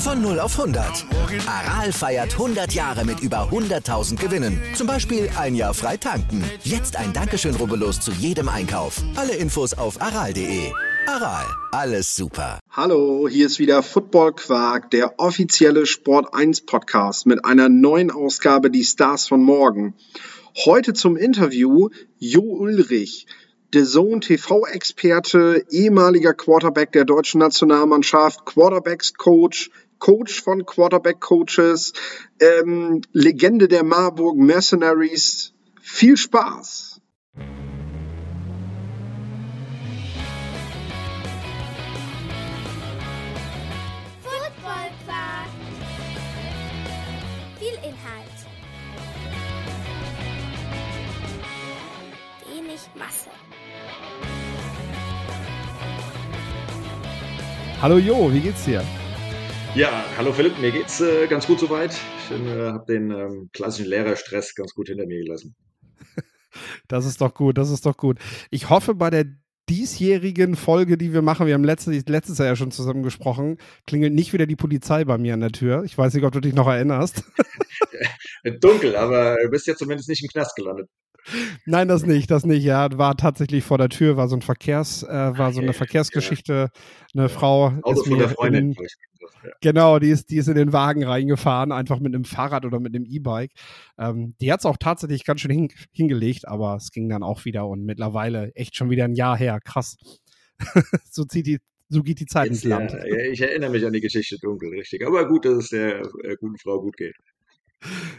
Von 0.00 0.22
0 0.22 0.40
auf 0.40 0.58
100. 0.58 1.04
Aral 1.46 1.92
feiert 1.92 2.32
100 2.32 2.72
Jahre 2.72 3.04
mit 3.04 3.20
über 3.20 3.50
100.000 3.50 4.16
Gewinnen. 4.16 4.58
Zum 4.74 4.86
Beispiel 4.86 5.28
ein 5.38 5.54
Jahr 5.54 5.74
frei 5.74 5.98
tanken. 5.98 6.42
Jetzt 6.64 6.96
ein 6.96 7.12
Dankeschön, 7.12 7.54
rubbellos 7.54 8.00
zu 8.00 8.10
jedem 8.12 8.48
Einkauf. 8.48 9.02
Alle 9.14 9.34
Infos 9.34 9.74
auf 9.74 10.00
aral.de. 10.00 10.72
Aral, 11.06 11.44
alles 11.72 12.16
super. 12.16 12.60
Hallo, 12.70 13.28
hier 13.28 13.44
ist 13.44 13.58
wieder 13.58 13.82
Football 13.82 14.32
Quark, 14.32 14.90
der 14.90 15.20
offizielle 15.20 15.84
Sport 15.84 16.32
1 16.32 16.62
Podcast 16.62 17.26
mit 17.26 17.44
einer 17.44 17.68
neuen 17.68 18.10
Ausgabe 18.10 18.70
Die 18.70 18.84
Stars 18.84 19.28
von 19.28 19.42
morgen. 19.42 19.92
Heute 20.64 20.94
zum 20.94 21.18
Interview 21.18 21.90
Jo 22.18 22.40
Ulrich. 22.40 23.26
The 23.72 23.84
Zone 23.84 24.18
TV-Experte, 24.18 25.64
ehemaliger 25.70 26.34
Quarterback 26.34 26.90
der 26.90 27.04
deutschen 27.04 27.38
Nationalmannschaft, 27.38 28.44
Quarterbacks-Coach, 28.44 29.70
Coach 30.00 30.42
von 30.42 30.66
Quarterback-Coaches, 30.66 31.92
ähm, 32.40 33.02
Legende 33.12 33.68
der 33.68 33.84
Marburg 33.84 34.36
Mercenaries. 34.36 35.52
Viel 35.80 36.16
Spaß! 36.16 37.00
Football 44.22 44.90
Viel 47.58 47.74
Inhalt. 47.84 48.38
Wenig 52.48 52.80
Masse. 52.96 53.30
Hallo 57.82 57.98
Jo, 57.98 58.32
wie 58.32 58.40
geht's 58.40 58.64
dir? 58.64 58.82
Ja, 59.76 60.04
hallo 60.16 60.32
Philipp, 60.32 60.58
mir 60.58 60.72
geht's 60.72 61.00
äh, 61.00 61.28
ganz 61.28 61.46
gut 61.46 61.60
soweit. 61.60 61.92
Ich 61.92 62.36
äh, 62.36 62.70
habe 62.70 62.84
den 62.92 63.12
ähm, 63.12 63.50
klassischen 63.52 63.88
Lehrerstress 63.88 64.56
ganz 64.56 64.74
gut 64.74 64.88
hinter 64.88 65.06
mir 65.06 65.22
gelassen. 65.22 65.54
Das 66.88 67.06
ist 67.06 67.20
doch 67.20 67.32
gut, 67.32 67.56
das 67.56 67.70
ist 67.70 67.86
doch 67.86 67.96
gut. 67.96 68.18
Ich 68.50 68.68
hoffe, 68.70 68.96
bei 68.96 69.08
der 69.08 69.26
diesjährigen 69.68 70.56
Folge, 70.56 70.98
die 70.98 71.12
wir 71.12 71.22
machen, 71.22 71.46
wir 71.46 71.54
haben 71.54 71.62
letztes, 71.62 72.04
letztes 72.08 72.38
Jahr 72.38 72.48
ja 72.48 72.56
schon 72.56 72.72
zusammen 72.72 73.04
gesprochen, 73.04 73.58
klingelt 73.86 74.12
nicht 74.12 74.32
wieder 74.32 74.46
die 74.46 74.56
Polizei 74.56 75.04
bei 75.04 75.16
mir 75.16 75.34
an 75.34 75.40
der 75.40 75.52
Tür. 75.52 75.84
Ich 75.84 75.96
weiß 75.96 76.12
nicht, 76.12 76.24
ob 76.24 76.32
du 76.32 76.40
dich 76.40 76.52
noch 76.52 76.66
erinnerst. 76.66 77.22
Dunkel, 78.60 78.96
aber 78.96 79.36
du 79.40 79.48
bist 79.50 79.68
ja 79.68 79.76
zumindest 79.76 80.08
nicht 80.08 80.24
im 80.24 80.28
Knast 80.28 80.56
gelandet. 80.56 80.88
Nein, 81.66 81.86
das 81.86 82.04
nicht, 82.04 82.32
das 82.32 82.44
nicht. 82.44 82.64
Ja, 82.64 82.88
war 82.98 83.16
tatsächlich 83.16 83.62
vor 83.62 83.78
der 83.78 83.90
Tür, 83.90 84.16
war 84.16 84.26
so 84.26 84.34
ein 84.34 84.42
Verkehrs, 84.42 85.04
äh, 85.04 85.08
war 85.38 85.52
so 85.52 85.60
eine 85.60 85.72
Verkehrsgeschichte. 85.72 86.70
Eine 87.14 87.28
Frau 87.28 87.66
Auto 87.82 88.00
ist 88.00 88.08
mir 88.08 88.16
der 88.16 88.30
Freundin. 88.30 88.72
in 88.72 88.76
Genau, 89.60 89.98
die 89.98 90.10
ist, 90.10 90.30
die 90.30 90.36
ist 90.36 90.48
in 90.48 90.54
den 90.54 90.72
Wagen 90.72 91.04
reingefahren, 91.04 91.72
einfach 91.72 92.00
mit 92.00 92.14
einem 92.14 92.24
Fahrrad 92.24 92.64
oder 92.64 92.80
mit 92.80 92.94
einem 92.94 93.04
E-Bike. 93.06 93.52
Ähm, 93.98 94.34
die 94.40 94.52
hat 94.52 94.60
es 94.60 94.66
auch 94.66 94.76
tatsächlich 94.76 95.24
ganz 95.24 95.40
schön 95.40 95.50
hin, 95.50 95.68
hingelegt, 95.92 96.46
aber 96.46 96.76
es 96.76 96.90
ging 96.90 97.08
dann 97.08 97.22
auch 97.22 97.44
wieder 97.44 97.66
und 97.66 97.84
mittlerweile 97.84 98.54
echt 98.54 98.76
schon 98.76 98.90
wieder 98.90 99.04
ein 99.04 99.14
Jahr 99.14 99.36
her. 99.36 99.60
Krass. 99.64 99.96
so 101.10 101.24
zieht 101.24 101.46
die, 101.46 101.58
so 101.88 102.02
geht 102.02 102.20
die 102.20 102.26
Zeit 102.26 102.48
Jetzt, 102.48 102.64
ins 102.64 102.70
Land. 102.70 102.92
ja, 102.92 103.30
ich 103.30 103.40
erinnere 103.40 103.70
mich 103.70 103.84
an 103.84 103.92
die 103.92 104.00
Geschichte 104.00 104.36
dunkel, 104.40 104.70
richtig. 104.70 105.06
Aber 105.06 105.26
gut, 105.26 105.44
dass 105.44 105.64
es 105.64 105.68
der 105.70 106.00
äh, 106.22 106.36
guten 106.38 106.58
Frau 106.58 106.80
gut 106.80 106.96
geht. 106.96 107.16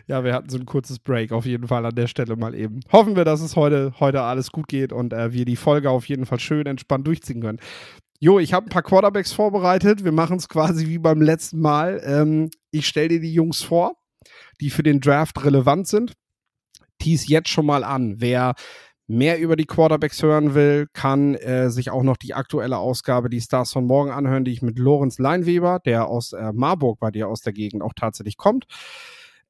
Ja, 0.07 0.23
wir 0.23 0.33
hatten 0.33 0.49
so 0.49 0.57
ein 0.57 0.66
kurzes 0.66 0.97
Break 0.99 1.31
auf 1.31 1.45
jeden 1.45 1.67
Fall 1.67 1.85
an 1.85 1.93
der 1.93 2.07
Stelle 2.07 2.35
mal 2.35 2.55
eben. 2.55 2.79
Hoffen 2.91 3.16
wir, 3.16 3.25
dass 3.25 3.41
es 3.41 3.55
heute, 3.55 3.93
heute 3.99 4.22
alles 4.22 4.51
gut 4.51 4.67
geht 4.67 4.91
und 4.91 5.13
äh, 5.13 5.33
wir 5.33 5.45
die 5.45 5.55
Folge 5.55 5.89
auf 5.91 6.09
jeden 6.09 6.25
Fall 6.25 6.39
schön 6.39 6.66
entspannt 6.66 7.05
durchziehen 7.05 7.41
können. 7.41 7.59
Jo, 8.23 8.37
ich 8.37 8.53
habe 8.53 8.67
ein 8.67 8.69
paar 8.69 8.83
Quarterbacks 8.83 9.33
vorbereitet. 9.33 10.03
Wir 10.03 10.11
machen 10.11 10.37
es 10.37 10.47
quasi 10.47 10.85
wie 10.85 10.99
beim 10.99 11.23
letzten 11.23 11.59
Mal. 11.59 11.99
Ähm, 12.05 12.51
ich 12.69 12.85
stelle 12.85 13.09
dir 13.09 13.19
die 13.19 13.33
Jungs 13.33 13.63
vor, 13.63 13.95
die 14.59 14.69
für 14.69 14.83
den 14.83 14.99
Draft 14.99 15.43
relevant 15.43 15.87
sind. 15.87 16.13
Tease 16.99 17.25
jetzt 17.29 17.49
schon 17.49 17.65
mal 17.65 17.83
an. 17.83 18.17
Wer 18.19 18.53
mehr 19.07 19.39
über 19.39 19.55
die 19.55 19.65
Quarterbacks 19.65 20.21
hören 20.21 20.53
will, 20.53 20.87
kann 20.93 21.33
äh, 21.33 21.71
sich 21.71 21.89
auch 21.89 22.03
noch 22.03 22.15
die 22.15 22.35
aktuelle 22.35 22.77
Ausgabe, 22.77 23.27
die 23.27 23.41
Stars 23.41 23.73
von 23.73 23.87
morgen 23.87 24.11
anhören, 24.11 24.45
die 24.45 24.51
ich 24.51 24.61
mit 24.61 24.77
Lorenz 24.77 25.17
Leinweber, 25.17 25.79
der 25.83 26.05
aus 26.05 26.33
äh, 26.33 26.51
Marburg 26.53 26.99
bei 26.99 27.09
dir 27.09 27.27
aus 27.27 27.41
der 27.41 27.53
Gegend 27.53 27.81
auch 27.81 27.93
tatsächlich 27.95 28.37
kommt, 28.37 28.67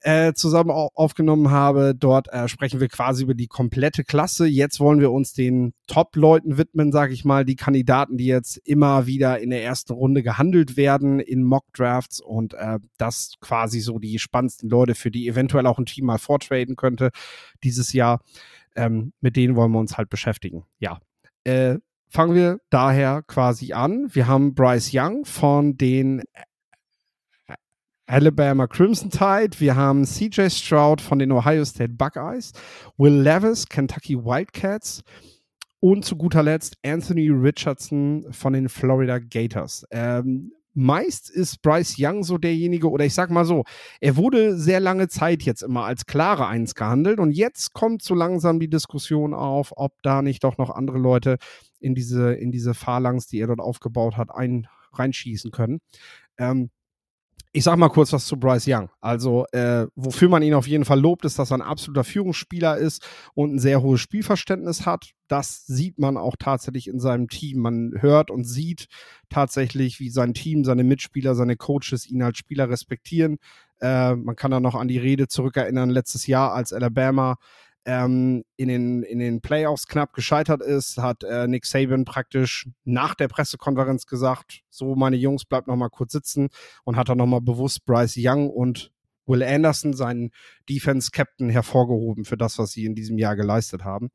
äh, 0.01 0.33
zusammen 0.33 0.71
au- 0.71 0.89
aufgenommen 0.93 1.51
habe. 1.51 1.93
Dort 1.95 2.27
äh, 2.33 2.47
sprechen 2.47 2.79
wir 2.79 2.87
quasi 2.87 3.23
über 3.23 3.33
die 3.33 3.47
komplette 3.47 4.03
Klasse. 4.03 4.47
Jetzt 4.47 4.79
wollen 4.79 4.99
wir 4.99 5.11
uns 5.11 5.33
den 5.33 5.73
Top-Leuten 5.87 6.57
widmen, 6.57 6.91
sage 6.91 7.13
ich 7.13 7.25
mal, 7.25 7.45
die 7.45 7.55
Kandidaten, 7.55 8.17
die 8.17 8.25
jetzt 8.25 8.57
immer 8.57 9.05
wieder 9.05 9.39
in 9.39 9.49
der 9.49 9.63
ersten 9.63 9.93
Runde 9.93 10.23
gehandelt 10.23 10.77
werden 10.77 11.19
in 11.19 11.43
Mock-Drafts 11.43 12.19
und 12.19 12.53
äh, 12.53 12.79
das 12.97 13.33
quasi 13.41 13.79
so 13.79 13.99
die 13.99 14.19
spannendsten 14.19 14.69
Leute, 14.69 14.95
für 14.95 15.11
die 15.11 15.27
eventuell 15.27 15.65
auch 15.65 15.79
ein 15.79 15.85
Team 15.85 16.05
mal 16.05 16.17
vortraden 16.17 16.75
könnte 16.75 17.11
dieses 17.63 17.93
Jahr. 17.93 18.21
Ähm, 18.75 19.13
mit 19.21 19.35
denen 19.35 19.55
wollen 19.55 19.71
wir 19.71 19.79
uns 19.79 19.97
halt 19.97 20.09
beschäftigen. 20.09 20.63
Ja. 20.79 20.99
Äh, 21.43 21.79
fangen 22.07 22.35
wir 22.35 22.59
daher 22.69 23.21
quasi 23.21 23.73
an. 23.73 24.07
Wir 24.13 24.27
haben 24.27 24.53
Bryce 24.53 24.91
Young 24.93 25.25
von 25.25 25.77
den 25.77 26.23
Alabama 28.07 28.67
Crimson 28.67 29.09
Tide. 29.09 29.59
Wir 29.59 29.75
haben 29.75 30.05
CJ 30.05 30.49
Stroud 30.49 31.01
von 31.01 31.19
den 31.19 31.31
Ohio 31.31 31.63
State 31.65 31.93
Buckeyes. 31.93 32.51
Will 32.97 33.21
Levis, 33.21 33.67
Kentucky 33.67 34.17
Wildcats. 34.17 35.03
Und 35.79 36.05
zu 36.05 36.15
guter 36.15 36.43
Letzt 36.43 36.77
Anthony 36.85 37.29
Richardson 37.29 38.27
von 38.31 38.53
den 38.53 38.69
Florida 38.69 39.17
Gators. 39.17 39.85
Ähm, 39.91 40.51
meist 40.73 41.29
ist 41.29 41.61
Bryce 41.61 41.95
Young 41.97 42.23
so 42.23 42.37
derjenige, 42.37 42.89
oder 42.89 43.05
ich 43.05 43.13
sag 43.13 43.29
mal 43.29 43.45
so, 43.45 43.63
er 43.99 44.15
wurde 44.15 44.57
sehr 44.57 44.79
lange 44.79 45.07
Zeit 45.07 45.43
jetzt 45.43 45.63
immer 45.63 45.85
als 45.85 46.05
klare 46.05 46.47
Eins 46.47 46.75
gehandelt 46.75 47.19
und 47.19 47.31
jetzt 47.31 47.73
kommt 47.73 48.01
so 48.03 48.15
langsam 48.15 48.59
die 48.59 48.69
Diskussion 48.69 49.33
auf, 49.33 49.73
ob 49.75 49.93
da 50.03 50.21
nicht 50.21 50.43
doch 50.43 50.57
noch 50.57 50.69
andere 50.69 50.97
Leute 50.97 51.37
in 51.79 51.95
diese, 51.95 52.33
in 52.33 52.51
diese 52.51 52.73
Phalanx, 52.73 53.27
die 53.27 53.39
er 53.39 53.47
dort 53.47 53.59
aufgebaut 53.59 54.17
hat, 54.17 54.29
ein, 54.33 54.67
reinschießen 54.93 55.51
können. 55.51 55.79
Ähm, 56.37 56.69
ich 57.53 57.65
sag 57.65 57.77
mal 57.77 57.89
kurz 57.89 58.13
was 58.13 58.25
zu 58.25 58.37
Bryce 58.37 58.67
Young. 58.67 58.89
Also, 59.01 59.45
äh, 59.51 59.87
wofür 59.95 60.29
man 60.29 60.41
ihn 60.41 60.53
auf 60.53 60.67
jeden 60.67 60.85
Fall 60.85 60.99
lobt, 60.99 61.25
ist, 61.25 61.37
dass 61.37 61.51
er 61.51 61.57
ein 61.57 61.61
absoluter 61.61 62.05
Führungsspieler 62.05 62.77
ist 62.77 63.05
und 63.33 63.55
ein 63.55 63.59
sehr 63.59 63.81
hohes 63.81 63.99
Spielverständnis 63.99 64.85
hat. 64.85 65.11
Das 65.27 65.65
sieht 65.65 65.99
man 65.99 66.15
auch 66.15 66.35
tatsächlich 66.39 66.87
in 66.87 66.99
seinem 66.99 67.27
Team. 67.27 67.59
Man 67.59 67.93
hört 67.97 68.31
und 68.31 68.45
sieht 68.45 68.87
tatsächlich, 69.29 69.99
wie 69.99 70.09
sein 70.09 70.33
Team, 70.33 70.63
seine 70.63 70.85
Mitspieler, 70.85 71.35
seine 71.35 71.57
Coaches 71.57 72.07
ihn 72.07 72.21
als 72.23 72.37
Spieler 72.37 72.69
respektieren. 72.69 73.37
Äh, 73.81 74.15
man 74.15 74.35
kann 74.37 74.51
da 74.51 74.61
noch 74.61 74.75
an 74.75 74.87
die 74.87 74.99
Rede 74.99 75.27
zurückerinnern, 75.27 75.89
letztes 75.89 76.27
Jahr, 76.27 76.53
als 76.53 76.71
Alabama 76.71 77.35
ähm, 77.85 78.43
in, 78.57 78.67
den, 78.67 79.03
in 79.03 79.19
den 79.19 79.41
Playoffs 79.41 79.87
knapp 79.87 80.13
gescheitert 80.13 80.61
ist, 80.61 80.97
hat 80.97 81.23
äh, 81.23 81.47
Nick 81.47 81.65
Saban 81.65 82.05
praktisch 82.05 82.69
nach 82.83 83.15
der 83.15 83.27
Pressekonferenz 83.27 84.05
gesagt, 84.05 84.61
so 84.69 84.95
meine 84.95 85.15
Jungs, 85.15 85.45
bleibt 85.45 85.67
noch 85.67 85.75
mal 85.75 85.89
kurz 85.89 86.11
sitzen 86.11 86.49
und 86.83 86.95
hat 86.95 87.09
dann 87.09 87.17
noch 87.17 87.25
mal 87.25 87.41
bewusst 87.41 87.85
Bryce 87.85 88.17
Young 88.17 88.49
und 88.49 88.91
Will 89.27 89.43
Anderson, 89.43 89.93
seinen 89.93 90.31
Defense-Captain, 90.69 91.49
hervorgehoben 91.49 92.25
für 92.25 92.37
das, 92.37 92.57
was 92.57 92.71
sie 92.71 92.85
in 92.85 92.95
diesem 92.95 93.17
Jahr 93.17 93.35
geleistet 93.35 93.83
haben. 93.83 94.09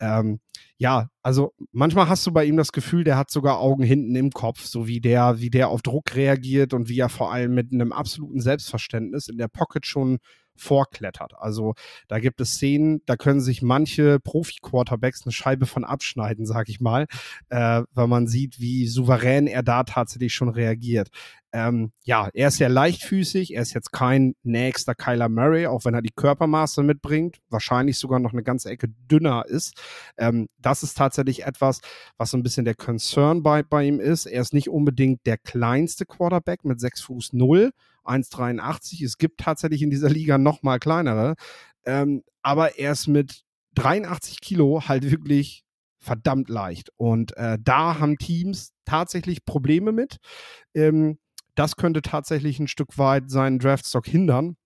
Ähm, 0.00 0.40
ja, 0.76 1.10
also 1.22 1.54
manchmal 1.72 2.08
hast 2.08 2.26
du 2.26 2.32
bei 2.32 2.44
ihm 2.44 2.56
das 2.56 2.72
Gefühl, 2.72 3.04
der 3.04 3.16
hat 3.16 3.30
sogar 3.30 3.58
Augen 3.58 3.82
hinten 3.82 4.14
im 4.14 4.30
Kopf, 4.30 4.64
so 4.64 4.86
wie 4.86 5.00
der, 5.00 5.40
wie 5.40 5.50
der 5.50 5.68
auf 5.68 5.82
Druck 5.82 6.14
reagiert 6.14 6.72
und 6.72 6.88
wie 6.88 7.00
er 7.00 7.08
vor 7.08 7.32
allem 7.32 7.54
mit 7.54 7.72
einem 7.72 7.92
absoluten 7.92 8.40
Selbstverständnis 8.40 9.28
in 9.28 9.38
der 9.38 9.48
Pocket 9.48 9.84
schon 9.86 10.18
vorklettert. 10.60 11.34
Also 11.38 11.74
da 12.08 12.18
gibt 12.18 12.40
es 12.40 12.54
Szenen, 12.54 13.02
da 13.06 13.16
können 13.16 13.40
sich 13.40 13.62
manche 13.62 14.20
Profi-Quarterbacks 14.20 15.24
eine 15.24 15.32
Scheibe 15.32 15.66
von 15.66 15.84
abschneiden, 15.84 16.46
sag 16.46 16.68
ich 16.68 16.80
mal, 16.80 17.06
äh, 17.48 17.82
weil 17.92 18.06
man 18.06 18.26
sieht, 18.26 18.60
wie 18.60 18.86
souverän 18.86 19.46
er 19.46 19.62
da 19.62 19.84
tatsächlich 19.84 20.34
schon 20.34 20.48
reagiert. 20.48 21.10
Ähm, 21.50 21.92
ja, 22.04 22.28
er 22.34 22.48
ist 22.48 22.58
ja 22.58 22.68
leichtfüßig, 22.68 23.54
er 23.54 23.62
ist 23.62 23.72
jetzt 23.72 23.90
kein 23.90 24.34
nächster 24.42 24.94
Kyler 24.94 25.30
Murray, 25.30 25.66
auch 25.66 25.86
wenn 25.86 25.94
er 25.94 26.02
die 26.02 26.12
Körpermaße 26.14 26.82
mitbringt, 26.82 27.38
wahrscheinlich 27.48 27.98
sogar 27.98 28.18
noch 28.18 28.32
eine 28.32 28.42
ganze 28.42 28.68
Ecke 28.68 28.88
dünner 29.10 29.46
ist. 29.46 29.80
Ähm, 30.18 30.48
das 30.58 30.82
ist 30.82 30.98
tatsächlich 30.98 31.46
etwas, 31.46 31.80
was 32.18 32.30
so 32.30 32.36
ein 32.36 32.42
bisschen 32.42 32.66
der 32.66 32.74
Concern 32.74 33.42
bei, 33.42 33.62
bei 33.62 33.84
ihm 33.84 33.98
ist. 33.98 34.26
Er 34.26 34.42
ist 34.42 34.52
nicht 34.52 34.68
unbedingt 34.68 35.24
der 35.24 35.38
kleinste 35.38 36.04
Quarterback 36.04 36.64
mit 36.66 36.80
6 36.80 37.00
Fuß 37.02 37.32
0, 37.32 37.72
1,83. 38.04 39.04
Es 39.04 39.18
gibt 39.18 39.40
tatsächlich 39.40 39.82
in 39.82 39.90
dieser 39.90 40.10
Liga 40.10 40.38
noch 40.38 40.62
mal 40.62 40.78
kleinere. 40.78 41.34
Ähm, 41.84 42.22
aber 42.42 42.78
er 42.78 42.92
ist 42.92 43.06
mit 43.06 43.42
83 43.74 44.40
Kilo 44.40 44.82
halt 44.88 45.10
wirklich 45.10 45.64
verdammt 45.98 46.48
leicht. 46.48 46.90
Und 46.96 47.36
äh, 47.36 47.58
da 47.60 47.98
haben 47.98 48.18
Teams 48.18 48.72
tatsächlich 48.84 49.44
Probleme 49.44 49.92
mit. 49.92 50.18
Ähm, 50.74 51.18
das 51.54 51.76
könnte 51.76 52.02
tatsächlich 52.02 52.58
ein 52.60 52.68
Stück 52.68 52.98
weit 52.98 53.30
seinen 53.30 53.58
Draftstock 53.58 54.06
hindern. 54.06 54.56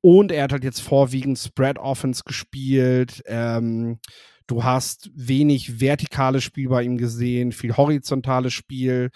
Und 0.00 0.32
er 0.32 0.44
hat 0.44 0.52
halt 0.52 0.64
jetzt 0.64 0.80
vorwiegend 0.80 1.38
Spread 1.38 1.78
Offense 1.78 2.22
gespielt. 2.24 3.22
Ähm, 3.26 4.00
du 4.48 4.64
hast 4.64 5.10
wenig 5.14 5.80
vertikales 5.80 6.42
Spiel 6.42 6.68
bei 6.68 6.82
ihm 6.82 6.98
gesehen, 6.98 7.52
viel 7.52 7.76
horizontales 7.76 8.52
Spiel. 8.52 9.10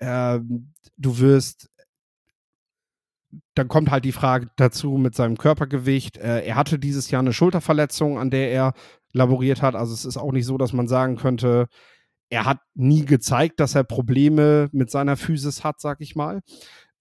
Ähm, 0.00 0.72
du 0.96 1.18
wirst 1.18 1.68
dann 3.54 3.68
kommt 3.68 3.90
halt 3.90 4.04
die 4.04 4.12
Frage 4.12 4.48
dazu 4.56 4.92
mit 4.92 5.14
seinem 5.14 5.36
Körpergewicht. 5.36 6.16
Äh, 6.16 6.44
er 6.44 6.56
hatte 6.56 6.78
dieses 6.78 7.10
Jahr 7.10 7.20
eine 7.20 7.32
Schulterverletzung, 7.32 8.18
an 8.18 8.30
der 8.30 8.50
er 8.50 8.72
laboriert 9.12 9.62
hat. 9.62 9.74
Also 9.74 9.92
es 9.92 10.04
ist 10.04 10.16
auch 10.16 10.32
nicht 10.32 10.46
so, 10.46 10.56
dass 10.58 10.72
man 10.72 10.88
sagen 10.88 11.16
könnte, 11.16 11.66
er 12.30 12.46
hat 12.46 12.60
nie 12.74 13.04
gezeigt, 13.04 13.60
dass 13.60 13.74
er 13.74 13.84
Probleme 13.84 14.70
mit 14.72 14.90
seiner 14.90 15.16
Physis 15.16 15.64
hat, 15.64 15.80
sag 15.80 16.00
ich 16.00 16.16
mal. 16.16 16.40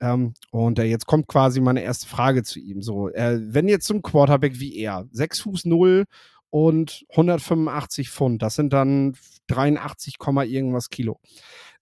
Ähm, 0.01 0.33
und 0.51 0.77
äh, 0.80 0.83
jetzt 0.83 1.06
kommt 1.06 1.27
quasi 1.27 1.62
meine 1.62 1.83
erste 1.83 2.07
Frage 2.07 2.44
zu 2.44 2.59
ihm. 2.59 2.81
So, 2.81 3.09
äh, 3.09 3.39
wenn 3.42 3.69
jetzt 3.69 3.88
so 3.88 3.94
ein 3.94 4.01
Quarterback 4.01 4.59
wie 4.59 4.75
er, 4.75 5.06
6 5.12 5.39
Fuß 5.42 5.65
0 5.65 6.06
und 6.50 7.06
185 7.12 8.09
Pfund, 8.09 8.42
das 8.42 8.56
sind 8.56 8.74
dann 8.74 9.15
83, 9.47 10.18
irgendwas 10.19 10.89
Kilo. 10.89 11.19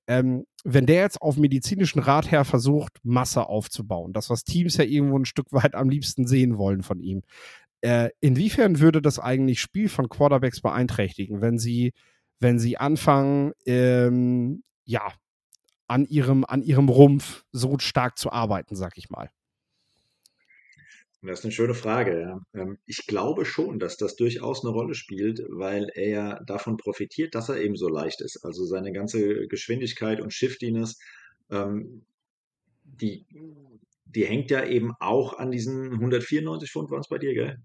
Ähm, 0.10 0.48
wenn 0.64 0.88
der 0.88 1.02
jetzt 1.02 1.22
auf 1.22 1.38
medizinischen 1.38 2.00
Rat 2.00 2.32
her 2.32 2.44
versucht, 2.44 2.98
Masse 3.04 3.48
aufzubauen, 3.48 4.12
das, 4.12 4.32
was 4.32 4.44
Teams 4.44 4.76
ja 4.78 4.84
irgendwo 4.84 5.20
ein 5.20 5.26
Stück 5.26 5.52
weit 5.52 5.76
am 5.76 5.88
liebsten 5.88 6.26
sehen 6.26 6.58
wollen 6.58 6.82
von 6.82 7.00
ihm, 7.00 7.22
äh, 7.82 8.10
inwiefern 8.20 8.80
würde 8.80 9.04
das 9.04 9.20
eigentlich 9.20 9.62
Spiel 9.62 9.88
von 9.88 10.10
Quarterbacks 10.10 10.62
beeinträchtigen, 10.62 11.42
wenn 11.42 11.60
sie, 11.60 11.94
wenn 12.40 12.58
sie 12.58 12.78
anfangen, 12.78 13.54
ähm, 13.68 14.64
ja, 14.84 15.14
an 15.88 16.06
ihrem, 16.06 16.44
an 16.44 16.64
ihrem 16.64 16.90
Rumpf 16.90 17.44
so 17.52 17.78
stark 17.78 18.18
zu 18.18 18.32
arbeiten, 18.32 18.76
sag 18.76 18.98
ich 18.98 19.12
mal? 19.12 19.30
Das 21.22 21.40
ist 21.40 21.46
eine 21.46 21.52
schöne 21.52 21.74
Frage. 21.74 22.22
Ja. 22.22 22.62
Ähm, 22.62 22.78
ich 22.86 23.06
glaube 23.06 23.46
schon, 23.46 23.80
dass 23.80 23.98
das 23.98 24.16
durchaus 24.16 24.64
eine 24.64 24.74
Rolle 24.74 24.96
spielt, 24.96 25.42
weil 25.50 25.90
er 25.94 26.10
ja 26.10 26.40
davon 26.46 26.78
profitiert, 26.78 27.36
dass 27.36 27.50
er 27.50 27.58
eben 27.58 27.76
so 27.76 27.90
leicht 27.90 28.22
ist. 28.22 28.44
Also 28.46 28.66
seine 28.66 28.94
ganze 28.94 29.48
Geschwindigkeit 29.48 30.22
und 30.22 30.34
Shiftiness, 30.34 30.98
ähm, 31.52 32.06
die, 32.84 33.26
die 34.06 34.26
hängt 34.26 34.50
ja 34.50 34.64
eben 34.64 34.94
auch 35.00 35.38
an 35.38 35.52
diesen 35.52 35.94
194 35.94 36.72
Pfund, 36.72 36.90
waren 36.90 37.02
es 37.02 37.10
bei 37.10 37.18
dir, 37.18 37.34
gell? 37.34 37.58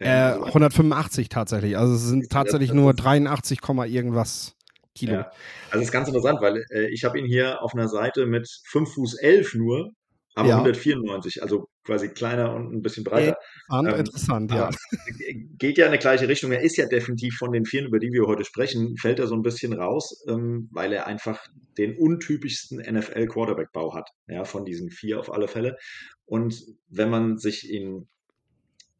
Äh, 0.00 0.32
185 0.32 1.28
tatsächlich. 1.28 1.78
Also 1.78 1.94
es 1.94 2.02
sind 2.02 2.30
tatsächlich 2.30 2.72
nur 2.72 2.92
83, 2.94 3.60
irgendwas 3.86 4.56
Kilo. 4.94 5.12
Ja. 5.12 5.30
Also 5.70 5.82
es 5.82 5.84
ist 5.86 5.92
ganz 5.92 6.08
interessant, 6.08 6.40
weil 6.40 6.64
äh, 6.70 6.88
ich 6.88 7.04
habe 7.04 7.18
ihn 7.18 7.26
hier 7.26 7.62
auf 7.62 7.74
einer 7.74 7.88
Seite 7.88 8.26
mit 8.26 8.48
5 8.66 8.92
Fuß 8.92 9.14
11 9.14 9.54
nur, 9.54 9.92
aber 10.34 10.48
ja. 10.48 10.54
194, 10.56 11.42
also 11.42 11.68
quasi 11.86 12.08
kleiner 12.08 12.52
und 12.54 12.74
ein 12.74 12.82
bisschen 12.82 13.04
breiter. 13.04 13.38
Interessant, 13.68 13.88
ähm, 13.88 13.98
interessant 13.98 14.52
ja. 14.52 14.70
Geht 15.58 15.78
ja 15.78 15.86
in 15.86 15.92
eine 15.92 15.98
gleiche 15.98 16.28
Richtung. 16.28 16.52
Er 16.52 16.60
ist 16.60 16.76
ja 16.76 16.86
definitiv 16.86 17.36
von 17.36 17.52
den 17.52 17.64
Vieren, 17.64 17.86
über 17.86 17.98
die 17.98 18.12
wir 18.12 18.26
heute 18.26 18.44
sprechen, 18.44 18.96
fällt 18.98 19.20
er 19.20 19.28
so 19.28 19.34
ein 19.34 19.42
bisschen 19.42 19.72
raus, 19.72 20.22
ähm, 20.28 20.68
weil 20.72 20.92
er 20.92 21.06
einfach 21.06 21.46
den 21.78 21.96
untypischsten 21.96 22.78
NFL-Quarterback-Bau 22.78 23.94
hat, 23.94 24.10
ja, 24.26 24.44
von 24.44 24.64
diesen 24.64 24.90
vier 24.90 25.20
auf 25.20 25.32
alle 25.32 25.48
Fälle. 25.48 25.78
Und 26.26 26.62
wenn 26.88 27.08
man 27.08 27.38
sich 27.38 27.70
ihn, 27.70 28.08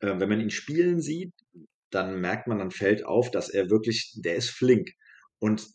äh, 0.01 0.15
wenn 0.19 0.29
man 0.29 0.41
ihn 0.41 0.51
spielen 0.51 1.03
sieht, 1.03 1.35
dann 1.91 2.21
merkt 2.21 2.47
man, 2.47 2.59
dann 2.59 2.71
fällt 2.71 3.05
auf, 3.05 3.31
dass 3.31 3.49
er 3.49 3.69
wirklich, 3.71 4.15
der 4.17 4.37
ist 4.37 4.51
flink. 4.51 4.91
Und 5.39 5.67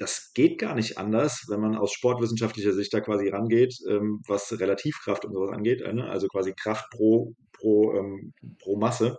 das 0.00 0.32
geht 0.32 0.58
gar 0.58 0.74
nicht 0.74 0.96
anders, 0.96 1.44
wenn 1.48 1.60
man 1.60 1.76
aus 1.76 1.92
sportwissenschaftlicher 1.92 2.72
Sicht 2.72 2.92
da 2.94 3.00
quasi 3.00 3.28
rangeht, 3.28 3.76
ähm, 3.86 4.22
was 4.26 4.58
Relativkraft 4.58 5.26
und 5.26 5.34
sowas 5.34 5.54
angeht, 5.54 5.82
äh, 5.82 5.92
ne? 5.92 6.08
also 6.08 6.26
quasi 6.28 6.54
Kraft 6.54 6.86
pro, 6.90 7.34
pro, 7.52 7.94
ähm, 7.94 8.32
pro 8.58 8.78
Masse, 8.78 9.18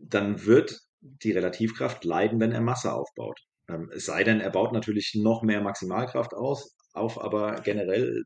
dann 0.00 0.46
wird 0.46 0.80
die 1.00 1.32
Relativkraft 1.32 2.04
leiden, 2.04 2.40
wenn 2.40 2.52
er 2.52 2.62
Masse 2.62 2.94
aufbaut. 2.94 3.38
Ähm, 3.68 3.90
es 3.94 4.06
sei 4.06 4.24
denn, 4.24 4.40
er 4.40 4.50
baut 4.50 4.72
natürlich 4.72 5.12
noch 5.14 5.42
mehr 5.42 5.60
Maximalkraft 5.60 6.32
aus, 6.32 6.74
auf, 6.94 7.20
aber 7.20 7.56
generell 7.56 8.22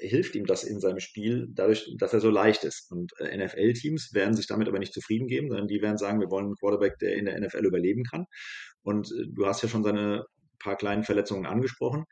hilft 0.00 0.34
ihm 0.34 0.46
das 0.46 0.64
in 0.64 0.80
seinem 0.80 1.00
Spiel 1.00 1.48
dadurch, 1.50 1.94
dass 1.98 2.14
er 2.14 2.20
so 2.20 2.30
leicht 2.30 2.64
ist. 2.64 2.90
Und 2.90 3.12
äh, 3.18 3.36
NFL-Teams 3.36 4.14
werden 4.14 4.34
sich 4.34 4.46
damit 4.46 4.68
aber 4.68 4.78
nicht 4.78 4.94
zufrieden 4.94 5.28
geben, 5.28 5.48
sondern 5.48 5.68
die 5.68 5.82
werden 5.82 5.98
sagen, 5.98 6.20
wir 6.20 6.30
wollen 6.30 6.46
einen 6.46 6.56
Quarterback, 6.56 6.98
der 6.98 7.14
in 7.14 7.26
der 7.26 7.38
NFL 7.38 7.66
überleben 7.66 8.04
kann. 8.04 8.24
Und 8.84 9.10
äh, 9.10 9.26
du 9.32 9.46
hast 9.46 9.62
ja 9.62 9.68
schon 9.68 9.82
seine 9.82 10.24
paar 10.60 10.76
kleinen 10.76 11.04
Verletzungen 11.04 11.46
angesprochen. 11.46 12.04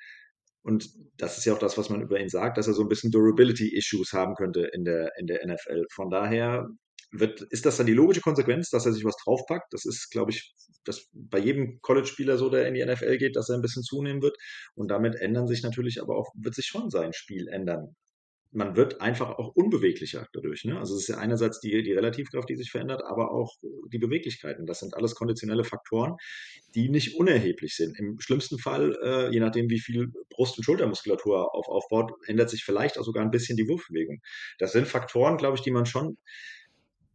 Und 0.63 0.89
das 1.17 1.39
ist 1.39 1.45
ja 1.45 1.55
auch 1.55 1.59
das, 1.59 1.79
was 1.79 1.91
man 1.91 2.03
über 2.03 2.21
ihn 2.21 2.29
sagt, 2.29 2.57
dass 2.59 2.69
er 2.69 2.75
so 2.75 2.83
ein 2.83 2.89
bisschen 2.89 3.11
Durability-Issues 3.11 4.13
haben 4.13 4.35
könnte 4.35 4.69
in 4.73 4.85
der, 4.85 5.11
in 5.19 5.27
der 5.27 5.47
NFL. 5.47 5.87
Von 5.93 6.11
daher 6.11 6.69
wird, 7.11 7.43
ist 7.43 7.67
das 7.67 7.77
dann 7.77 7.87
die 7.87 7.95
logische 7.95 8.21
Konsequenz, 8.21 8.71
dass 8.71 8.87
er 8.87 8.93
sich 8.93 9.05
was 9.05 9.17
draufpackt? 9.25 9.73
Das 9.73 9.85
ist, 9.85 10.11
glaube 10.11 10.31
ich, 10.31 10.55
das 10.85 11.09
bei 11.13 11.39
jedem 11.39 11.81
College-Spieler 11.83 12.39
so, 12.39 12.49
der 12.49 12.67
in 12.69 12.75
die 12.75 12.85
NFL 12.85 13.19
geht, 13.19 13.37
dass 13.37 13.49
er 13.49 13.57
ein 13.57 13.63
bisschen 13.63 13.83
zunehmen 13.83 14.23
wird. 14.23 14.37
Und 14.75 14.89
damit 14.89 15.17
ändern 15.17 15.47
sich 15.49 15.63
natürlich 15.63 16.01
aber 16.01 16.17
auch, 16.17 16.31
wird 16.35 16.55
sich 16.55 16.67
schon 16.67 16.91
sein 16.91 17.13
Spiel 17.13 17.49
ändern 17.49 17.97
man 18.53 18.77
wird 18.77 19.01
einfach 19.01 19.39
auch 19.39 19.49
unbeweglicher 19.55 20.29
dadurch. 20.33 20.65
Ne? 20.65 20.79
Also 20.79 20.95
es 20.95 21.03
ist 21.03 21.09
ja 21.09 21.19
einerseits 21.19 21.61
die, 21.61 21.83
die 21.83 21.93
Relativkraft, 21.93 22.49
die 22.49 22.57
sich 22.57 22.71
verändert, 22.71 23.03
aber 23.05 23.33
auch 23.33 23.57
die 23.91 23.99
Beweglichkeiten. 23.99 24.67
Das 24.67 24.81
sind 24.81 24.95
alles 24.95 25.15
konditionelle 25.15 25.65
Faktoren, 25.65 26.17
die 26.75 26.91
nicht 26.91 27.17
unerheblich 27.17 27.75
sind. 27.75 27.99
Im 27.99 28.21
schlimmsten 28.21 28.59
Fall, 28.59 28.97
äh, 29.03 29.33
je 29.33 29.41
nachdem, 29.41 29.71
wie 29.71 29.81
viel 29.81 30.13
Brust- 30.29 30.59
und 30.59 30.65
Schultermuskulatur 30.65 31.55
auf, 31.55 31.69
aufbaut, 31.69 32.13
ändert 32.27 32.51
sich 32.51 32.63
vielleicht 32.63 32.99
auch 32.99 33.05
sogar 33.05 33.25
ein 33.25 33.31
bisschen 33.31 33.57
die 33.57 33.67
Wurfbewegung. 33.69 34.21
Das 34.59 34.73
sind 34.73 34.87
Faktoren, 34.87 35.39
glaube 35.39 35.57
ich, 35.57 35.63
die 35.63 35.71
man 35.71 35.87
schon 35.87 36.19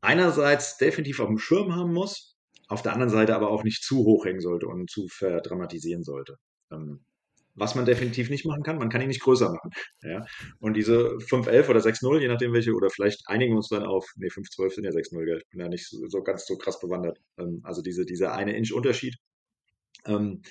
einerseits 0.01 0.77
definitiv 0.77 1.19
auf 1.19 1.27
dem 1.27 1.37
Schirm 1.37 1.75
haben 1.75 1.93
muss, 1.93 2.35
auf 2.67 2.81
der 2.81 2.93
anderen 2.93 3.11
Seite 3.11 3.35
aber 3.35 3.51
auch 3.51 3.63
nicht 3.63 3.83
zu 3.83 3.97
hoch 3.99 4.25
hängen 4.25 4.41
sollte 4.41 4.67
und 4.67 4.89
zu 4.89 5.07
verdramatisieren 5.07 6.03
sollte. 6.03 6.37
Ähm, 6.71 7.01
was 7.57 7.75
man 7.75 7.85
definitiv 7.85 8.29
nicht 8.29 8.45
machen 8.45 8.63
kann, 8.63 8.77
man 8.77 8.89
kann 8.89 9.01
ihn 9.01 9.07
nicht 9.07 9.21
größer 9.21 9.51
machen. 9.51 9.71
Ja? 10.03 10.25
Und 10.59 10.75
diese 10.75 11.17
5-11 11.17 11.69
oder 11.69 11.79
6-0, 11.79 12.19
je 12.19 12.27
nachdem 12.27 12.53
welche, 12.53 12.73
oder 12.73 12.89
vielleicht 12.89 13.27
einigen 13.27 13.53
wir 13.53 13.57
uns 13.57 13.69
dann 13.69 13.83
auf, 13.83 14.07
nee, 14.15 14.27
5-12 14.27 14.75
sind 14.75 14.83
ja 14.85 14.91
6-0, 14.91 15.37
ich 15.37 15.49
bin 15.49 15.59
ja 15.59 15.67
nicht 15.67 15.89
so, 15.89 16.07
so, 16.07 16.23
ganz 16.23 16.45
so 16.45 16.57
krass 16.57 16.79
bewandert. 16.79 17.19
Ähm, 17.37 17.61
also 17.63 17.81
diese, 17.81 18.05
dieser 18.05 18.33
eine 18.33 18.55
Inch 18.55 18.71
Unterschied. 18.71 19.15
Ähm, 20.05 20.41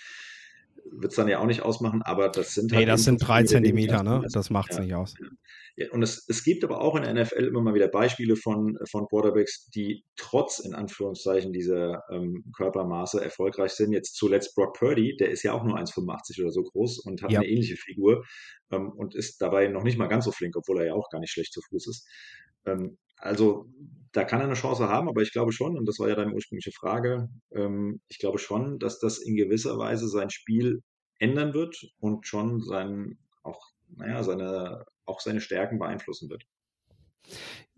wird 0.93 1.13
es 1.13 1.17
dann 1.17 1.29
ja 1.29 1.39
auch 1.39 1.47
nicht 1.47 1.63
ausmachen, 1.63 2.03
aber 2.03 2.29
das 2.29 2.55
sind 2.55 2.73
halt. 2.73 2.81
Nee, 2.81 2.87
das 2.87 3.05
sind 3.05 3.19
drei 3.19 3.45
Zentimeter, 3.45 4.03
ne? 4.03 4.27
Das 4.33 4.51
macht 4.51 4.71
es 4.71 4.79
ja, 4.79 4.83
nicht 4.83 4.95
aus. 4.95 5.15
Ja. 5.21 5.91
Und 5.91 6.03
es, 6.03 6.25
es 6.29 6.43
gibt 6.43 6.65
aber 6.65 6.81
auch 6.81 6.97
in 6.97 7.03
der 7.03 7.13
NFL 7.13 7.45
immer 7.45 7.61
mal 7.61 7.75
wieder 7.75 7.89
Beispiele 7.89 8.37
von, 8.37 8.79
von 8.91 9.07
Quarterbacks, 9.09 9.69
die 9.69 10.05
trotz, 10.17 10.59
in 10.59 10.75
Anführungszeichen, 10.75 11.53
dieser 11.53 12.03
ähm, 12.11 12.45
Körpermaße 12.57 13.23
erfolgreich 13.23 13.73
sind. 13.73 13.93
Jetzt 13.93 14.15
zuletzt 14.15 14.55
Brock 14.55 14.79
Purdy, 14.79 15.17
der 15.19 15.31
ist 15.31 15.43
ja 15.43 15.53
auch 15.53 15.65
nur 15.65 15.77
1,85 15.77 16.41
oder 16.41 16.51
so 16.51 16.63
groß 16.63 17.01
und 17.01 17.23
hat 17.23 17.31
ja. 17.31 17.41
eine 17.41 17.49
ähnliche 17.49 17.77
Figur 17.77 18.25
ähm, 18.71 18.91
und 18.91 19.15
ist 19.15 19.43
dabei 19.43 19.69
noch 19.69 19.83
nicht 19.83 19.99
mal 19.99 20.07
ganz 20.07 20.25
so 20.25 20.33
flink, 20.33 20.57
obwohl 20.57 20.81
er 20.81 20.87
ja 20.87 20.95
auch 20.95 21.11
gar 21.11 21.21
nicht 21.21 21.31
schlecht 21.31 21.53
zu 21.53 21.61
Fuß 21.69 21.89
ist. 21.89 22.09
Ähm, 22.65 22.97
also 23.19 23.67
da 24.17 24.25
kann 24.25 24.41
er 24.41 24.47
eine 24.47 24.55
Chance 24.55 24.89
haben, 24.89 25.09
aber 25.11 25.21
ich 25.21 25.33
glaube 25.33 25.53
schon, 25.53 25.77
und 25.77 25.87
das 25.87 25.99
war 25.99 26.09
ja 26.09 26.15
deine 26.15 26.33
ursprüngliche 26.33 26.73
Frage, 26.73 27.29
ähm, 27.53 28.01
ich 28.09 28.19
glaube 28.19 28.39
schon, 28.39 28.79
dass 28.79 28.99
das 28.99 29.19
in 29.19 29.37
gewisser 29.37 29.77
Weise 29.77 30.09
sein 30.09 30.31
Spiel 30.31 30.83
ändern 31.19 31.53
wird 31.53 31.77
und 32.01 32.27
schon 32.27 32.63
sein, 32.63 33.19
auch, 33.43 33.61
naja, 33.95 34.23
seine, 34.23 34.87
auch 35.05 35.21
seine 35.21 35.43
Stärken 35.43 35.79
beeinflussen 35.79 36.31
wird. 36.31 36.45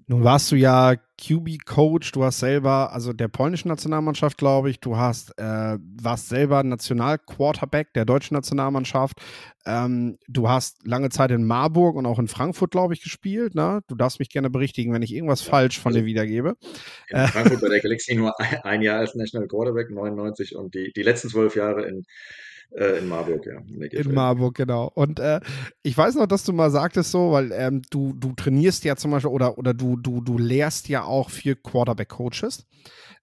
Nun 0.06 0.22
warst 0.22 0.52
du 0.52 0.56
ja 0.56 0.94
QB-Coach, 1.20 2.12
du 2.12 2.24
hast 2.24 2.38
selber, 2.38 2.92
also 2.92 3.12
der 3.12 3.28
polnischen 3.28 3.68
Nationalmannschaft, 3.68 4.38
glaube 4.38 4.70
ich, 4.70 4.78
du 4.80 4.96
hast, 4.96 5.36
äh, 5.38 5.76
warst 6.00 6.28
selber 6.28 6.62
Nationalquarterback 6.62 7.92
der 7.92 8.04
deutschen 8.04 8.34
Nationalmannschaft. 8.34 9.20
Ähm, 9.66 10.18
du 10.28 10.48
hast 10.48 10.86
lange 10.86 11.10
Zeit 11.10 11.32
in 11.32 11.44
Marburg 11.44 11.96
und 11.96 12.06
auch 12.06 12.18
in 12.18 12.28
Frankfurt, 12.28 12.70
glaube 12.70 12.94
ich, 12.94 13.02
gespielt. 13.02 13.54
Ne? 13.54 13.80
Du 13.88 13.96
darfst 13.96 14.20
mich 14.20 14.30
gerne 14.30 14.48
berichtigen, 14.48 14.92
wenn 14.92 15.02
ich 15.02 15.12
irgendwas 15.12 15.44
ja, 15.44 15.50
falsch 15.50 15.80
von 15.80 15.90
also, 15.90 16.00
dir 16.00 16.06
wiedergebe. 16.06 16.56
In 17.08 17.26
Frankfurt 17.26 17.60
bei 17.60 17.68
der 17.68 17.80
Galaxy 17.80 18.14
nur 18.14 18.34
ein 18.64 18.82
Jahr 18.82 19.00
als 19.00 19.14
National 19.16 19.48
Quarterback, 19.48 19.90
99 19.90 20.54
und 20.54 20.74
die, 20.74 20.92
die 20.94 21.02
letzten 21.02 21.28
zwölf 21.28 21.56
Jahre 21.56 21.86
in 21.86 22.04
äh, 22.72 22.98
in 22.98 23.08
Marburg, 23.08 23.46
ja. 23.46 23.60
In, 23.60 23.82
in 23.82 24.14
Marburg, 24.14 24.54
genau. 24.54 24.90
Und 24.94 25.20
äh, 25.20 25.40
ich 25.82 25.96
weiß 25.96 26.16
noch, 26.16 26.26
dass 26.26 26.44
du 26.44 26.52
mal 26.52 26.70
sagtest 26.70 27.10
so, 27.10 27.32
weil 27.32 27.50
ähm, 27.52 27.82
du, 27.90 28.12
du 28.14 28.34
trainierst 28.34 28.84
ja 28.84 28.96
zum 28.96 29.10
Beispiel 29.10 29.30
oder, 29.30 29.56
oder 29.56 29.72
du, 29.72 29.96
du, 29.96 30.20
du 30.20 30.36
lehrst 30.36 30.88
ja 30.88 31.04
auch 31.08 31.30
für 31.30 31.56
Quarterback-Coaches. 31.56 32.66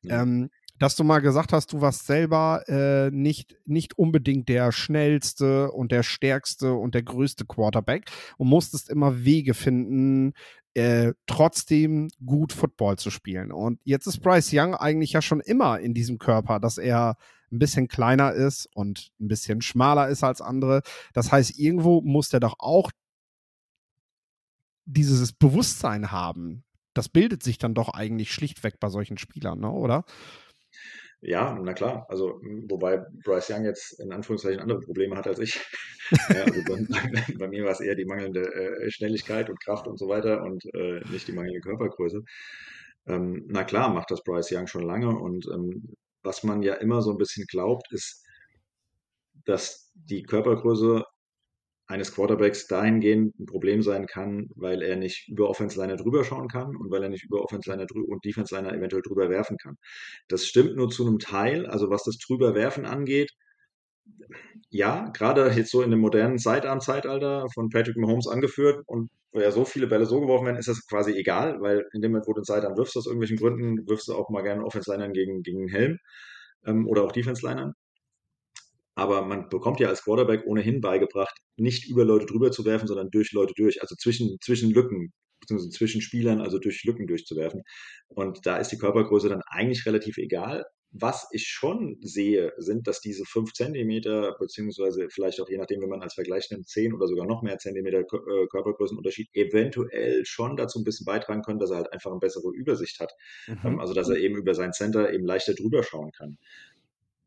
Ja. 0.01 0.21
Ähm, 0.21 0.49
dass 0.77 0.95
du 0.95 1.03
mal 1.03 1.19
gesagt 1.19 1.53
hast, 1.53 1.71
du 1.71 1.81
warst 1.81 2.05
selber 2.05 2.63
äh, 2.67 3.09
nicht, 3.09 3.55
nicht 3.65 3.97
unbedingt 3.97 4.49
der 4.49 4.71
schnellste 4.71 5.71
und 5.71 5.91
der 5.91 6.03
stärkste 6.03 6.73
und 6.73 6.95
der 6.95 7.03
größte 7.03 7.45
Quarterback 7.45 8.11
und 8.37 8.49
musstest 8.49 8.89
immer 8.89 9.23
Wege 9.23 9.53
finden, 9.53 10.33
äh, 10.73 11.13
trotzdem 11.27 12.09
gut 12.25 12.51
Football 12.51 12.97
zu 12.97 13.09
spielen. 13.09 13.53
Und 13.53 13.79
jetzt 13.85 14.07
ist 14.07 14.19
Bryce 14.19 14.51
Young 14.51 14.75
eigentlich 14.75 15.13
ja 15.13 15.21
schon 15.21 15.39
immer 15.39 15.79
in 15.79 15.93
diesem 15.93 16.17
Körper, 16.17 16.59
dass 16.59 16.77
er 16.77 17.15
ein 17.51 17.59
bisschen 17.59 17.87
kleiner 17.87 18.33
ist 18.33 18.67
und 18.73 19.11
ein 19.21 19.29
bisschen 19.29 19.61
schmaler 19.61 20.09
ist 20.09 20.23
als 20.23 20.41
andere. 20.41 20.81
Das 21.13 21.31
heißt, 21.31 21.57
irgendwo 21.57 22.01
muss 22.01 22.27
der 22.27 22.41
doch 22.41 22.55
auch 22.59 22.91
dieses 24.83 25.31
Bewusstsein 25.31 26.11
haben. 26.11 26.64
Das 26.95 27.09
bildet 27.09 27.43
sich 27.43 27.59
dann 27.59 27.75
doch 27.75 27.89
eigentlich 27.89 28.33
schlichtweg 28.33 28.79
bei 28.79 28.89
solchen 28.89 29.17
Spielern, 29.19 29.59
ne? 29.59 29.69
oder? 29.69 30.05
Ja, 31.21 31.57
na 31.61 31.73
klar. 31.73 32.05
Also, 32.09 32.39
wobei 32.67 33.03
Bryce 33.23 33.49
Young 33.51 33.65
jetzt 33.65 33.99
in 33.99 34.11
Anführungszeichen 34.11 34.59
andere 34.59 34.79
Probleme 34.79 35.15
hat 35.15 35.27
als 35.27 35.39
ich. 35.39 35.59
also 36.29 36.61
bei, 36.63 36.85
bei, 37.39 37.47
mir 37.47 37.65
war 37.65 37.71
es 37.71 37.79
eher 37.79 37.95
die 37.95 38.05
mangelnde 38.05 38.41
äh, 38.41 38.91
Schnelligkeit 38.91 39.49
und 39.49 39.59
Kraft 39.59 39.87
und 39.87 39.97
so 39.97 40.07
weiter 40.07 40.43
und 40.43 40.63
äh, 40.73 41.01
nicht 41.09 41.27
die 41.27 41.33
mangelnde 41.33 41.61
Körpergröße. 41.61 42.23
Ähm, 43.07 43.43
na 43.47 43.63
klar, 43.63 43.89
macht 43.89 44.11
das 44.11 44.23
Bryce 44.23 44.51
Young 44.51 44.67
schon 44.67 44.83
lange 44.83 45.09
und 45.09 45.47
ähm, 45.53 45.95
was 46.23 46.43
man 46.43 46.61
ja 46.61 46.75
immer 46.75 47.01
so 47.01 47.11
ein 47.11 47.17
bisschen 47.17 47.45
glaubt, 47.47 47.91
ist, 47.91 48.23
dass 49.45 49.91
die 49.93 50.23
Körpergröße 50.23 51.03
eines 51.87 52.13
Quarterbacks 52.13 52.67
dahingehend 52.67 53.39
ein 53.39 53.45
Problem 53.45 53.81
sein 53.81 54.07
kann, 54.07 54.49
weil 54.55 54.81
er 54.81 54.95
nicht 54.95 55.27
über 55.27 55.49
Offense 55.49 55.79
Liner 55.79 55.97
drüber 55.97 56.23
schauen 56.23 56.47
kann 56.47 56.75
und 56.75 56.89
weil 56.91 57.03
er 57.03 57.09
nicht 57.09 57.23
über 57.23 57.43
Offense 57.43 57.69
Liner 57.69 57.85
und 58.07 58.25
Defense 58.25 58.55
Liner 58.55 58.73
eventuell 58.73 59.03
drüber 59.03 59.29
werfen 59.29 59.57
kann. 59.57 59.77
Das 60.27 60.45
stimmt 60.45 60.75
nur 60.75 60.89
zu 60.89 61.05
einem 61.05 61.19
Teil, 61.19 61.67
also 61.67 61.89
was 61.89 62.03
das 62.03 62.17
drüber 62.17 62.55
werfen 62.55 62.85
angeht. 62.85 63.31
Ja, 64.69 65.09
gerade 65.13 65.51
jetzt 65.51 65.71
so 65.71 65.81
in 65.81 65.91
dem 65.91 65.99
modernen 65.99 66.37
Sidearm-Zeitalter 66.37 67.47
von 67.53 67.69
Patrick 67.69 67.97
Mahomes 67.97 68.27
angeführt 68.27 68.83
und 68.87 69.09
wo 69.31 69.39
ja 69.41 69.51
so 69.51 69.65
viele 69.65 69.87
Bälle 69.87 70.05
so 70.05 70.21
geworfen 70.21 70.45
werden, 70.45 70.57
ist 70.57 70.67
das 70.69 70.87
quasi 70.87 71.11
egal, 71.11 71.59
weil 71.61 71.85
in 71.93 72.01
dem 72.01 72.11
Moment, 72.11 72.27
wo 72.27 72.33
du 72.33 72.41
den 72.41 72.45
Sidearm 72.45 72.77
wirfst, 72.77 72.95
aus 72.97 73.05
irgendwelchen 73.05 73.37
Gründen, 73.37 73.87
wirfst 73.87 74.07
du 74.07 74.13
auch 74.13 74.29
mal 74.29 74.43
gerne 74.43 74.63
Offense-Linern 74.63 75.13
gegen, 75.13 75.43
gegen 75.43 75.59
den 75.59 75.69
Helm 75.69 75.99
ähm, 76.65 76.87
oder 76.87 77.03
auch 77.03 77.11
Defense-Linern. 77.11 77.73
Aber 78.95 79.25
man 79.25 79.49
bekommt 79.49 79.79
ja 79.79 79.89
als 79.89 80.03
Quarterback 80.03 80.45
ohnehin 80.45 80.81
beigebracht, 80.81 81.37
nicht 81.57 81.89
über 81.89 82.05
Leute 82.05 82.25
drüber 82.25 82.51
zu 82.51 82.65
werfen, 82.65 82.87
sondern 82.87 83.11
durch 83.11 83.33
Leute 83.33 83.53
durch, 83.55 83.81
also 83.81 83.95
zwischen, 83.95 84.37
zwischen 84.41 84.71
Lücken, 84.71 85.13
beziehungsweise 85.41 85.71
zwischen 85.71 86.01
Spielern, 86.01 86.41
also 86.41 86.59
durch 86.59 86.83
Lücken 86.85 87.07
durchzuwerfen. 87.07 87.63
Und 88.07 88.45
da 88.45 88.57
ist 88.57 88.71
die 88.71 88.77
Körpergröße 88.77 89.29
dann 89.29 89.41
eigentlich 89.47 89.85
relativ 89.85 90.17
egal. 90.17 90.65
Was 90.97 91.27
ich 91.31 91.47
schon 91.47 91.97
sehe, 91.99 92.53
sind, 92.55 92.87
dass 92.87 93.01
diese 93.01 93.25
fünf 93.25 93.51
Zentimeter, 93.51 94.33
beziehungsweise 94.39 95.09
vielleicht 95.09 95.41
auch 95.41 95.49
je 95.49 95.57
nachdem, 95.57 95.81
wenn 95.81 95.89
man 95.89 96.01
als 96.01 96.13
Vergleich 96.13 96.49
nimmt, 96.51 96.69
zehn 96.69 96.93
oder 96.93 97.07
sogar 97.07 97.25
noch 97.25 97.41
mehr 97.41 97.57
Zentimeter 97.57 97.99
äh, 97.99 98.47
Körpergrößenunterschied, 98.49 99.27
eventuell 99.33 100.23
schon 100.25 100.55
dazu 100.55 100.79
ein 100.79 100.85
bisschen 100.85 101.03
beitragen 101.03 101.41
können, 101.41 101.59
dass 101.59 101.71
er 101.71 101.77
halt 101.77 101.91
einfach 101.91 102.11
eine 102.11 102.21
bessere 102.21 102.49
Übersicht 102.53 103.01
hat. 103.01 103.11
Mhm. 103.47 103.59
Ähm, 103.65 103.79
also, 103.81 103.93
dass 103.93 104.07
er 104.07 104.15
eben 104.15 104.37
über 104.37 104.55
sein 104.55 104.71
Center 104.71 105.11
eben 105.11 105.25
leichter 105.25 105.53
drüber 105.53 105.83
schauen 105.83 106.13
kann. 106.13 106.37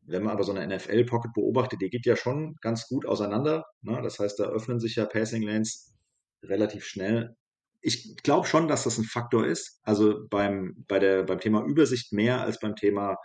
Wenn 0.09 0.23
man 0.23 0.33
aber 0.33 0.43
so 0.43 0.53
eine 0.53 0.75
NFL-Pocket 0.75 1.33
beobachtet, 1.33 1.81
die 1.81 1.89
geht 1.89 2.05
ja 2.05 2.15
schon 2.15 2.55
ganz 2.61 2.87
gut 2.87 3.05
auseinander. 3.05 3.65
Ne? 3.81 3.99
Das 4.01 4.19
heißt, 4.19 4.39
da 4.39 4.45
öffnen 4.45 4.79
sich 4.79 4.95
ja 4.95 5.05
Passing 5.05 5.43
Lanes 5.43 5.93
relativ 6.43 6.85
schnell. 6.85 7.35
Ich 7.81 8.17
glaube 8.23 8.47
schon, 8.47 8.67
dass 8.67 8.83
das 8.83 8.97
ein 8.97 9.05
Faktor 9.05 9.45
ist. 9.45 9.79
Also 9.83 10.27
beim, 10.29 10.83
bei 10.87 10.99
der, 10.99 11.23
beim 11.23 11.39
Thema 11.39 11.63
Übersicht 11.63 12.11
mehr 12.11 12.41
als 12.41 12.59
beim 12.59 12.75
Thema 12.75 13.17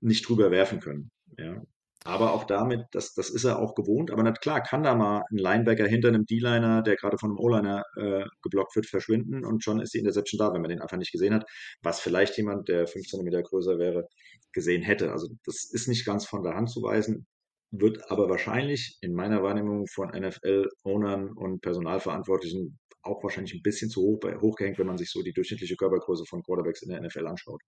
nicht 0.00 0.28
drüber 0.28 0.50
werfen 0.50 0.80
können. 0.80 1.10
Ja. 1.38 1.62
Aber 2.06 2.32
auch 2.32 2.44
damit, 2.44 2.84
das, 2.92 3.14
das 3.14 3.30
ist 3.30 3.44
er 3.44 3.58
auch 3.58 3.74
gewohnt. 3.74 4.10
Aber 4.10 4.22
na 4.22 4.32
klar, 4.32 4.62
kann 4.62 4.82
da 4.82 4.94
mal 4.94 5.22
ein 5.30 5.36
Linebacker 5.36 5.86
hinter 5.86 6.08
einem 6.08 6.24
D-Liner, 6.24 6.82
der 6.82 6.96
gerade 6.96 7.18
von 7.18 7.30
einem 7.30 7.38
O-Liner 7.38 7.82
äh, 7.96 8.24
geblockt 8.42 8.76
wird, 8.76 8.86
verschwinden 8.86 9.44
und 9.44 9.64
schon 9.64 9.80
ist 9.80 9.94
die 9.94 9.98
Interception 9.98 10.38
da, 10.38 10.52
wenn 10.52 10.62
man 10.62 10.70
den 10.70 10.80
einfach 10.80 10.96
nicht 10.96 11.12
gesehen 11.12 11.34
hat. 11.34 11.44
Was 11.82 12.00
vielleicht 12.00 12.36
jemand, 12.36 12.68
der 12.68 12.86
15 12.86 13.20
cm 13.20 13.42
größer 13.42 13.78
wäre, 13.78 14.06
gesehen 14.52 14.82
hätte. 14.82 15.12
Also 15.12 15.28
das 15.44 15.68
ist 15.70 15.88
nicht 15.88 16.06
ganz 16.06 16.26
von 16.26 16.42
der 16.42 16.54
Hand 16.54 16.70
zu 16.70 16.82
weisen, 16.82 17.26
wird 17.70 18.10
aber 18.10 18.28
wahrscheinlich 18.28 18.98
in 19.00 19.14
meiner 19.14 19.42
Wahrnehmung 19.42 19.86
von 19.86 20.10
NFL-Ownern 20.10 21.32
und 21.32 21.60
Personalverantwortlichen 21.60 22.78
auch 23.02 23.22
wahrscheinlich 23.22 23.54
ein 23.54 23.62
bisschen 23.62 23.90
zu 23.90 24.02
hoch 24.02 24.20
hochgehängt, 24.40 24.78
wenn 24.78 24.86
man 24.86 24.98
sich 24.98 25.10
so 25.10 25.22
die 25.22 25.32
durchschnittliche 25.32 25.76
Körpergröße 25.76 26.24
von 26.28 26.42
Quarterbacks 26.42 26.82
in 26.82 26.90
der 26.90 27.00
NFL 27.00 27.26
anschaut. 27.26 27.62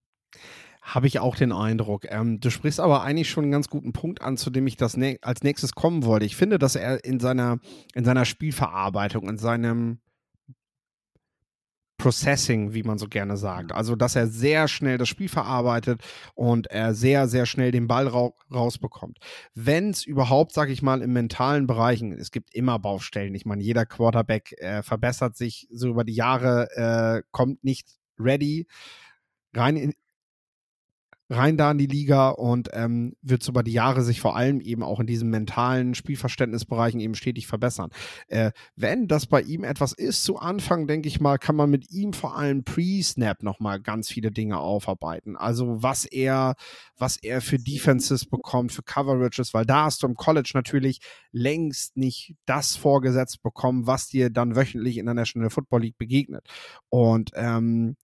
Habe 0.88 1.06
ich 1.06 1.18
auch 1.20 1.36
den 1.36 1.52
Eindruck. 1.52 2.06
Ähm, 2.08 2.40
du 2.40 2.48
sprichst 2.48 2.80
aber 2.80 3.02
eigentlich 3.02 3.28
schon 3.28 3.44
einen 3.44 3.52
ganz 3.52 3.68
guten 3.68 3.92
Punkt 3.92 4.22
an, 4.22 4.38
zu 4.38 4.48
dem 4.48 4.66
ich 4.66 4.78
das 4.78 4.96
ne 4.96 5.18
als 5.20 5.42
nächstes 5.42 5.74
kommen 5.74 6.02
wollte. 6.04 6.24
Ich 6.24 6.34
finde, 6.34 6.58
dass 6.58 6.76
er 6.76 7.04
in 7.04 7.20
seiner, 7.20 7.58
in 7.94 8.06
seiner 8.06 8.24
Spielverarbeitung, 8.24 9.28
in 9.28 9.36
seinem 9.36 10.00
Processing, 11.98 12.72
wie 12.72 12.84
man 12.84 12.96
so 12.96 13.06
gerne 13.06 13.36
sagt. 13.36 13.72
Also, 13.72 13.96
dass 13.96 14.16
er 14.16 14.28
sehr 14.28 14.66
schnell 14.66 14.96
das 14.96 15.08
Spiel 15.10 15.28
verarbeitet 15.28 16.00
und 16.34 16.68
er 16.68 16.94
sehr, 16.94 17.28
sehr 17.28 17.44
schnell 17.44 17.70
den 17.70 17.86
Ball 17.86 18.08
ra 18.08 18.30
rausbekommt. 18.50 19.18
Wenn 19.54 19.90
es 19.90 20.06
überhaupt, 20.06 20.54
sag 20.54 20.70
ich 20.70 20.80
mal, 20.80 21.02
im 21.02 21.12
mentalen 21.12 21.66
Bereichen, 21.66 22.12
es 22.12 22.30
gibt 22.30 22.54
immer 22.54 22.78
Baustellen. 22.78 23.34
Ich 23.34 23.44
meine, 23.44 23.62
jeder 23.62 23.84
Quarterback 23.84 24.54
äh, 24.58 24.82
verbessert 24.82 25.36
sich 25.36 25.68
so 25.70 25.88
über 25.88 26.04
die 26.04 26.14
Jahre, 26.14 26.70
äh, 26.76 27.22
kommt 27.30 27.62
nicht 27.62 27.88
ready 28.18 28.66
rein 29.54 29.76
in, 29.76 29.94
rein 31.30 31.56
da 31.56 31.70
in 31.70 31.78
die 31.78 31.86
Liga 31.86 32.30
und 32.30 32.70
ähm, 32.72 33.14
wird 33.22 33.46
über 33.46 33.62
die 33.62 33.72
Jahre 33.72 34.02
sich 34.02 34.20
vor 34.20 34.36
allem 34.36 34.60
eben 34.60 34.82
auch 34.82 35.00
in 35.00 35.06
diesen 35.06 35.30
mentalen 35.30 35.94
Spielverständnisbereichen 35.94 37.00
eben 37.00 37.14
stetig 37.14 37.46
verbessern. 37.46 37.90
Äh, 38.28 38.52
wenn 38.76 39.08
das 39.08 39.26
bei 39.26 39.42
ihm 39.42 39.64
etwas 39.64 39.92
ist 39.92 40.24
zu 40.24 40.38
Anfang, 40.38 40.86
denke 40.86 41.08
ich 41.08 41.20
mal, 41.20 41.38
kann 41.38 41.56
man 41.56 41.70
mit 41.70 41.90
ihm 41.90 42.12
vor 42.12 42.36
allem 42.36 42.64
pre-Snap 42.64 43.42
nochmal 43.42 43.80
ganz 43.80 44.08
viele 44.08 44.30
Dinge 44.30 44.58
aufarbeiten. 44.58 45.36
Also 45.36 45.82
was 45.82 46.04
er, 46.04 46.54
was 46.96 47.16
er 47.18 47.40
für 47.40 47.58
Defenses 47.58 48.24
bekommt, 48.24 48.72
für 48.72 48.82
Coverages, 48.82 49.52
weil 49.52 49.66
da 49.66 49.84
hast 49.84 50.02
du 50.02 50.06
im 50.06 50.14
College 50.14 50.52
natürlich 50.54 51.00
längst 51.30 51.96
nicht 51.96 52.34
das 52.46 52.76
vorgesetzt 52.76 53.42
bekommen, 53.42 53.86
was 53.86 54.08
dir 54.08 54.30
dann 54.30 54.56
wöchentlich 54.56 54.96
in 54.96 55.06
der 55.06 55.14
National 55.14 55.50
Football 55.50 55.82
League 55.82 55.98
begegnet. 55.98 56.48
Und 56.88 57.32
ähm, 57.34 57.96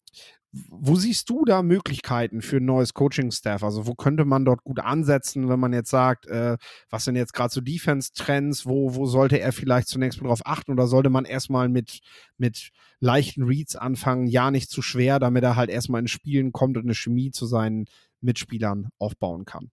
wo 0.69 0.95
siehst 0.95 1.29
du 1.31 1.45
da 1.45 1.63
Möglichkeiten 1.63 2.41
für 2.41 2.59
ein 2.59 2.65
neues 2.65 2.95
Coaching-Staff? 2.95 3.65
Also 3.65 3.87
wo 3.87 3.95
könnte 3.95 4.25
man 4.25 4.45
dort 4.45 4.63
gut 4.63 4.79
ansetzen, 4.79 5.49
wenn 5.49 5.59
man 5.59 5.73
jetzt 5.73 5.91
sagt, 5.91 6.27
äh, 6.27 6.57
was 6.91 7.05
sind 7.05 7.17
jetzt 7.17 7.33
gerade 7.33 7.53
so 7.53 7.61
Defense-Trends? 7.61 8.67
Wo, 8.67 8.95
wo 8.95 9.07
sollte 9.07 9.41
er 9.41 9.53
vielleicht 9.53 9.89
zunächst 9.89 10.21
mal 10.21 10.29
drauf 10.29 10.43
achten? 10.45 10.73
Oder 10.73 10.87
sollte 10.87 11.11
man 11.11 11.25
erstmal 11.25 11.69
mit, 11.69 12.01
mit 12.37 12.71
leichten 13.01 13.43
Reads 13.43 13.75
anfangen? 13.75 14.27
Ja, 14.27 14.51
nicht 14.51 14.71
zu 14.71 14.81
schwer, 14.81 15.19
damit 15.19 15.43
er 15.43 15.57
halt 15.57 15.71
erstmal 15.71 16.01
in 16.01 16.09
Spielen 16.09 16.53
kommt 16.53 16.77
und 16.77 16.85
eine 16.85 16.95
Chemie 16.95 17.31
zu 17.31 17.47
seinen 17.47 17.87
Mitspielern 18.21 18.89
aufbauen 18.99 19.45
kann. 19.45 19.71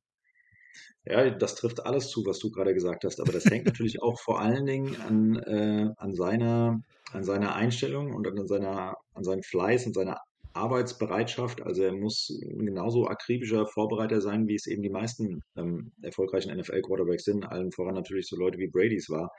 Ja, 1.06 1.30
das 1.30 1.56
trifft 1.56 1.86
alles 1.86 2.10
zu, 2.10 2.26
was 2.26 2.40
du 2.40 2.52
gerade 2.52 2.74
gesagt 2.74 3.04
hast. 3.04 3.20
Aber 3.20 3.32
das 3.32 3.46
hängt 3.46 3.66
natürlich 3.66 4.02
auch 4.02 4.20
vor 4.20 4.40
allen 4.40 4.66
Dingen 4.66 4.96
an, 5.02 5.36
äh, 5.36 5.90
an, 5.98 6.14
seiner, 6.16 6.82
an 7.12 7.24
seiner 7.24 7.56
Einstellung 7.56 8.14
und 8.14 8.28
an, 8.28 8.48
seiner, 8.48 8.96
an 9.14 9.24
seinem 9.24 9.44
Fleiß 9.44 9.86
und 9.88 9.94
seiner 9.94 10.22
Arbeitsbereitschaft. 10.54 11.62
Also 11.62 11.84
er 11.84 11.94
muss 11.94 12.28
genauso 12.42 13.08
akribischer 13.08 13.66
Vorbereiter 13.68 14.22
sein, 14.22 14.48
wie 14.48 14.56
es 14.56 14.68
eben 14.68 14.82
die 14.82 14.90
meisten 14.90 15.42
ähm, 15.56 15.92
erfolgreichen 16.02 16.56
NFL-Quarterbacks 16.56 17.24
sind, 17.24 17.46
allen 17.46 17.72
voran 17.72 17.96
natürlich 17.96 18.28
so 18.28 18.36
Leute 18.36 18.58
wie 18.58 18.68
Brady's 18.68 19.10
war. 19.10 19.32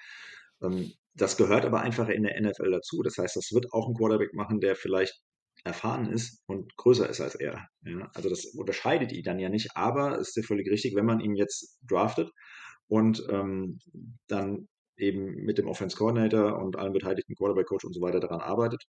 Ähm, 0.63 0.93
das 1.15 1.37
gehört 1.37 1.65
aber 1.65 1.81
einfach 1.81 2.09
in 2.09 2.23
der 2.23 2.41
NFL 2.41 2.71
dazu. 2.71 3.03
Das 3.03 3.19
heißt, 3.19 3.37
das 3.37 3.53
wird 3.53 3.73
auch 3.73 3.89
ein 3.89 3.95
Quarterback 3.95 4.33
machen, 4.35 4.61
der 4.61 4.77
vielleicht 4.77 5.21
erfahren 5.65 6.11
ist 6.11 6.43
und 6.47 6.77
größer 6.77 7.09
ist 7.09 7.21
als 7.21 7.35
er. 7.35 7.67
Ja, 7.83 8.11
also 8.15 8.29
das 8.29 8.47
unterscheidet 8.47 9.13
ihn 9.13 9.23
dann 9.23 9.39
ja 9.39 9.49
nicht, 9.49 9.77
aber 9.77 10.19
es 10.19 10.31
ist 10.31 10.37
ja 10.37 10.43
völlig 10.43 10.69
richtig, 10.71 10.95
wenn 10.97 11.07
man 11.07 11.21
ihn 11.21 11.37
jetzt 11.37 11.79
draftet 11.89 12.31
und 12.89 13.23
ähm, 13.31 13.79
dann 14.27 14.69
eben 14.97 15.45
mit 15.45 15.59
dem 15.59 15.69
Offense 15.69 15.97
Coordinator 15.97 16.59
und 16.59 16.77
allen 16.77 16.93
beteiligten 16.93 17.35
Quarterback 17.35 17.67
Coach 17.67 17.85
und 17.85 17.95
so 17.95 18.01
weiter 18.01 18.21
daran 18.21 18.41
arbeitet, 18.41 18.85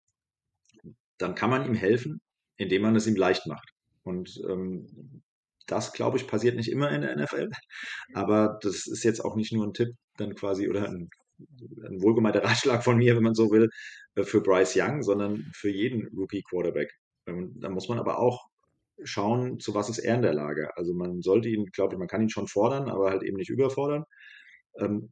dann 1.19 1.35
kann 1.35 1.51
man 1.51 1.65
ihm 1.65 1.75
helfen, 1.75 2.21
indem 2.57 2.81
man 2.81 2.95
es 2.95 3.05
ihm 3.05 3.15
leicht 3.15 3.45
macht. 3.45 3.69
Und 4.03 4.41
ähm, 4.49 5.21
das, 5.67 5.93
glaube 5.93 6.17
ich, 6.17 6.27
passiert 6.27 6.55
nicht 6.55 6.71
immer 6.71 6.91
in 6.91 7.01
der 7.01 7.15
NFL. 7.15 7.49
Aber 8.13 8.57
das 8.61 8.87
ist 8.87 9.03
jetzt 9.03 9.23
auch 9.23 9.35
nicht 9.35 9.53
nur 9.53 9.67
ein 9.67 9.73
Tipp, 9.73 9.89
dann 10.17 10.33
quasi, 10.33 10.67
oder 10.67 10.89
ein, 10.89 11.09
ein 11.37 12.01
wohlgemeinter 12.01 12.43
Ratschlag 12.43 12.83
von 12.83 12.97
mir, 12.97 13.15
wenn 13.15 13.23
man 13.23 13.35
so 13.35 13.51
will, 13.51 13.69
äh, 14.15 14.23
für 14.23 14.41
Bryce 14.41 14.75
Young, 14.77 15.03
sondern 15.03 15.51
für 15.53 15.69
jeden 15.69 16.07
Rookie-Quarterback. 16.17 16.91
Ähm, 17.27 17.53
da 17.59 17.69
muss 17.69 17.89
man 17.89 17.99
aber 17.99 18.19
auch 18.19 18.47
schauen, 19.03 19.59
zu 19.59 19.75
was 19.75 19.89
ist 19.89 19.99
er 19.99 20.15
in 20.15 20.21
der 20.21 20.33
Lage. 20.33 20.75
Also 20.75 20.93
man 20.93 21.21
sollte 21.21 21.49
ihn, 21.49 21.65
glaube 21.67 21.93
ich, 21.93 21.99
man 21.99 22.07
kann 22.07 22.21
ihn 22.21 22.29
schon 22.29 22.47
fordern, 22.47 22.89
aber 22.89 23.11
halt 23.11 23.23
eben 23.23 23.37
nicht 23.37 23.49
überfordern. 23.49 24.03
Ähm, 24.79 25.11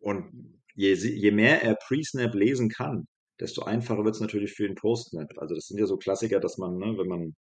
und 0.00 0.56
je, 0.74 0.94
je 0.94 1.30
mehr 1.30 1.62
er 1.62 1.76
Pre-Snap 1.76 2.34
lesen 2.34 2.68
kann, 2.68 3.06
desto 3.40 3.62
einfacher 3.62 4.04
wird 4.04 4.14
es 4.14 4.20
natürlich 4.20 4.52
für 4.52 4.66
den 4.66 4.76
Post-Snap. 4.76 5.32
Also 5.38 5.54
das 5.54 5.66
sind 5.66 5.78
ja 5.78 5.86
so 5.86 5.96
Klassiker, 5.96 6.40
dass 6.40 6.58
man, 6.58 6.76
ne, 6.76 6.96
wenn 6.98 7.08
man 7.08 7.34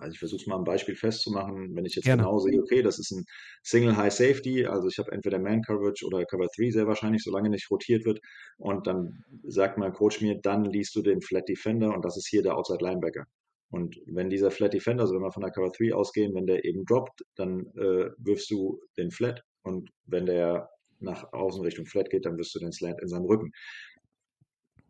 also 0.00 0.12
ich 0.12 0.18
versuche 0.18 0.40
es 0.42 0.46
mal 0.46 0.58
ein 0.58 0.64
Beispiel 0.64 0.94
festzumachen, 0.94 1.74
wenn 1.74 1.84
ich 1.84 1.94
jetzt 1.94 2.04
Gerne. 2.04 2.22
genau 2.22 2.38
sehe, 2.38 2.60
okay, 2.60 2.82
das 2.82 2.98
ist 2.98 3.12
ein 3.12 3.24
Single 3.62 3.96
High 3.96 4.12
Safety, 4.12 4.66
also 4.66 4.88
ich 4.88 4.98
habe 4.98 5.12
entweder 5.12 5.38
Man 5.38 5.62
Coverage 5.62 6.04
oder 6.06 6.24
Cover 6.24 6.48
3 6.54 6.70
sehr 6.70 6.86
wahrscheinlich, 6.86 7.22
solange 7.22 7.48
nicht 7.48 7.70
rotiert 7.70 8.04
wird. 8.04 8.20
Und 8.58 8.86
dann 8.86 9.24
sagt 9.44 9.78
mein 9.78 9.92
Coach 9.92 10.20
mir, 10.20 10.38
dann 10.40 10.64
liest 10.64 10.94
du 10.96 11.02
den 11.02 11.20
Flat 11.20 11.48
Defender 11.48 11.94
und 11.94 12.04
das 12.04 12.16
ist 12.16 12.28
hier 12.28 12.42
der 12.42 12.56
Outside 12.56 12.84
Linebacker. 12.84 13.24
Und 13.70 13.96
wenn 14.06 14.30
dieser 14.30 14.50
Flat 14.50 14.74
Defender, 14.74 15.02
also 15.02 15.14
wenn 15.14 15.22
wir 15.22 15.32
von 15.32 15.42
der 15.42 15.50
Cover 15.50 15.70
3 15.70 15.94
ausgehen, 15.94 16.34
wenn 16.34 16.46
der 16.46 16.64
eben 16.64 16.84
droppt, 16.84 17.22
dann 17.34 17.66
äh, 17.76 18.10
wirfst 18.18 18.50
du 18.50 18.80
den 18.96 19.10
Flat 19.10 19.42
und 19.62 19.90
wenn 20.04 20.26
der 20.26 20.68
nach 20.98 21.32
außen 21.32 21.62
Richtung 21.62 21.86
Flat 21.86 22.10
geht, 22.10 22.24
dann 22.24 22.38
wirst 22.38 22.54
du 22.54 22.58
den 22.58 22.72
Slant 22.72 23.00
in 23.02 23.08
seinem 23.08 23.26
Rücken. 23.26 23.52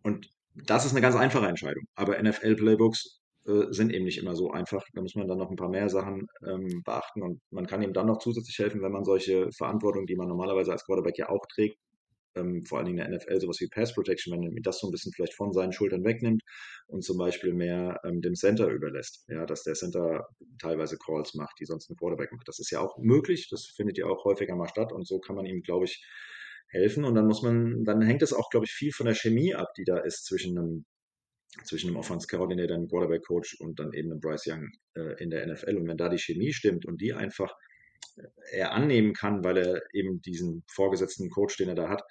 Und 0.07 0.31
das 0.55 0.85
ist 0.85 0.93
eine 0.93 1.01
ganz 1.01 1.17
einfache 1.17 1.49
Entscheidung. 1.49 1.83
Aber 1.97 2.23
NFL-Playbooks 2.23 3.21
äh, 3.49 3.65
sind 3.71 3.93
eben 3.93 4.05
nicht 4.05 4.19
immer 4.19 4.37
so 4.37 4.53
einfach. 4.53 4.85
Da 4.95 5.03
muss 5.03 5.17
man 5.17 5.27
dann 5.27 5.39
noch 5.39 5.51
ein 5.51 5.57
paar 5.57 5.69
mehr 5.69 5.89
Sachen 5.89 6.29
ähm, 6.47 6.83
beachten 6.85 7.23
und 7.23 7.41
man 7.51 7.67
kann 7.67 7.83
ihm 7.83 7.93
dann 7.93 8.07
noch 8.07 8.19
zusätzlich 8.19 8.57
helfen, 8.57 8.83
wenn 8.83 8.93
man 8.93 9.05
solche 9.05 9.51
Verantwortung, 9.51 10.07
die 10.07 10.15
man 10.15 10.29
normalerweise 10.29 10.71
als 10.71 10.85
Quarterback 10.85 11.19
ja 11.19 11.29
auch 11.29 11.45
trägt, 11.53 11.77
ähm, 12.37 12.65
vor 12.67 12.79
allen 12.79 12.87
Dingen 12.87 12.99
in 12.99 13.11
der 13.11 13.19
NFL, 13.19 13.41
sowas 13.41 13.59
wie 13.61 13.67
Pass 13.67 13.95
Protection, 13.95 14.33
wenn 14.33 14.53
man 14.53 14.63
das 14.63 14.79
so 14.79 14.87
ein 14.87 14.93
bisschen 14.93 15.13
vielleicht 15.13 15.35
von 15.35 15.53
seinen 15.53 15.73
Schultern 15.73 16.05
wegnimmt 16.05 16.43
und 16.87 17.03
zum 17.03 17.19
Beispiel 17.19 17.53
mehr 17.53 18.01
ähm, 18.05 18.21
dem 18.21 18.37
Center 18.37 18.69
überlässt. 18.69 19.25
Ja, 19.27 19.45
dass 19.45 19.65
der 19.65 19.75
Center 19.75 20.29
teilweise 20.61 20.99
Calls 20.99 21.35
macht, 21.35 21.57
die 21.59 21.65
sonst 21.65 21.91
ein 21.91 21.97
Quarterback 21.97 22.31
macht. 22.31 22.47
Das 22.47 22.61
ist 22.61 22.71
ja 22.71 22.79
auch 22.79 22.97
möglich, 22.99 23.49
das 23.51 23.67
findet 23.67 23.99
ja 23.99 24.07
auch 24.07 24.25
häufiger 24.25 24.55
mal 24.55 24.69
statt 24.69 24.93
und 24.93 25.05
so 25.05 25.19
kann 25.19 25.35
man 25.35 25.47
ihm, 25.47 25.63
glaube 25.63 25.87
ich, 25.87 26.05
helfen. 26.69 27.05
Und 27.05 27.15
dann 27.15 27.27
muss 27.27 27.43
man, 27.43 27.85
dann 27.85 28.03
hängt 28.03 28.23
es 28.23 28.33
auch, 28.33 28.51
glaube 28.51 28.67
ich, 28.67 28.73
viel 28.73 28.93
von 28.93 29.07
der 29.07 29.15
Chemie 29.15 29.55
ab, 29.55 29.69
die 29.77 29.85
da 29.85 29.99
ist 29.99 30.25
zwischen 30.25 30.59
einem 30.59 30.85
zwischen 31.65 31.89
einem 31.89 31.97
Offense 31.97 32.27
Coordinator, 32.27 32.77
einem 32.77 32.89
Quarterback 32.89 33.25
Coach 33.25 33.59
und 33.61 33.79
dann 33.79 33.93
eben 33.93 34.11
einem 34.11 34.21
Bryce 34.21 34.47
Young 34.49 34.69
äh, 34.95 35.23
in 35.23 35.31
der 35.31 35.47
NFL. 35.47 35.77
Und 35.77 35.89
wenn 35.89 35.97
da 35.97 36.09
die 36.09 36.19
Chemie 36.19 36.53
stimmt 36.53 36.85
und 36.87 37.01
die 37.01 37.15
einfach 37.15 37.55
äh, 38.17 38.27
er 38.53 38.73
annehmen 38.73 39.15
kann, 39.15 39.43
weil 39.45 39.57
er 39.57 39.83
eben 39.95 40.21
diesen 40.23 40.65
vorgesetzten 40.67 41.31
Coach, 41.31 41.57
den 41.57 41.69
er 41.69 41.75
da 41.75 41.89
hat, 41.89 42.03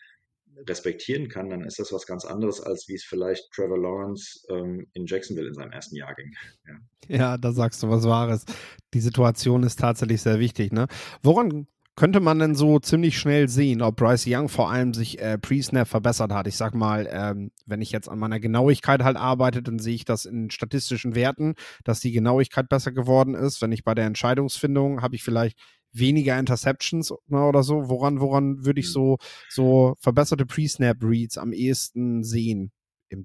respektieren 0.68 1.28
kann, 1.28 1.50
dann 1.50 1.66
ist 1.66 1.80
das 1.80 1.92
was 1.92 2.06
ganz 2.06 2.24
anderes, 2.24 2.62
als 2.62 2.88
wie 2.88 2.96
es 2.96 3.04
vielleicht 3.04 3.52
Trevor 3.52 3.78
Lawrence 3.78 4.46
ähm, 4.50 4.88
in 4.94 5.06
Jacksonville 5.06 5.48
in 5.48 5.54
seinem 5.54 5.72
ersten 5.72 5.96
Jahr 5.98 6.16
ging. 6.16 6.34
Ja. 6.66 7.18
ja, 7.18 7.38
da 7.38 7.52
sagst 7.52 7.84
du 7.84 7.90
was 7.90 8.06
Wahres. 8.06 8.46
Die 8.94 9.02
Situation 9.02 9.64
ist 9.64 9.80
tatsächlich 9.80 10.22
sehr 10.22 10.40
wichtig. 10.40 10.72
Ne? 10.72 10.88
Woran 11.22 11.68
könnte 11.96 12.20
man 12.20 12.40
denn 12.40 12.56
so 12.56 12.80
ziemlich 12.80 13.18
schnell 13.18 13.48
sehen, 13.48 13.82
ob 13.82 13.96
Bryce 13.96 14.26
Young 14.28 14.50
vor 14.50 14.70
allem 14.70 14.94
sich 14.94 15.20
äh, 15.20 15.38
pre-Snap 15.38 15.88
verbessert 15.88 16.32
hat? 16.32 16.48
Ich 16.48 16.58
sag 16.58 16.76
mal, 16.76 17.08
ähm, 17.10 17.52
wenn 17.66 17.82
ich 17.82 17.92
jetzt 17.92 18.10
an 18.10 18.20
meiner 18.20 18.40
Genauigkeit 18.40 19.04
halt 19.04 19.18
arbeite, 19.18 19.64
dann 19.64 19.80
sehe 19.80 19.96
ich 19.96 20.06
das 20.06 20.26
in 20.26 20.52
statistischen 20.52 21.16
Werten, 21.16 21.56
dass 21.84 22.02
die 22.02 22.12
Genauigkeit 22.12 22.68
besser 22.68 22.92
geworden 22.92 23.34
ist. 23.34 23.62
Wenn 23.62 23.72
ich 23.72 23.84
bei 23.84 23.96
der 23.96 24.06
Entscheidungsfindung 24.06 25.02
habe 25.02 25.16
ich 25.16 25.24
vielleicht 25.24 25.58
weniger 25.94 26.38
Interceptions 26.38 27.14
ne, 27.28 27.46
oder 27.46 27.64
so. 27.64 27.88
Woran, 27.90 28.20
woran 28.20 28.66
würde 28.66 28.82
ich 28.82 28.88
hm. 28.88 28.92
so, 28.92 29.18
so 29.50 29.96
verbesserte 30.00 30.46
Pre-Snap-Reads 30.46 31.38
am 31.38 31.54
ehesten 31.54 32.24
sehen? 32.24 32.72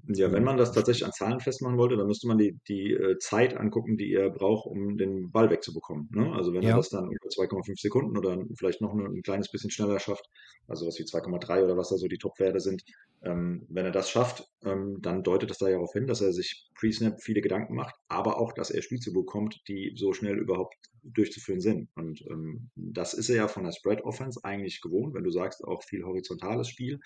Ja, 0.07 0.31
wenn 0.31 0.43
man 0.43 0.57
das 0.57 0.71
tatsächlich 0.71 1.05
an 1.05 1.11
Zahlen 1.11 1.39
festmachen 1.39 1.77
wollte, 1.77 1.97
dann 1.97 2.07
müsste 2.07 2.27
man 2.27 2.37
die, 2.37 2.57
die 2.67 2.93
äh, 2.93 3.17
Zeit 3.19 3.55
angucken, 3.57 3.97
die 3.97 4.13
er 4.13 4.29
braucht, 4.29 4.67
um 4.67 4.97
den 4.97 5.31
Ball 5.31 5.49
wegzubekommen. 5.49 6.09
Ne? 6.11 6.31
Also 6.33 6.53
wenn 6.53 6.63
ja. 6.63 6.71
er 6.71 6.77
das 6.77 6.89
dann 6.89 7.07
unter 7.07 7.29
2,5 7.29 7.79
Sekunden 7.79 8.17
oder 8.17 8.43
vielleicht 8.57 8.81
noch 8.81 8.93
ein, 8.93 9.05
ein, 9.05 9.21
kleines 9.21 9.51
bisschen 9.51 9.71
schneller 9.71 9.99
schafft, 9.99 10.29
also 10.67 10.87
was 10.87 10.99
wie 10.99 11.03
2,3 11.03 11.63
oder 11.63 11.77
was 11.77 11.89
da 11.89 11.97
so 11.97 12.07
die 12.07 12.17
Top-Werte 12.17 12.59
sind, 12.59 12.83
ähm, 13.23 13.65
wenn 13.69 13.85
er 13.85 13.91
das 13.91 14.09
schafft, 14.09 14.47
ähm, 14.63 14.97
dann 15.01 15.23
deutet 15.23 15.49
das 15.49 15.59
da 15.59 15.67
ja 15.67 15.75
darauf 15.75 15.93
hin, 15.93 16.07
dass 16.07 16.21
er 16.21 16.33
sich 16.33 16.69
pre-Snap 16.75 17.21
viele 17.21 17.41
Gedanken 17.41 17.75
macht, 17.75 17.95
aber 18.07 18.39
auch, 18.39 18.53
dass 18.53 18.71
er 18.71 18.81
Spielzüge 18.81 19.19
bekommt, 19.19 19.61
die 19.67 19.93
so 19.95 20.13
schnell 20.13 20.37
überhaupt 20.37 20.75
durchzuführen 21.03 21.61
sind. 21.61 21.89
Und 21.95 22.21
ähm, 22.29 22.69
das 22.75 23.13
ist 23.13 23.29
er 23.29 23.35
ja 23.35 23.47
von 23.47 23.63
der 23.63 23.71
Spread-Offense 23.71 24.43
eigentlich 24.43 24.81
gewohnt, 24.81 25.13
wenn 25.13 25.23
du 25.23 25.31
sagst, 25.31 25.63
auch 25.63 25.83
viel 25.83 26.03
horizontales 26.03 26.67
Spiel. 26.67 26.99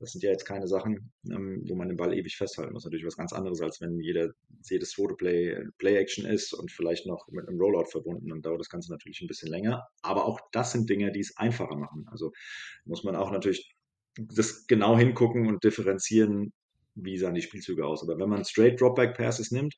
Das 0.00 0.12
sind 0.12 0.22
ja 0.22 0.30
jetzt 0.30 0.44
keine 0.44 0.66
Sachen, 0.66 1.12
ähm, 1.30 1.62
wo 1.68 1.74
man 1.74 1.88
den 1.88 1.96
Ball 1.96 2.12
ewig 2.14 2.36
festhalten 2.36 2.72
muss. 2.72 2.84
Natürlich 2.84 3.06
was 3.06 3.16
ganz 3.16 3.32
anderes, 3.32 3.60
als 3.60 3.80
wenn 3.80 4.00
jeder, 4.00 4.30
jedes 4.68 4.94
Fotoplay 4.94 5.66
Play-Action 5.78 6.26
ist 6.26 6.52
und 6.52 6.70
vielleicht 6.70 7.06
noch 7.06 7.28
mit 7.28 7.48
einem 7.48 7.60
Rollout 7.60 7.86
verbunden. 7.86 8.28
Dann 8.28 8.42
dauert 8.42 8.60
das 8.60 8.68
Ganze 8.68 8.90
natürlich 8.90 9.20
ein 9.20 9.28
bisschen 9.28 9.50
länger. 9.50 9.86
Aber 10.02 10.26
auch 10.26 10.40
das 10.52 10.72
sind 10.72 10.90
Dinge, 10.90 11.12
die 11.12 11.20
es 11.20 11.36
einfacher 11.36 11.76
machen. 11.76 12.06
Also 12.10 12.32
muss 12.84 13.04
man 13.04 13.16
auch 13.16 13.30
natürlich 13.30 13.74
das 14.16 14.66
genau 14.66 14.96
hingucken 14.96 15.46
und 15.48 15.64
differenzieren, 15.64 16.52
wie 16.94 17.18
sahen 17.18 17.34
die 17.34 17.42
Spielzüge 17.42 17.86
aus. 17.86 18.02
Aber 18.02 18.18
wenn 18.18 18.28
man 18.28 18.44
straight 18.44 18.80
Dropback 18.80 19.16
Passes 19.16 19.50
nimmt 19.50 19.74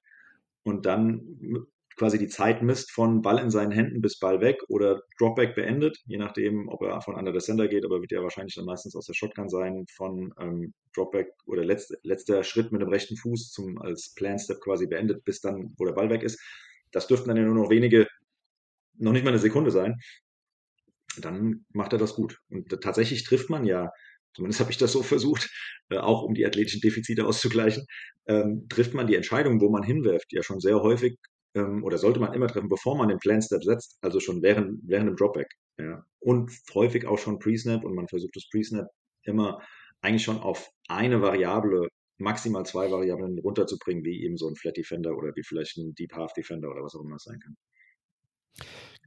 und 0.63 0.87
dann 0.87 1.67
quasi 1.97 2.19
die 2.19 2.29
Zeit 2.29 2.63
misst 2.63 2.91
von 2.91 3.23
Ball 3.23 3.39
in 3.39 3.51
seinen 3.51 3.73
Händen 3.73 4.01
bis 4.01 4.19
Ball 4.19 4.41
weg 4.41 4.63
oder 4.69 5.03
Dropback 5.19 5.55
beendet, 5.55 5.99
je 6.07 6.19
nachdem, 6.19 6.69
ob 6.69 6.83
er 6.83 7.01
von 7.01 7.15
under 7.15 7.33
the 7.33 7.45
center 7.45 7.69
geht, 7.69 7.85
aber 7.85 8.01
wird 8.01 8.13
ja 8.13 8.23
wahrscheinlich 8.23 8.55
dann 8.55 8.67
meistens 8.67 8.95
aus 8.95 9.07
der 9.07 9.15
Shotgun 9.15 9.49
sein, 9.49 9.87
von 9.95 10.33
ähm, 10.39 10.75
Dropback 10.95 11.29
oder 11.47 11.65
letzt, 11.65 11.97
letzter 12.03 12.45
Schritt 12.45 12.71
mit 12.71 12.83
dem 12.83 12.89
rechten 12.89 13.17
Fuß 13.17 13.51
zum 13.51 13.81
als 13.81 14.15
Plan 14.15 14.39
Step 14.39 14.61
quasi 14.61 14.87
beendet, 14.87 15.25
bis 15.25 15.41
dann, 15.41 15.75
wo 15.79 15.87
der 15.87 15.95
Ball 15.95 16.11
weg 16.11 16.23
ist. 16.23 16.39
Das 16.93 17.07
dürften 17.07 17.29
dann 17.29 17.39
ja 17.39 17.45
nur 17.45 17.55
noch 17.55 17.71
wenige, 17.71 18.07
noch 18.99 19.13
nicht 19.13 19.25
mal 19.25 19.31
eine 19.31 19.39
Sekunde 19.39 19.71
sein. 19.71 19.97
Dann 21.19 21.65
macht 21.73 21.93
er 21.93 21.99
das 21.99 22.15
gut. 22.15 22.39
Und 22.51 22.69
tatsächlich 22.83 23.25
trifft 23.25 23.49
man 23.49 23.65
ja 23.65 23.91
zumindest 24.35 24.61
habe 24.61 24.71
ich 24.71 24.77
das 24.77 24.93
so 24.93 25.03
versucht, 25.03 25.49
äh, 25.89 25.97
auch 25.97 26.23
um 26.23 26.35
die 26.35 26.45
athletischen 26.45 26.83
Defizite 26.83 27.25
auszugleichen, 27.27 27.87
ähm, 28.27 28.67
trifft 28.69 28.93
man 28.93 29.07
die 29.07 29.15
Entscheidung, 29.15 29.63
wo 29.63 29.71
man 29.71 29.83
hinwirft, 29.83 30.31
ja 30.31 30.43
schon 30.43 30.61
sehr 30.61 30.83
häufig 30.83 31.17
ähm, 31.57 31.83
oder 31.83 31.99
sollte 31.99 32.21
man 32.21 32.35
immer 32.35 32.47
treffen, 32.47 32.69
bevor 32.69 32.97
man 32.97 33.09
den 33.09 33.19
Plan 33.19 33.43
Step 33.43 33.65
setzt, 33.65 33.99
also 34.03 34.21
schon 34.21 34.43
während, 34.43 34.81
während 34.85 35.09
dem 35.09 35.17
Dropback. 35.17 35.49
Ja. 35.79 36.05
Und 36.21 36.53
häufig 36.75 37.07
auch 37.07 37.19
schon 37.19 37.39
Pre-Snap 37.39 37.85
und 37.85 37.95
man 37.95 38.09
versucht 38.09 38.37
das 38.37 38.49
Pre-Snap 38.51 38.87
immer 39.23 39.61
eigentlich 40.03 40.25
schon 40.25 40.39
auf 40.39 40.71
eine 40.89 41.21
Variable, 41.23 41.89
maximal 42.19 42.65
zwei 42.65 42.91
Variablen 42.91 43.39
runterzubringen, 43.39 44.05
wie 44.05 44.23
eben 44.23 44.37
so 44.37 44.49
ein 44.49 44.57
Flat 44.57 44.77
Defender 44.77 45.17
oder 45.17 45.33
wie 45.35 45.43
vielleicht 45.43 45.77
ein 45.79 45.95
Deep 45.95 46.13
Half 46.13 46.33
Defender 46.35 46.71
oder 46.71 46.83
was 46.83 46.95
auch 46.95 47.03
immer 47.03 47.17
es 47.17 47.25
sein 47.25 47.41
kann. 47.41 47.57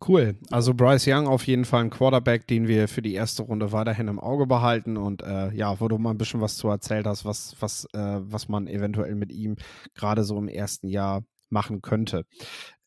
Cool. 0.08 0.38
Also 0.50 0.74
Bryce 0.74 1.08
Young 1.08 1.28
auf 1.28 1.46
jeden 1.46 1.66
Fall 1.66 1.84
ein 1.84 1.90
Quarterback, 1.90 2.48
den 2.48 2.68
wir 2.68 2.88
für 2.88 3.02
die 3.02 3.16
erste 3.16 3.44
Runde 3.44 3.74
weiterhin 3.74 4.08
im 4.08 4.20
Auge 4.20 4.48
behalten. 4.48 4.96
Und 4.96 5.22
äh, 5.24 5.52
ja, 5.54 5.80
wo 5.80 5.88
du 5.90 5.98
mal 5.98 6.12
ein 6.12 6.18
bisschen 6.18 6.40
was 6.40 6.56
zu 6.56 6.70
erzählt 6.70 7.06
hast, 7.06 7.26
was, 7.26 7.56
was, 7.60 7.86
äh, 7.94 8.20
was 8.22 8.48
man 8.48 8.68
eventuell 8.68 9.16
mit 9.16 9.32
ihm 9.32 9.58
gerade 9.96 10.24
so 10.24 10.38
im 10.38 10.48
ersten 10.48 10.88
Jahr 10.88 11.24
machen 11.52 11.82
könnte. 11.82 12.26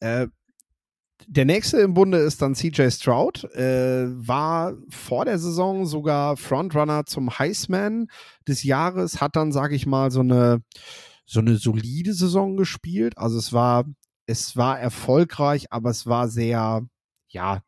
Äh, 0.01 0.29
der 1.27 1.45
nächste 1.45 1.79
im 1.79 1.95
Bunde 1.95 2.19
ist 2.19 2.43
dann 2.43 2.55
CJ 2.55 2.91
Stroud. 2.91 3.45
Äh, 3.55 4.07
war 4.27 4.75
vor 4.89 5.25
der 5.25 5.39
Saison 5.39 5.87
sogar 5.87 6.37
Frontrunner 6.37 7.07
zum 7.07 7.39
Heisman 7.39 8.09
des 8.49 8.63
Jahres, 8.63 9.21
hat 9.21 9.37
dann, 9.37 9.53
sag 9.53 9.73
ich 9.73 9.87
mal, 9.87 10.11
so 10.11 10.21
eine, 10.21 10.63
so 11.27 11.41
eine 11.41 11.57
solide 11.57 12.13
Saison 12.13 12.57
gespielt. 12.57 13.17
Also 13.19 13.39
es 13.39 13.53
war, 13.53 13.85
es 14.27 14.57
war 14.57 14.81
erfolgreich, 14.81 15.67
aber 15.71 15.91
es 15.91 16.07
war 16.07 16.29
sehr, 16.29 16.83
ja, 17.29 17.63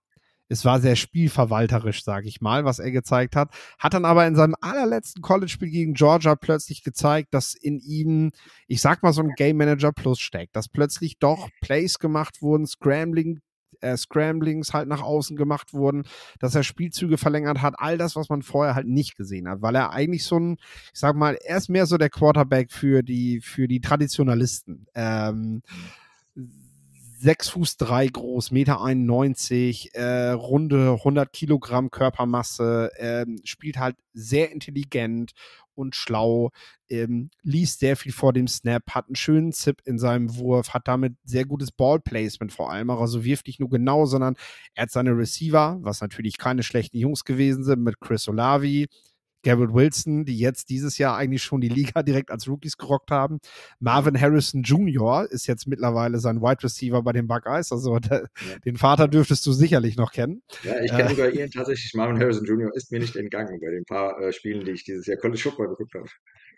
es 0.48 0.64
war 0.64 0.80
sehr 0.80 0.96
spielverwalterisch, 0.96 2.04
sage 2.04 2.28
ich 2.28 2.40
mal, 2.40 2.64
was 2.64 2.78
er 2.78 2.90
gezeigt 2.90 3.36
hat. 3.36 3.50
Hat 3.78 3.94
dann 3.94 4.04
aber 4.04 4.26
in 4.26 4.36
seinem 4.36 4.54
allerletzten 4.60 5.22
College-Spiel 5.22 5.70
gegen 5.70 5.94
Georgia 5.94 6.36
plötzlich 6.36 6.82
gezeigt, 6.82 7.32
dass 7.32 7.54
in 7.54 7.80
ihm, 7.80 8.32
ich 8.66 8.80
sag 8.80 9.02
mal, 9.02 9.12
so 9.12 9.22
ein 9.22 9.32
Game 9.36 9.56
Manager 9.56 9.92
Plus 9.92 10.20
steckt, 10.20 10.54
dass 10.56 10.68
plötzlich 10.68 11.18
doch 11.18 11.48
Plays 11.60 11.98
gemacht 11.98 12.42
wurden, 12.42 12.66
Scrambling, 12.66 13.40
äh, 13.80 13.96
Scramblings 13.96 14.72
halt 14.72 14.88
nach 14.88 15.02
außen 15.02 15.36
gemacht 15.36 15.72
wurden, 15.72 16.04
dass 16.38 16.54
er 16.54 16.62
Spielzüge 16.62 17.18
verlängert 17.18 17.62
hat, 17.62 17.74
all 17.78 17.98
das, 17.98 18.16
was 18.16 18.28
man 18.28 18.42
vorher 18.42 18.74
halt 18.74 18.86
nicht 18.86 19.16
gesehen 19.16 19.48
hat, 19.48 19.62
weil 19.62 19.74
er 19.74 19.90
eigentlich 19.92 20.24
so 20.24 20.38
ein, 20.38 20.56
ich 20.92 21.00
sag 21.00 21.16
mal, 21.16 21.36
er 21.44 21.58
ist 21.58 21.68
mehr 21.68 21.86
so 21.86 21.96
der 21.96 22.10
Quarterback 22.10 22.72
für 22.72 23.02
die, 23.02 23.40
für 23.40 23.68
die 23.68 23.80
Traditionalisten. 23.80 24.86
Ähm, 24.94 25.62
6 27.24 27.48
Fuß 27.48 27.78
3 27.78 28.08
groß, 28.08 28.50
Meter 28.50 28.82
91, 28.82 29.94
äh, 29.94 30.32
runde 30.32 30.98
100 30.98 31.32
Kilogramm 31.32 31.90
Körpermasse, 31.90 32.90
äh, 32.98 33.24
spielt 33.44 33.78
halt 33.78 33.96
sehr 34.12 34.52
intelligent 34.52 35.32
und 35.74 35.96
schlau, 35.96 36.50
ähm, 36.90 37.30
liest 37.42 37.80
sehr 37.80 37.96
viel 37.96 38.12
vor 38.12 38.34
dem 38.34 38.46
Snap, 38.46 38.90
hat 38.90 39.06
einen 39.06 39.16
schönen 39.16 39.52
Zip 39.52 39.80
in 39.86 39.98
seinem 39.98 40.36
Wurf, 40.36 40.74
hat 40.74 40.86
damit 40.86 41.14
sehr 41.24 41.46
gutes 41.46 41.72
Ballplacement 41.72 42.52
vor 42.52 42.70
allem, 42.70 42.90
also 42.90 43.24
wirft 43.24 43.46
nicht 43.46 43.58
nur 43.58 43.70
genau, 43.70 44.04
sondern 44.04 44.36
er 44.74 44.82
hat 44.82 44.90
seine 44.90 45.16
Receiver, 45.16 45.78
was 45.80 46.02
natürlich 46.02 46.36
keine 46.36 46.62
schlechten 46.62 46.98
Jungs 46.98 47.24
gewesen 47.24 47.64
sind, 47.64 47.82
mit 47.82 48.00
Chris 48.00 48.28
Olavi, 48.28 48.86
Garrett 49.44 49.72
Wilson, 49.72 50.24
die 50.24 50.38
jetzt 50.38 50.70
dieses 50.70 50.98
Jahr 50.98 51.16
eigentlich 51.16 51.42
schon 51.42 51.60
die 51.60 51.68
Liga 51.68 52.02
direkt 52.02 52.30
als 52.30 52.48
Rookies 52.48 52.76
gerockt 52.76 53.10
haben. 53.10 53.38
Marvin 53.78 54.20
Harrison 54.20 54.62
Jr. 54.62 55.26
ist 55.30 55.46
jetzt 55.46 55.68
mittlerweile 55.68 56.18
sein 56.18 56.40
Wide 56.40 56.64
Receiver 56.64 57.02
bei 57.02 57.12
den 57.12 57.28
Buckeyes. 57.28 57.70
Also 57.70 57.98
der, 58.00 58.22
ja. 58.22 58.58
den 58.64 58.76
Vater 58.76 59.06
dürftest 59.06 59.46
du 59.46 59.52
sicherlich 59.52 59.96
noch 59.96 60.12
kennen. 60.12 60.42
Ja, 60.62 60.80
ich 60.82 60.90
kenne 60.90 61.04
äh, 61.04 61.10
sogar 61.10 61.30
ihn 61.30 61.50
tatsächlich. 61.50 61.92
Marvin 61.94 62.18
Harrison 62.18 62.44
Jr. 62.44 62.70
ist 62.74 62.90
mir 62.90 62.98
nicht 62.98 63.16
entgangen 63.16 63.60
bei 63.60 63.70
den 63.70 63.84
paar 63.84 64.20
äh, 64.20 64.32
Spielen, 64.32 64.64
die 64.64 64.72
ich 64.72 64.84
dieses 64.84 65.06
Jahr 65.06 65.18
College 65.18 65.40
Football 65.40 65.68
geguckt 65.68 65.94
habe. 65.94 66.08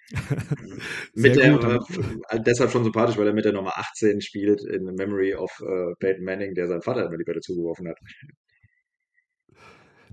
mit 1.14 1.34
der, 1.34 1.80
äh, 2.28 2.40
deshalb 2.40 2.70
schon 2.70 2.84
sympathisch, 2.84 3.16
weil 3.16 3.26
er 3.26 3.32
mit 3.32 3.44
der 3.44 3.52
Nummer 3.52 3.76
18 3.76 4.20
spielt 4.20 4.62
in 4.62 4.84
Memory 4.84 5.34
of 5.34 5.50
äh, 5.60 5.94
Peyton 5.98 6.24
Manning, 6.24 6.54
der 6.54 6.68
seinen 6.68 6.82
Vater 6.82 7.06
immer 7.06 7.18
die 7.18 7.24
Bälle 7.24 7.40
zugeworfen 7.40 7.88
hat. 7.88 7.98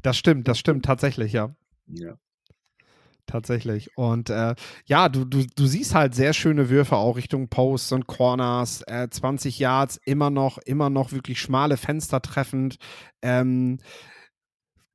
Das 0.01 0.17
stimmt, 0.17 0.47
das 0.47 0.57
stimmt 0.57 0.83
tatsächlich, 0.83 1.31
ja. 1.31 1.55
Ja. 1.87 2.17
Tatsächlich. 3.25 3.97
Und 3.97 4.29
äh, 4.29 4.53
ja, 4.85 5.07
du, 5.07 5.23
du, 5.23 5.45
du 5.55 5.65
siehst 5.65 5.95
halt 5.95 6.13
sehr 6.13 6.33
schöne 6.33 6.69
Würfe 6.69 6.97
auch 6.97 7.15
Richtung 7.15 7.47
Posts 7.47 7.93
und 7.93 8.07
Corners, 8.07 8.83
äh, 8.85 9.07
20 9.09 9.59
Yards, 9.59 9.99
immer 10.05 10.29
noch, 10.29 10.57
immer 10.57 10.89
noch 10.89 11.13
wirklich 11.13 11.39
schmale 11.39 11.77
Fenster 11.77 12.21
treffend. 12.21 12.75
Ähm, 13.21 13.79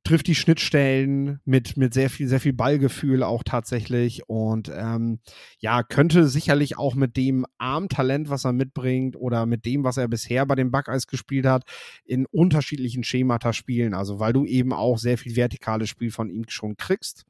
trifft 0.03 0.27
die 0.27 0.35
Schnittstellen 0.35 1.39
mit, 1.45 1.77
mit 1.77 1.93
sehr 1.93 2.09
viel, 2.09 2.27
sehr 2.27 2.39
viel 2.39 2.53
Ballgefühl 2.53 3.21
auch 3.21 3.43
tatsächlich 3.43 4.27
und 4.27 4.71
ähm, 4.73 5.19
ja, 5.59 5.83
könnte 5.83 6.27
sicherlich 6.27 6.77
auch 6.77 6.95
mit 6.95 7.15
dem 7.17 7.45
Armtalent, 7.57 8.29
was 8.29 8.45
er 8.45 8.53
mitbringt 8.53 9.15
oder 9.15 9.45
mit 9.45 9.65
dem, 9.65 9.83
was 9.83 9.97
er 9.97 10.07
bisher 10.07 10.45
bei 10.45 10.55
dem 10.55 10.71
Buckeyes 10.71 11.05
gespielt 11.05 11.45
hat, 11.45 11.63
in 12.05 12.25
unterschiedlichen 12.25 13.03
Schemata 13.03 13.53
spielen. 13.53 13.93
Also, 13.93 14.19
weil 14.19 14.33
du 14.33 14.45
eben 14.45 14.73
auch 14.73 14.97
sehr 14.97 15.17
viel 15.17 15.35
vertikales 15.35 15.89
Spiel 15.89 16.11
von 16.11 16.29
ihm 16.29 16.45
schon 16.47 16.75
kriegst. 16.77 17.25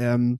Ähm, 0.00 0.38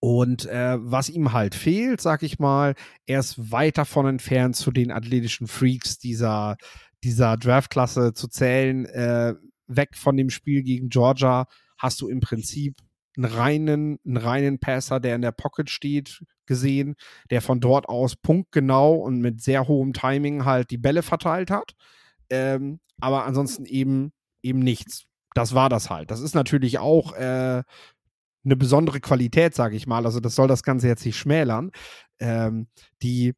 und 0.00 0.46
äh, 0.46 0.76
was 0.80 1.08
ihm 1.08 1.32
halt 1.32 1.54
fehlt, 1.54 2.00
sag 2.00 2.22
ich 2.22 2.38
mal, 2.38 2.74
er 3.06 3.20
ist 3.20 3.50
weit 3.52 3.78
davon 3.78 4.06
entfernt, 4.06 4.56
zu 4.56 4.70
den 4.70 4.90
athletischen 4.90 5.46
Freaks 5.46 5.98
dieser, 5.98 6.56
dieser 7.02 7.36
Draftklasse 7.36 8.12
zu 8.12 8.28
zählen. 8.28 8.86
Äh, 8.86 9.34
weg 9.66 9.96
von 9.96 10.16
dem 10.16 10.30
Spiel 10.30 10.62
gegen 10.62 10.88
Georgia 10.90 11.46
hast 11.78 12.00
du 12.00 12.08
im 12.08 12.20
Prinzip 12.20 12.76
einen 13.16 13.32
reinen, 13.32 13.98
einen 14.04 14.16
reinen 14.16 14.58
Passer, 14.58 15.00
der 15.00 15.14
in 15.14 15.22
der 15.22 15.32
Pocket 15.32 15.70
steht, 15.70 16.22
gesehen, 16.46 16.96
der 17.30 17.40
von 17.40 17.60
dort 17.60 17.88
aus 17.88 18.16
punktgenau 18.16 18.96
und 18.96 19.20
mit 19.20 19.40
sehr 19.40 19.68
hohem 19.68 19.92
Timing 19.92 20.44
halt 20.44 20.70
die 20.70 20.78
Bälle 20.78 21.02
verteilt 21.02 21.50
hat. 21.50 21.72
Ähm, 22.28 22.80
aber 23.00 23.24
ansonsten 23.24 23.64
eben, 23.64 24.12
eben 24.42 24.58
nichts. 24.58 25.04
Das 25.34 25.54
war 25.54 25.68
das 25.68 25.90
halt. 25.90 26.10
Das 26.10 26.20
ist 26.20 26.34
natürlich 26.34 26.78
auch 26.78 27.12
äh, 27.14 27.62
eine 28.44 28.56
besondere 28.56 29.00
Qualität, 29.00 29.54
sage 29.54 29.76
ich 29.76 29.86
mal. 29.86 30.04
Also 30.04 30.20
das 30.20 30.34
soll 30.34 30.48
das 30.48 30.62
Ganze 30.62 30.88
jetzt 30.88 31.04
nicht 31.04 31.16
schmälern. 31.16 31.70
Ähm, 32.18 32.68
die, 33.02 33.34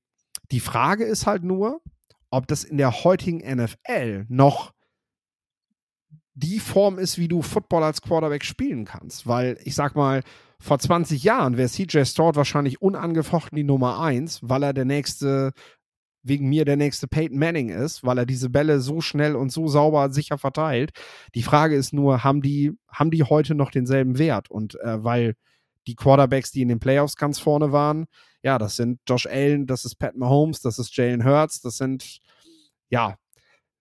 die 0.51 0.61
Frage 0.61 1.05
ist 1.05 1.27
halt 1.27 1.45
nur, 1.45 1.81
ob 2.31 2.47
das 2.47 2.65
in 2.65 2.77
der 2.77 3.05
heutigen 3.05 3.39
NFL 3.39 4.27
noch 4.29 4.73
die 6.35 6.61
Form 6.61 6.99
ist, 6.99 7.19
wie 7.19 7.29
du 7.29 7.41
Football 7.41 7.83
als 7.83 8.03
Quarterback 8.03 8.45
spielen 8.45 8.85
kannst. 8.85 9.27
Weil 9.27 9.59
ich 9.65 9.75
sag 9.75 9.95
mal, 9.97 10.23
vor 10.59 10.79
20 10.79 11.23
Jahren 11.23 11.57
wäre 11.57 11.69
CJ 11.69 12.05
Stroud 12.05 12.37
wahrscheinlich 12.37 12.81
unangefochten 12.81 13.57
die 13.57 13.65
Nummer 13.65 14.01
1, 14.01 14.41
weil 14.43 14.63
er 14.63 14.73
der 14.73 14.85
nächste, 14.85 15.53
wegen 16.27 16.49
mir 16.49 16.65
der 16.65 16.77
nächste 16.77 17.09
Peyton 17.09 17.39
Manning 17.39 17.69
ist, 17.69 18.05
weil 18.05 18.19
er 18.19 18.27
diese 18.27 18.51
Bälle 18.51 18.81
so 18.81 19.01
schnell 19.01 19.37
und 19.37 19.53
so 19.53 19.69
sauber 19.69 20.11
sicher 20.11 20.39
verteilt. 20.39 20.91
Die 21.35 21.43
Frage 21.43 21.77
ist 21.77 21.93
nur, 21.93 22.25
haben 22.25 22.43
die, 22.43 22.73
haben 22.89 23.11
die 23.11 23.23
heute 23.23 23.55
noch 23.55 23.71
denselben 23.71 24.19
Wert? 24.19 24.51
Und 24.51 24.79
äh, 24.81 25.03
weil 25.03 25.35
die 25.87 25.95
Quarterbacks, 25.95 26.51
die 26.51 26.63
in 26.63 26.69
den 26.69 26.81
Playoffs 26.81 27.17
ganz 27.17 27.39
vorne 27.39 27.73
waren, 27.73 28.07
ja, 28.43 28.59
das 28.59 28.77
sind 28.77 29.01
Josh 29.09 29.27
Allen, 29.27 29.67
das 29.67 29.85
ist 29.85 29.97
Pat 29.97 30.17
Mahomes, 30.17 30.61
das 30.61 30.79
ist 30.79 30.97
Jalen 30.97 31.25
Hurts, 31.25 31.61
das 31.61 31.77
sind 31.77 32.21
ja 32.91 33.17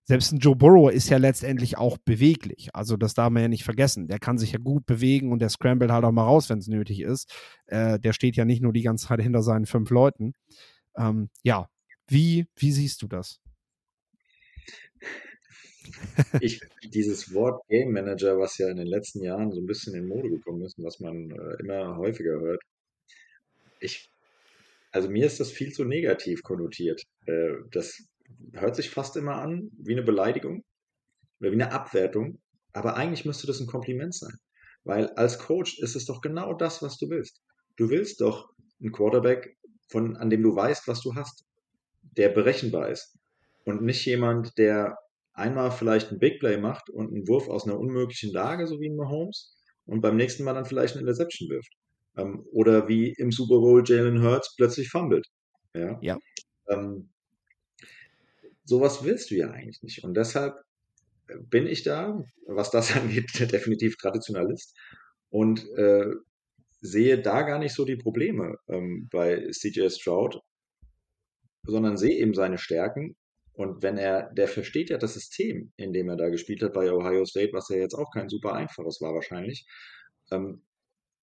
selbst 0.08 0.32
ein 0.32 0.38
Joe 0.38 0.56
Burrow 0.56 0.92
ist 0.92 1.10
ja 1.10 1.18
letztendlich 1.18 1.78
auch 1.78 1.98
beweglich. 1.98 2.70
Also 2.74 2.96
das 2.96 3.16
darf 3.16 3.32
man 3.32 3.42
ja 3.42 3.48
nicht 3.48 3.64
vergessen. 3.64 4.08
Der 4.08 4.20
kann 4.20 4.38
sich 4.38 4.52
ja 4.52 4.60
gut 4.60 4.86
bewegen 4.86 5.32
und 5.32 5.40
der 5.40 5.50
scrambled 5.50 5.92
halt 5.92 6.06
auch 6.06 6.12
mal 6.12 6.24
raus, 6.24 6.48
wenn 6.50 6.60
es 6.60 6.68
nötig 6.68 7.02
ist. 7.02 7.34
Äh, 7.66 8.00
der 8.00 8.14
steht 8.14 8.36
ja 8.36 8.46
nicht 8.46 8.62
nur 8.62 8.72
die 8.72 8.84
ganze 8.84 9.08
Zeit 9.08 9.20
hinter 9.20 9.42
seinen 9.42 9.66
fünf 9.66 9.90
Leuten. 9.90 10.34
Ähm, 10.96 11.30
ja, 11.42 11.68
wie, 12.08 12.48
wie 12.56 12.72
siehst 12.72 13.02
du 13.02 13.08
das? 13.08 13.42
Ich, 16.42 16.60
dieses 16.84 17.34
Wort 17.34 17.62
Game 17.68 17.92
Manager, 17.92 18.38
was 18.40 18.58
ja 18.58 18.70
in 18.70 18.78
den 18.78 18.88
letzten 18.88 19.24
Jahren 19.24 19.52
so 19.52 19.60
ein 19.60 19.66
bisschen 19.66 19.96
in 19.96 20.08
Mode 20.08 20.30
gekommen 20.30 20.64
ist 20.64 20.78
und 20.78 20.86
was 20.86 21.00
man 21.00 21.32
äh, 21.32 21.62
immer 21.62 21.98
häufiger 21.98 22.40
hört, 22.40 22.62
ich, 23.80 24.10
also 24.92 25.10
mir 25.10 25.26
ist 25.26 25.40
das 25.40 25.52
viel 25.52 25.72
zu 25.72 25.84
negativ 25.84 26.42
konnotiert. 26.44 27.04
Äh, 27.26 27.54
das 27.72 27.98
hört 28.54 28.76
sich 28.76 28.90
fast 28.90 29.18
immer 29.18 29.36
an 29.36 29.70
wie 29.78 29.94
eine 29.94 30.04
Beleidigung 30.04 30.64
oder 31.40 31.52
wie 31.52 31.56
eine 31.56 31.72
Abwertung, 31.72 32.40
aber 32.74 32.96
eigentlich 32.96 33.26
müsste 33.26 33.48
das 33.48 33.60
ein 33.60 33.68
Kompliment 33.68 34.16
sein. 34.16 34.36
Weil 34.84 35.10
als 35.12 35.40
Coach 35.40 35.80
ist 35.80 35.96
es 35.96 36.06
doch 36.06 36.22
genau 36.22 36.54
das, 36.54 36.82
was 36.82 36.98
du 36.98 37.10
willst. 37.10 37.42
Du 37.76 37.90
willst 37.90 38.22
doch 38.22 38.50
einen 38.80 38.92
Quarterback, 38.92 39.58
von, 39.90 40.16
an 40.18 40.30
dem 40.30 40.44
du 40.44 40.56
weißt, 40.56 40.88
was 40.88 41.02
du 41.02 41.16
hast, 41.16 41.46
der 42.18 42.30
berechenbar 42.30 42.90
ist. 42.90 43.18
Und 43.66 43.82
nicht 43.82 44.06
jemand, 44.06 44.58
der 44.58 44.98
einmal 45.34 45.72
vielleicht 45.72 46.12
ein 46.12 46.20
Big 46.20 46.40
Play 46.40 46.58
macht 46.58 46.90
und 46.90 47.14
einen 47.14 47.28
Wurf 47.28 47.50
aus 47.50 47.66
einer 47.66 47.80
unmöglichen 47.80 48.32
Lage, 48.32 48.68
so 48.68 48.80
wie 48.80 48.90
ein 48.90 48.96
Mahomes, 48.96 49.56
und 49.86 50.02
beim 50.02 50.16
nächsten 50.16 50.44
Mal 50.44 50.54
dann 50.54 50.66
vielleicht 50.66 50.94
eine 50.94 51.02
Interception 51.02 51.50
wirft. 51.50 51.74
Ähm, 52.18 52.46
oder 52.52 52.88
wie 52.88 53.14
im 53.18 53.32
Super 53.32 53.60
Bowl 53.60 53.84
Jalen 53.86 54.24
Hurts 54.24 54.56
plötzlich 54.56 54.90
fummelt. 54.90 55.28
Ja. 55.74 56.00
ja. 56.02 56.18
Ähm, 56.70 57.10
sowas 58.64 59.04
willst 59.04 59.32
du 59.32 59.36
ja 59.36 59.52
eigentlich 59.52 59.84
nicht. 59.84 60.04
Und 60.04 60.16
deshalb 60.16 60.56
bin 61.28 61.68
ich 61.68 61.84
da, 61.84 62.24
was 62.48 62.72
das 62.72 62.96
angeht, 62.96 63.52
definitiv 63.52 63.98
Traditionalist 63.98 64.76
und 65.30 65.68
äh, 65.78 66.12
sehe 66.82 67.22
da 67.22 67.42
gar 67.42 67.60
nicht 67.60 67.74
so 67.74 67.84
die 67.86 67.96
Probleme 67.96 68.58
ähm, 68.68 69.08
bei 69.12 69.50
CJ 69.52 69.90
Stroud, 69.90 70.40
sondern 71.66 71.98
sehe 71.98 72.16
eben 72.16 72.34
seine 72.34 72.58
Stärken. 72.58 73.16
Und 73.54 73.84
wenn 73.84 73.98
er, 73.98 74.34
der 74.34 74.48
versteht 74.48 74.90
ja 74.90 74.98
das 74.98 75.14
System, 75.14 75.72
in 75.78 75.94
dem 75.94 76.10
er 76.10 76.18
da 76.18 76.30
gespielt 76.30 76.62
hat 76.62 76.74
bei 76.74 76.92
Ohio 76.92 77.26
State, 77.26 77.54
was 77.54 77.70
ja 77.70 77.78
jetzt 77.78 77.96
auch 77.96 78.12
kein 78.12 78.30
super 78.30 78.54
einfaches 78.54 79.00
war 79.02 79.14
wahrscheinlich. 79.14 79.66
Ähm, 80.32 80.62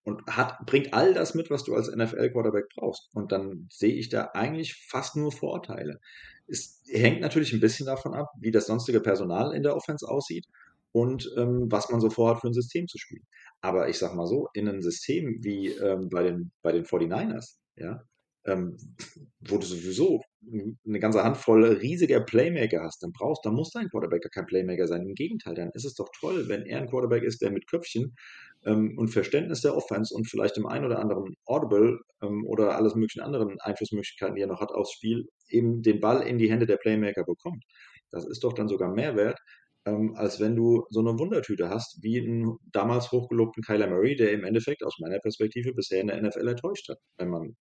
und 0.05 0.27
hat, 0.27 0.59
bringt 0.67 0.95
all 0.95 1.15
das 1.15 1.35
mit, 1.35 1.51
was 1.51 1.65
du 1.65 1.75
als 1.75 1.95
NFL-Quarterback 1.95 2.67
brauchst. 2.75 3.09
Und 3.15 3.33
dann 3.33 3.69
sehe 3.71 3.95
ich 3.95 4.09
da 4.09 4.31
eigentlich 4.35 4.75
fast 4.89 5.17
nur 5.17 5.31
Vorteile. 5.31 6.01
Es 6.49 6.83
hängt 6.89 7.21
natürlich 7.21 7.53
ein 7.53 7.61
bisschen 7.61 7.87
davon 7.87 8.15
ab, 8.15 8.29
wie 8.41 8.51
das 8.51 8.67
sonstige 8.67 9.01
Personal 9.01 9.55
in 9.55 9.63
der 9.63 9.77
Offense 9.77 10.09
aussieht 10.09 10.47
und 10.93 11.31
ähm, 11.37 11.71
was 11.71 11.89
man 11.91 12.01
so 12.01 12.11
vorhat, 12.11 12.41
für 12.41 12.49
ein 12.49 12.55
System 12.55 12.89
zu 12.89 12.99
spielen. 12.99 13.27
Aber 13.61 13.89
ich 13.89 13.99
sag 13.99 14.15
mal 14.15 14.27
so, 14.27 14.49
in 14.55 14.69
einem 14.69 14.83
System 14.83 15.39
wie 15.43 15.69
ähm, 15.69 16.09
bei, 16.11 16.25
den, 16.25 16.51
bei 16.63 16.73
den 16.73 16.85
49ers, 16.85 17.57
ja, 17.77 18.03
ähm, 18.45 18.77
wo 19.41 19.59
du 19.59 19.67
sowieso 19.67 20.23
eine 20.51 20.99
ganze 20.99 21.23
Handvoll 21.23 21.65
riesiger 21.65 22.21
Playmaker 22.21 22.83
hast, 22.83 23.03
dann 23.03 23.13
brauchst, 23.13 23.45
dann 23.45 23.55
muss 23.55 23.71
dein 23.71 23.89
Quarterback 23.89 24.29
kein 24.33 24.47
Playmaker 24.47 24.87
sein. 24.87 25.07
Im 25.07 25.15
Gegenteil, 25.15 25.55
dann 25.55 25.71
ist 25.75 25.85
es 25.85 25.95
doch 25.95 26.09
toll, 26.19 26.49
wenn 26.49 26.67
er 26.67 26.81
ein 26.81 26.89
Quarterback 26.89 27.23
ist, 27.23 27.43
der 27.43 27.51
mit 27.51 27.69
Köpfchen 27.69 28.17
ähm, 28.65 28.99
und 28.99 29.09
Verständnis 29.09 29.61
der 29.61 29.77
Offense 29.77 30.15
und 30.15 30.29
vielleicht 30.29 30.57
dem 30.57 30.67
einen 30.67 30.85
oder 30.85 30.99
anderen 30.99 31.37
Audible 31.47 32.01
ähm, 32.23 32.45
oder 32.47 32.77
alles 32.77 32.95
möglichen 32.95 33.23
anderen 33.23 33.61
Einflussmöglichkeiten, 33.61 34.35
die 34.35 34.43
er 34.43 34.49
noch 34.49 34.61
hat 34.61 34.73
aufs 34.73 34.93
Spiel, 34.93 35.29
eben 35.49 35.83
den 35.83 36.01
Ball 36.01 36.23
in 36.23 36.39
die 36.39 36.51
Hände 36.51 36.67
der 36.67 36.77
Playmaker 36.77 37.25
bekommt. 37.25 37.65
Das 38.11 38.27
ist 38.27 38.45
doch 38.45 38.53
dann 38.53 38.69
sogar 38.69 38.93
mehr 38.93 39.17
wert, 39.17 39.39
ähm, 39.87 40.15
als 40.17 40.41
wenn 40.41 40.57
du 40.57 40.87
so 40.91 41.01
eine 41.01 41.19
Wundertüte 41.19 41.69
hast, 41.69 41.99
wie 42.03 42.21
einen 42.21 42.59
damals 42.73 43.11
hochgelobten 43.13 43.63
Kyler 43.63 43.89
Murray, 43.89 44.17
der 44.17 44.33
im 44.33 44.45
Endeffekt 44.45 44.85
aus 44.85 44.99
meiner 45.01 45.19
Perspektive 45.19 45.73
bisher 45.73 46.01
in 46.01 46.09
der 46.09 46.23
NFL 46.23 46.49
enttäuscht 46.49 46.89
hat, 46.89 46.99
wenn 47.19 47.31
man 47.31 47.57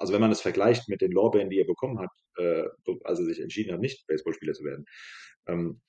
also 0.00 0.12
wenn 0.12 0.20
man 0.20 0.32
es 0.32 0.40
vergleicht 0.40 0.88
mit 0.88 1.02
den 1.02 1.12
Lorbeeren, 1.12 1.50
die 1.50 1.58
er 1.58 1.66
bekommen 1.66 1.98
hat, 1.98 2.10
äh, 2.38 2.64
als 3.04 3.18
er 3.18 3.26
sich 3.26 3.40
entschieden 3.40 3.72
hat, 3.72 3.80
nicht 3.80 4.06
Baseballspieler 4.06 4.54
zu 4.54 4.64
werden. 4.64 4.86
Ähm, 5.46 5.80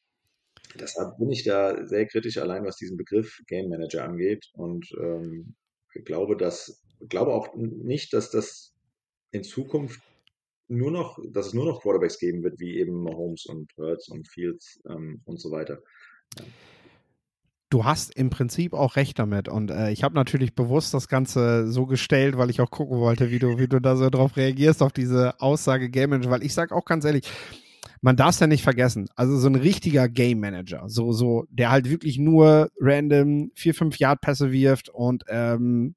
deshalb 0.80 1.18
bin 1.18 1.32
ich 1.32 1.44
da 1.44 1.88
sehr 1.88 2.06
kritisch, 2.08 2.38
allein 2.38 2.66
was 2.66 2.76
diesen 2.76 2.98
Begriff 2.98 3.42
Game 3.48 3.70
Manager 3.70 4.04
angeht 4.04 4.50
und 4.54 4.86
ähm, 5.00 5.56
glaube, 6.06 6.36
dass, 6.36 6.84
glaube 7.08 7.34
auch 7.34 7.56
nicht, 7.56 8.14
dass 8.14 8.32
das 8.32 8.76
in 9.32 9.44
Zukunft 9.44 10.02
nur 10.68 10.92
noch, 10.92 11.18
dass 11.32 11.48
es 11.48 11.54
nur 11.54 11.66
noch 11.66 11.82
Quarterbacks 11.82 12.20
geben 12.20 12.44
wird, 12.44 12.60
wie 12.60 12.78
eben 12.78 13.04
Mahomes 13.04 13.46
und 13.46 13.72
Hurts 13.78 14.10
und 14.10 14.28
Fields 14.28 14.82
ähm, 14.90 15.22
und 15.26 15.40
so 15.40 15.52
weiter. 15.52 15.82
Ja 16.38 16.46
du 17.72 17.86
hast 17.86 18.14
im 18.16 18.30
Prinzip 18.30 18.74
auch 18.74 18.96
recht 18.96 19.18
damit. 19.18 19.50
Und 19.50 19.72
äh, 19.72 19.92
ich 19.92 20.04
habe 20.04 20.14
natürlich 20.14 20.54
bewusst 20.54 20.94
das 20.94 21.08
Ganze 21.08 21.72
so 21.72 21.88
gestellt, 21.88 22.38
weil 22.38 22.52
ich 22.52 22.62
auch 22.62 22.70
gucken 22.70 23.00
wollte, 23.00 23.32
wie 23.32 23.40
du, 23.40 23.58
wie 23.58 23.68
du 23.68 23.80
da 23.80 23.96
so 23.96 24.10
drauf 24.12 24.38
reagierst, 24.38 24.84
auf 24.84 24.92
diese 24.92 25.40
Aussage 25.42 25.90
Game 25.90 26.12
Manager. 26.12 26.30
Weil 26.30 26.44
ich 26.44 26.54
sage 26.54 26.76
auch 26.76 26.86
ganz 26.86 27.06
ehrlich, 27.06 27.24
man 28.02 28.18
darf 28.18 28.32
es 28.32 28.40
ja 28.40 28.48
nicht 28.48 28.64
vergessen. 28.64 29.08
Also 29.16 29.38
so 29.38 29.48
ein 29.48 29.56
richtiger 29.56 30.10
Game 30.10 30.42
Manager, 30.42 30.84
so, 30.88 31.14
so, 31.14 31.46
der 31.50 31.72
halt 31.72 31.90
wirklich 31.90 32.20
nur 32.20 32.70
random 32.80 33.52
vier, 33.56 33.74
fünf 33.74 33.98
Yard-Pässe 33.98 34.52
wirft 34.52 34.90
und 34.90 35.24
ähm, 35.30 35.96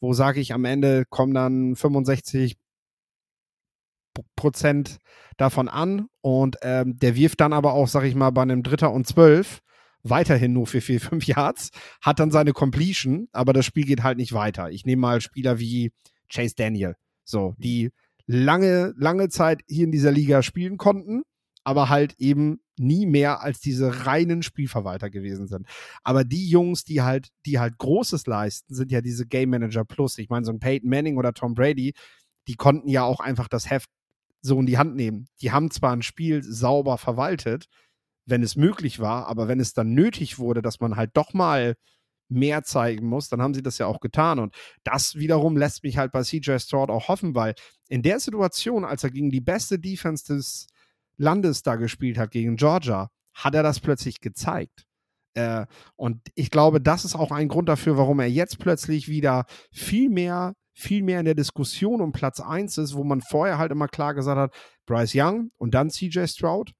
wo 0.00 0.12
sage 0.12 0.40
ich 0.40 0.54
am 0.54 0.64
Ende 0.64 1.04
kommen 1.04 1.34
dann 1.34 1.74
65 1.74 2.56
Prozent 4.36 4.98
davon 5.36 5.68
an 5.68 6.06
und 6.20 6.56
ähm, 6.62 6.96
der 6.98 7.16
wirft 7.16 7.40
dann 7.40 7.52
aber 7.52 7.72
auch, 7.72 7.88
sag 7.88 8.04
ich 8.04 8.14
mal, 8.14 8.30
bei 8.30 8.42
einem 8.42 8.62
Dritter 8.62 8.92
und 8.92 9.06
Zwölf 9.06 9.62
weiterhin 10.10 10.52
nur 10.52 10.66
für 10.66 10.80
4, 10.80 11.00
5 11.00 11.26
Yards, 11.26 11.70
hat 12.00 12.20
dann 12.20 12.30
seine 12.30 12.52
Completion, 12.52 13.28
aber 13.32 13.52
das 13.52 13.66
Spiel 13.66 13.84
geht 13.84 14.02
halt 14.02 14.18
nicht 14.18 14.32
weiter. 14.32 14.70
Ich 14.70 14.84
nehme 14.84 15.00
mal 15.00 15.20
Spieler 15.20 15.58
wie 15.58 15.92
Chase 16.32 16.54
Daniel. 16.56 16.94
So, 17.24 17.54
die 17.58 17.90
lange, 18.26 18.94
lange 18.96 19.28
Zeit 19.28 19.62
hier 19.68 19.84
in 19.84 19.92
dieser 19.92 20.12
Liga 20.12 20.42
spielen 20.42 20.76
konnten, 20.76 21.22
aber 21.64 21.88
halt 21.88 22.14
eben 22.18 22.60
nie 22.78 23.06
mehr 23.06 23.42
als 23.42 23.60
diese 23.60 24.06
reinen 24.06 24.42
Spielverwalter 24.42 25.10
gewesen 25.10 25.48
sind. 25.48 25.66
Aber 26.04 26.24
die 26.24 26.48
Jungs, 26.48 26.84
die 26.84 27.02
halt, 27.02 27.28
die 27.44 27.58
halt 27.58 27.78
Großes 27.78 28.26
leisten, 28.26 28.74
sind 28.74 28.92
ja 28.92 29.00
diese 29.00 29.26
Game 29.26 29.50
Manager 29.50 29.84
Plus. 29.84 30.18
Ich 30.18 30.28
meine, 30.28 30.46
so 30.46 30.52
ein 30.52 30.60
Peyton 30.60 30.88
Manning 30.88 31.16
oder 31.16 31.32
Tom 31.32 31.54
Brady, 31.54 31.94
die 32.46 32.54
konnten 32.54 32.88
ja 32.88 33.02
auch 33.02 33.20
einfach 33.20 33.48
das 33.48 33.68
Heft 33.68 33.90
so 34.40 34.58
in 34.60 34.66
die 34.66 34.78
Hand 34.78 34.94
nehmen. 34.94 35.26
Die 35.42 35.52
haben 35.52 35.70
zwar 35.70 35.92
ein 35.92 36.02
Spiel 36.02 36.42
sauber 36.42 36.96
verwaltet, 36.96 37.66
wenn 38.28 38.42
es 38.42 38.56
möglich 38.56 39.00
war, 39.00 39.26
aber 39.26 39.48
wenn 39.48 39.60
es 39.60 39.72
dann 39.72 39.94
nötig 39.94 40.38
wurde, 40.38 40.62
dass 40.62 40.80
man 40.80 40.96
halt 40.96 41.10
doch 41.14 41.32
mal 41.34 41.74
mehr 42.28 42.62
zeigen 42.62 43.06
muss, 43.06 43.28
dann 43.28 43.40
haben 43.40 43.54
sie 43.54 43.62
das 43.62 43.78
ja 43.78 43.86
auch 43.86 44.00
getan. 44.00 44.38
Und 44.38 44.54
das 44.84 45.14
wiederum 45.14 45.56
lässt 45.56 45.82
mich 45.82 45.96
halt 45.96 46.12
bei 46.12 46.22
CJ 46.22 46.58
Stroud 46.58 46.90
auch 46.90 47.08
hoffen, 47.08 47.34
weil 47.34 47.54
in 47.88 48.02
der 48.02 48.20
Situation, 48.20 48.84
als 48.84 49.02
er 49.02 49.10
gegen 49.10 49.30
die 49.30 49.40
beste 49.40 49.78
Defense 49.78 50.26
des 50.26 50.66
Landes 51.16 51.62
da 51.62 51.76
gespielt 51.76 52.18
hat, 52.18 52.30
gegen 52.30 52.56
Georgia, 52.56 53.08
hat 53.34 53.54
er 53.54 53.62
das 53.62 53.80
plötzlich 53.80 54.20
gezeigt. 54.20 54.84
Äh, 55.34 55.66
und 55.96 56.20
ich 56.34 56.50
glaube, 56.50 56.80
das 56.80 57.04
ist 57.04 57.14
auch 57.14 57.30
ein 57.30 57.48
Grund 57.48 57.68
dafür, 57.68 57.96
warum 57.96 58.20
er 58.20 58.28
jetzt 58.28 58.58
plötzlich 58.58 59.08
wieder 59.08 59.46
viel 59.72 60.10
mehr, 60.10 60.54
viel 60.74 61.02
mehr 61.02 61.20
in 61.20 61.24
der 61.24 61.34
Diskussion 61.34 62.00
um 62.02 62.12
Platz 62.12 62.40
1 62.40 62.76
ist, 62.78 62.94
wo 62.94 63.04
man 63.04 63.22
vorher 63.22 63.56
halt 63.56 63.72
immer 63.72 63.88
klar 63.88 64.14
gesagt 64.14 64.38
hat, 64.38 64.54
Bryce 64.86 65.14
Young 65.14 65.50
und 65.56 65.74
dann 65.74 65.90
CJ 65.90 66.26
Stroud. 66.26 66.72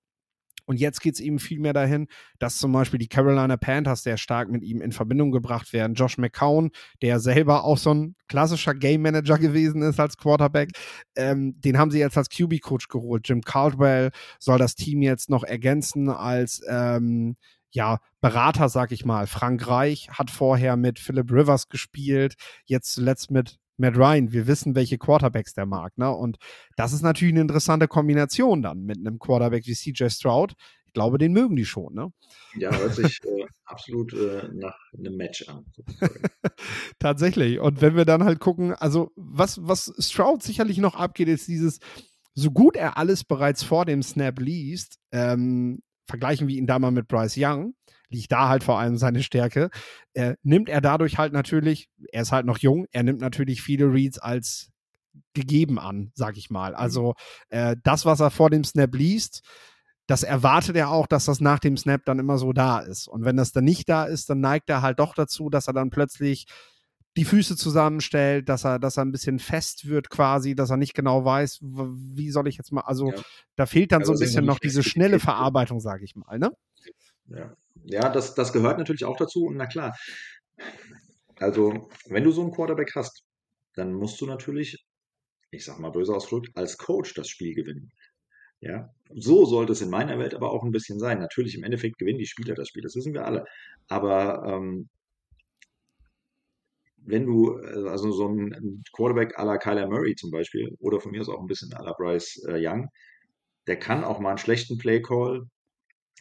Und 0.69 0.79
jetzt 0.79 1.01
geht 1.01 1.15
es 1.15 1.21
eben 1.21 1.39
viel 1.39 1.61
mehr 1.61 1.73
dahin, 1.73 2.09
dass 2.39 2.59
zum 2.59 2.73
Beispiel 2.73 2.99
die 2.99 3.09
Carolina 3.09 3.57
Panthers 3.57 4.03
sehr 4.03 4.19
stark 4.19 4.51
mit 4.51 4.63
ihm 4.63 4.83
in 4.83 4.93
Verbindung 4.93 5.33
gebracht 5.33 5.73
werden. 5.73 5.95
Josh 5.95 6.19
McCown, 6.19 6.71
der 7.01 7.21
selber 7.21 7.65
auch 7.65 7.79
so 7.79 7.95
ein 7.95 8.17
klassischer 8.29 8.75
Game 8.75 9.01
Manager 9.01 9.39
gewesen 9.39 9.81
ist 9.81 9.99
als 9.99 10.19
Quarterback, 10.19 10.73
ähm, 11.17 11.59
den 11.59 11.79
haben 11.79 11.91
sie 11.91 12.01
jetzt 12.01 12.19
als 12.19 12.29
QB-Coach 12.29 12.89
geholt. 12.89 13.27
Jim 13.27 13.41
Caldwell 13.41 14.11
soll 14.39 14.59
das 14.59 14.75
Team 14.75 15.01
jetzt 15.01 15.31
noch 15.31 15.43
ergänzen 15.43 16.11
als 16.11 16.61
ähm, 16.69 17.37
ja, 17.71 18.01
Berater, 18.21 18.69
sag 18.69 18.93
ich 18.93 19.07
mal. 19.07 19.27
Frank 19.27 19.67
Reich 19.67 20.11
hat 20.11 20.31
vorher 20.31 20.77
mit 20.77 20.99
Philip 20.99 21.33
Rivers 21.33 21.69
gespielt, 21.69 22.35
jetzt 22.67 22.93
zuletzt 22.93 23.31
mit 23.31 23.59
Matt 23.79 23.97
Ryan, 23.97 24.33
wir 24.33 24.47
wissen, 24.47 24.75
welche 24.75 24.99
Quarterbacks 24.99 25.55
der 25.55 25.67
mag. 25.67 25.97
Ne? 25.97 26.11
Und 26.11 26.39
das 26.77 26.93
ist 26.93 27.03
natürlich 27.03 27.33
eine 27.33 27.43
interessante 27.43 27.89
Kombination 27.89 28.61
dann 28.63 28.83
mit 28.83 28.99
einem 28.99 29.19
Quarterback 29.19 29.67
wie 29.67 29.75
CJ 29.75 30.09
Stroud. 30.11 30.55
Ich 30.87 30.93
glaube, 30.93 31.19
den 31.19 31.33
mögen 31.33 31.57
die 31.57 31.65
schon. 31.65 31.95
Ne? 31.95 32.13
Ja, 32.57 32.75
hört 32.75 32.95
sich 32.95 33.21
äh, 33.25 33.47
absolut 33.65 34.13
äh, 34.15 34.49
nach 34.53 34.77
einem 34.97 35.17
Match 35.17 35.49
an. 35.49 35.67
Tatsächlich. 36.99 37.61
Und 37.61 37.81
wenn 37.81 37.95
wir 37.95 38.05
dann 38.05 38.25
halt 38.25 38.41
gucken, 38.41 38.73
also 38.75 39.13
was, 39.15 39.61
was 39.63 39.93
Stroud 39.99 40.43
sicherlich 40.43 40.79
noch 40.79 40.97
abgeht, 40.97 41.29
ist 41.29 41.47
dieses, 41.47 41.79
so 42.35 42.51
gut 42.51 42.77
er 42.77 42.97
alles 42.97 43.25
bereits 43.25 43.63
vor 43.63 43.85
dem 43.85 44.03
Snap 44.03 44.41
liest, 44.41 44.99
ähm, 45.13 45.83
vergleichen 46.07 46.49
wir 46.49 46.57
ihn 46.57 46.67
da 46.67 46.79
mal 46.79 46.91
mit 46.91 47.07
Bryce 47.07 47.37
Young, 47.37 47.75
liegt 48.11 48.33
da 48.33 48.49
halt 48.49 48.65
vor 48.65 48.79
allem 48.79 48.97
seine 48.97 49.23
Stärke, 49.23 49.71
äh, 50.15 50.35
nimmt 50.43 50.69
er 50.69 50.81
dadurch 50.81 51.19
halt 51.19 51.33
natürlich, 51.33 51.89
er 52.13 52.23
ist 52.23 52.33
halt 52.33 52.47
noch 52.47 52.59
jung, 52.59 52.87
er 52.93 53.03
nimmt 53.03 53.21
natürlich 53.21 53.63
viele 53.63 53.93
Reads 53.93 54.19
als 54.19 54.71
gegeben 55.35 55.79
an, 55.79 56.11
sag 56.15 56.37
ich 56.37 56.51
mal. 56.51 56.71
Mhm. 56.71 56.77
Also 56.77 57.15
äh, 57.51 57.77
das, 57.83 58.05
was 58.05 58.21
er 58.21 58.31
vor 58.31 58.51
dem 58.51 58.65
Snap 58.65 58.95
liest, 58.95 59.43
das 60.07 60.23
erwartet 60.23 60.75
er 60.77 60.91
auch, 60.91 61.07
dass 61.07 61.27
das 61.27 61.41
nach 61.41 61.59
dem 61.59 61.77
Snap 61.77 62.05
dann 62.07 62.19
immer 62.19 62.39
so 62.39 62.53
da 62.53 62.81
ist. 62.81 63.09
Und 63.09 63.25
wenn 63.25 63.37
das 63.37 63.53
dann 63.53 63.65
nicht 63.65 63.89
da 63.89 64.05
ist, 64.05 64.31
dann 64.31 64.41
neigt 64.41 64.71
er 64.71 64.81
halt 64.81 64.99
doch 65.01 65.15
dazu, 65.15 65.51
dass 65.51 65.67
er 65.67 65.75
dann 65.75 65.91
plötzlich 65.91 66.47
die 67.17 67.25
Füße 67.25 67.57
zusammenstellt, 67.57 68.49
dass 68.49 68.65
er, 68.65 68.79
dass 68.79 68.97
er 68.97 69.05
ein 69.05 69.13
bisschen 69.13 69.39
fest 69.39 69.89
wird 69.89 70.09
quasi, 70.09 70.55
dass 70.55 70.71
er 70.71 70.77
nicht 70.77 70.95
genau 70.95 71.25
weiß, 71.25 71.59
wie 71.61 72.31
soll 72.31 72.49
ich 72.49 72.57
jetzt 72.57 72.73
mal, 72.73 72.83
also 72.83 73.11
ja. 73.11 73.21
da 73.57 73.67
fehlt 73.67 73.93
dann 73.93 74.03
also 74.03 74.15
so 74.15 74.19
ein 74.19 74.25
bisschen 74.25 74.45
noch 74.45 74.61
diese 74.61 74.83
schnelle 74.83 75.19
Verarbeitung, 75.19 75.81
sage 75.81 76.05
ich 76.05 76.15
mal, 76.15 76.39
ne? 76.39 76.53
Ja, 77.29 77.57
ja 77.85 78.09
das, 78.09 78.35
das 78.35 78.53
gehört 78.53 78.79
natürlich 78.79 79.05
auch 79.05 79.17
dazu 79.17 79.45
und 79.45 79.57
na 79.57 79.67
klar, 79.67 79.95
also 81.37 81.89
wenn 82.09 82.25
du 82.25 82.31
so 82.31 82.43
einen 82.43 82.53
Quarterback 82.53 82.93
hast, 82.95 83.23
dann 83.75 83.93
musst 83.95 84.21
du 84.21 84.27
natürlich, 84.27 84.85
ich 85.51 85.65
sag 85.65 85.79
mal 85.79 85.91
böse 85.91 86.15
ausgedrückt, 86.15 86.51
als 86.55 86.79
Coach 86.79 87.15
das 87.15 87.29
Spiel 87.29 87.55
gewinnen. 87.55 87.93
Ja, 88.61 88.93
so 89.15 89.45
sollte 89.45 89.73
es 89.73 89.83
in 89.83 89.91
meiner 89.91 90.19
Welt 90.19 90.35
aber 90.35 90.51
auch 90.51 90.65
ein 90.65 90.73
bisschen 90.73 90.99
sein. 90.99 91.21
Natürlich, 91.21 91.55
im 91.55 91.63
Endeffekt 91.63 91.99
gewinnen 91.99 92.19
die 92.19 92.27
Spieler 92.27 92.55
das 92.57 92.69
Spiel, 92.69 92.83
das 92.83 92.97
wissen 92.97 93.15
wir 93.15 93.25
alle. 93.25 93.45
Aber 93.87 94.43
ähm, 94.45 94.89
wenn 96.97 97.25
du, 97.27 97.59
äh, 97.59 97.89
also 97.89 98.11
so 98.11 98.29
ein 98.29 98.83
Quarterback 98.93 99.39
à 99.39 99.45
la 99.45 99.59
Kyler 99.59 99.89
Murray 99.89 100.17
zum 100.17 100.31
Beispiel, 100.31 100.77
oder 100.81 101.01
von 101.01 101.13
mir 101.13 101.21
aus 101.21 101.29
auch 101.29 101.41
ein 101.41 101.47
bisschen 101.47 101.73
à 101.73 101.85
la 101.85 101.93
Bryce 101.93 102.43
äh, 102.49 102.59
Young, 102.59 102.89
der 103.69 103.79
kann 103.79 104.03
auch 104.03 104.19
mal 104.19 104.31
einen 104.31 104.39
schlechten 104.39 104.79
Play-Call 104.79 105.47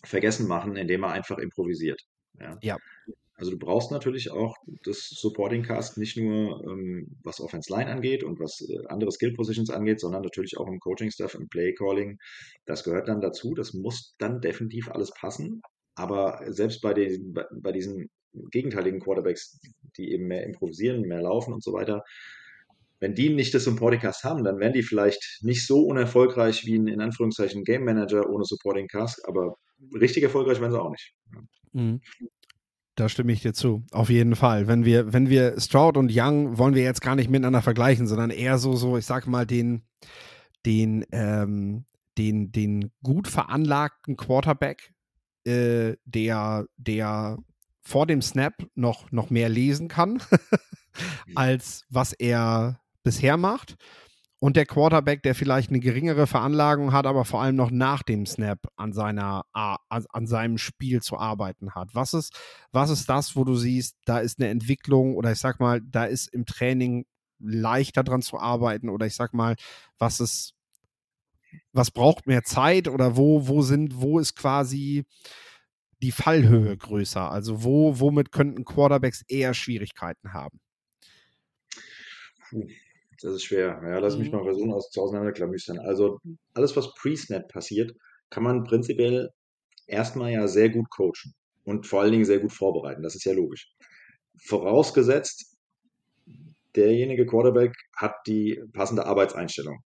vergessen 0.04 0.48
machen, 0.48 0.76
indem 0.76 1.04
er 1.04 1.12
einfach 1.12 1.38
improvisiert. 1.38 2.02
Ja. 2.40 2.58
ja. 2.62 2.78
Also 3.36 3.52
du 3.52 3.60
brauchst 3.60 3.92
natürlich 3.92 4.32
auch 4.32 4.56
das 4.84 5.10
Supporting 5.10 5.62
Cast 5.62 5.98
nicht 5.98 6.18
nur 6.18 6.64
ähm, 6.66 7.18
was 7.24 7.40
Offense 7.40 7.72
Line 7.72 7.90
angeht 7.90 8.24
und 8.24 8.40
was 8.40 8.62
äh, 8.62 8.88
andere 8.88 9.12
Skill 9.12 9.34
Positions 9.34 9.70
angeht, 9.70 10.00
sondern 10.00 10.24
natürlich 10.24 10.58
auch 10.58 10.68
im 10.68 10.80
Coaching 10.80 11.12
Stuff, 11.12 11.36
im 11.36 11.48
Play 11.48 11.74
Calling. 11.74 12.18
Das 12.66 12.84
gehört 12.84 13.08
dann 13.08 13.22
dazu. 13.22 13.54
Das 13.54 13.74
muss 13.74 14.16
dann 14.18 14.42
definitiv 14.42 14.90
alles 14.90 15.12
passen. 15.12 15.62
Aber 15.94 16.42
selbst 16.48 16.82
bei, 16.82 16.96
den, 16.96 17.34
bei, 17.34 17.46
bei 17.52 17.72
diesen 17.72 18.10
gegenteiligen 18.52 19.00
Quarterbacks, 19.00 19.60
die 19.98 20.12
eben 20.12 20.28
mehr 20.28 20.44
improvisieren, 20.44 21.02
mehr 21.02 21.22
laufen 21.22 21.54
und 21.54 21.64
so 21.64 21.74
weiter, 21.74 22.04
wenn 23.00 23.14
die 23.14 23.30
nicht 23.30 23.54
das 23.54 23.66
Supporting 23.66 24.00
Cast 24.00 24.24
haben, 24.24 24.44
dann 24.44 24.60
wären 24.60 24.74
die 24.74 24.82
vielleicht 24.82 25.40
nicht 25.44 25.68
so 25.68 25.82
unerfolgreich 25.82 26.66
wie 26.66 26.80
ein 26.80 26.88
in 26.88 27.02
Anführungszeichen 27.02 27.64
Game 27.64 27.84
Manager 27.84 28.28
ohne 28.30 28.46
Supporting 28.46 28.88
Cast, 28.88 29.28
aber 29.28 29.58
richtig 29.94 30.24
erfolgreich 30.24 30.60
wären 30.60 30.72
sie 30.72 30.82
auch 30.82 30.92
nicht. 30.92 31.14
Mhm. 31.74 32.02
Da 32.96 33.10
stimme 33.10 33.32
ich 33.32 33.42
dir 33.42 33.54
zu. 33.54 33.86
Auf 33.92 34.10
jeden 34.10 34.36
Fall. 34.36 34.68
Wenn 34.68 34.84
wir, 34.84 35.14
wenn 35.14 35.30
wir 35.30 35.60
Stroud 35.60 35.98
und 35.98 36.12
Young 36.12 36.58
wollen 36.58 36.74
wir 36.74 36.84
jetzt 36.84 37.02
gar 37.02 37.16
nicht 37.16 37.30
miteinander 37.30 37.62
vergleichen, 37.62 38.08
sondern 38.08 38.32
eher 38.32 38.58
so, 38.58 38.76
so, 38.76 38.98
ich 38.98 39.06
sag 39.06 39.28
mal, 39.28 39.46
den, 39.46 39.84
den, 40.66 41.06
ähm, 41.12 41.86
den, 42.18 42.52
den 42.52 42.92
gut 43.04 43.28
veranlagten 43.28 44.18
Quarterback, 44.18 44.94
äh, 45.46 45.96
der, 46.06 46.66
der 46.78 47.38
vor 47.82 48.08
dem 48.08 48.24
Snap 48.24 48.56
noch, 48.74 49.12
noch 49.12 49.30
mehr 49.30 49.50
lesen 49.50 49.88
kann, 49.90 50.22
als 51.36 51.86
was 51.90 52.14
er 52.14 52.82
bisher 53.04 53.38
macht. 53.38 53.76
Und 54.40 54.56
der 54.56 54.68
Quarterback, 54.68 55.24
der 55.24 55.34
vielleicht 55.34 55.70
eine 55.70 55.80
geringere 55.80 56.28
Veranlagung 56.28 56.94
hat, 56.94 57.08
aber 57.08 57.26
vor 57.26 57.42
allem 57.42 57.56
noch 57.56 57.72
nach 57.72 58.04
dem 58.04 58.28
Snap 58.28 58.60
an, 58.76 58.94
seiner, 58.94 59.46
an 59.52 60.28
seinem 60.28 60.60
Spiel 60.60 61.02
zu 61.02 61.18
arbeiten 61.18 61.74
hat. 61.74 61.96
Was 61.96 62.14
ist, 62.14 62.40
was 62.72 62.92
ist 62.92 63.10
das, 63.10 63.36
wo 63.36 63.44
du 63.44 63.56
siehst, 63.56 63.98
da 64.06 64.20
ist 64.20 64.40
eine 64.40 64.50
Entwicklung 64.50 65.16
oder 65.16 65.32
ich 65.32 65.40
sag 65.40 65.60
mal, 65.60 65.82
da 65.82 66.06
ist 66.06 66.28
im 66.28 66.46
Training 66.46 67.06
leichter 67.40 68.04
dran 68.04 68.22
zu 68.22 68.38
arbeiten 68.38 68.90
oder 68.90 69.08
ich 69.08 69.16
sag 69.16 69.34
mal, 69.34 69.56
was 69.98 70.20
ist, 70.20 70.54
was 71.72 71.90
braucht 71.90 72.28
mehr 72.28 72.44
Zeit 72.44 72.88
oder 72.88 73.18
wo, 73.18 73.48
wo 73.48 73.64
sind, 73.64 74.02
wo 74.02 74.20
ist 74.20 74.36
quasi 74.36 75.06
die 76.04 76.12
Fallhöhe 76.12 76.78
größer? 76.78 77.32
Also 77.32 77.64
wo, 77.64 78.00
womit 78.00 78.32
könnten 78.32 78.66
Quarterbacks 78.66 79.24
eher 79.28 79.56
Schwierigkeiten 79.56 80.34
haben? 80.34 80.60
Das 83.22 83.34
ist 83.34 83.44
schwer. 83.44 83.80
Ja, 83.84 84.00
lass 84.00 84.18
mich 84.18 84.32
mhm. 84.32 84.38
mal 84.38 84.44
versuchen, 84.44 84.74
aus 84.74 84.96
auseinanderklamüstern. 84.96 85.80
Also 85.80 86.20
alles, 86.54 86.76
was 86.76 86.94
pre-Snap 86.96 87.48
passiert, 87.48 87.94
kann 88.30 88.44
man 88.44 88.64
prinzipiell 88.64 89.30
erstmal 89.88 90.32
ja 90.32 90.48
sehr 90.48 90.70
gut 90.70 90.90
coachen 90.90 91.34
und 91.64 91.88
vor 91.88 92.02
allen 92.02 92.12
Dingen 92.12 92.26
sehr 92.26 92.40
gut 92.40 92.52
vorbereiten. 92.52 93.02
Das 93.02 93.16
ist 93.16 93.26
ja 93.26 93.34
logisch. 93.34 93.72
Vorausgesetzt, 94.40 95.58
derjenige 96.76 97.26
Quarterback 97.26 97.76
hat 97.96 98.16
die 98.28 98.62
passende 98.74 99.06
Arbeitseinstellung. 99.06 99.80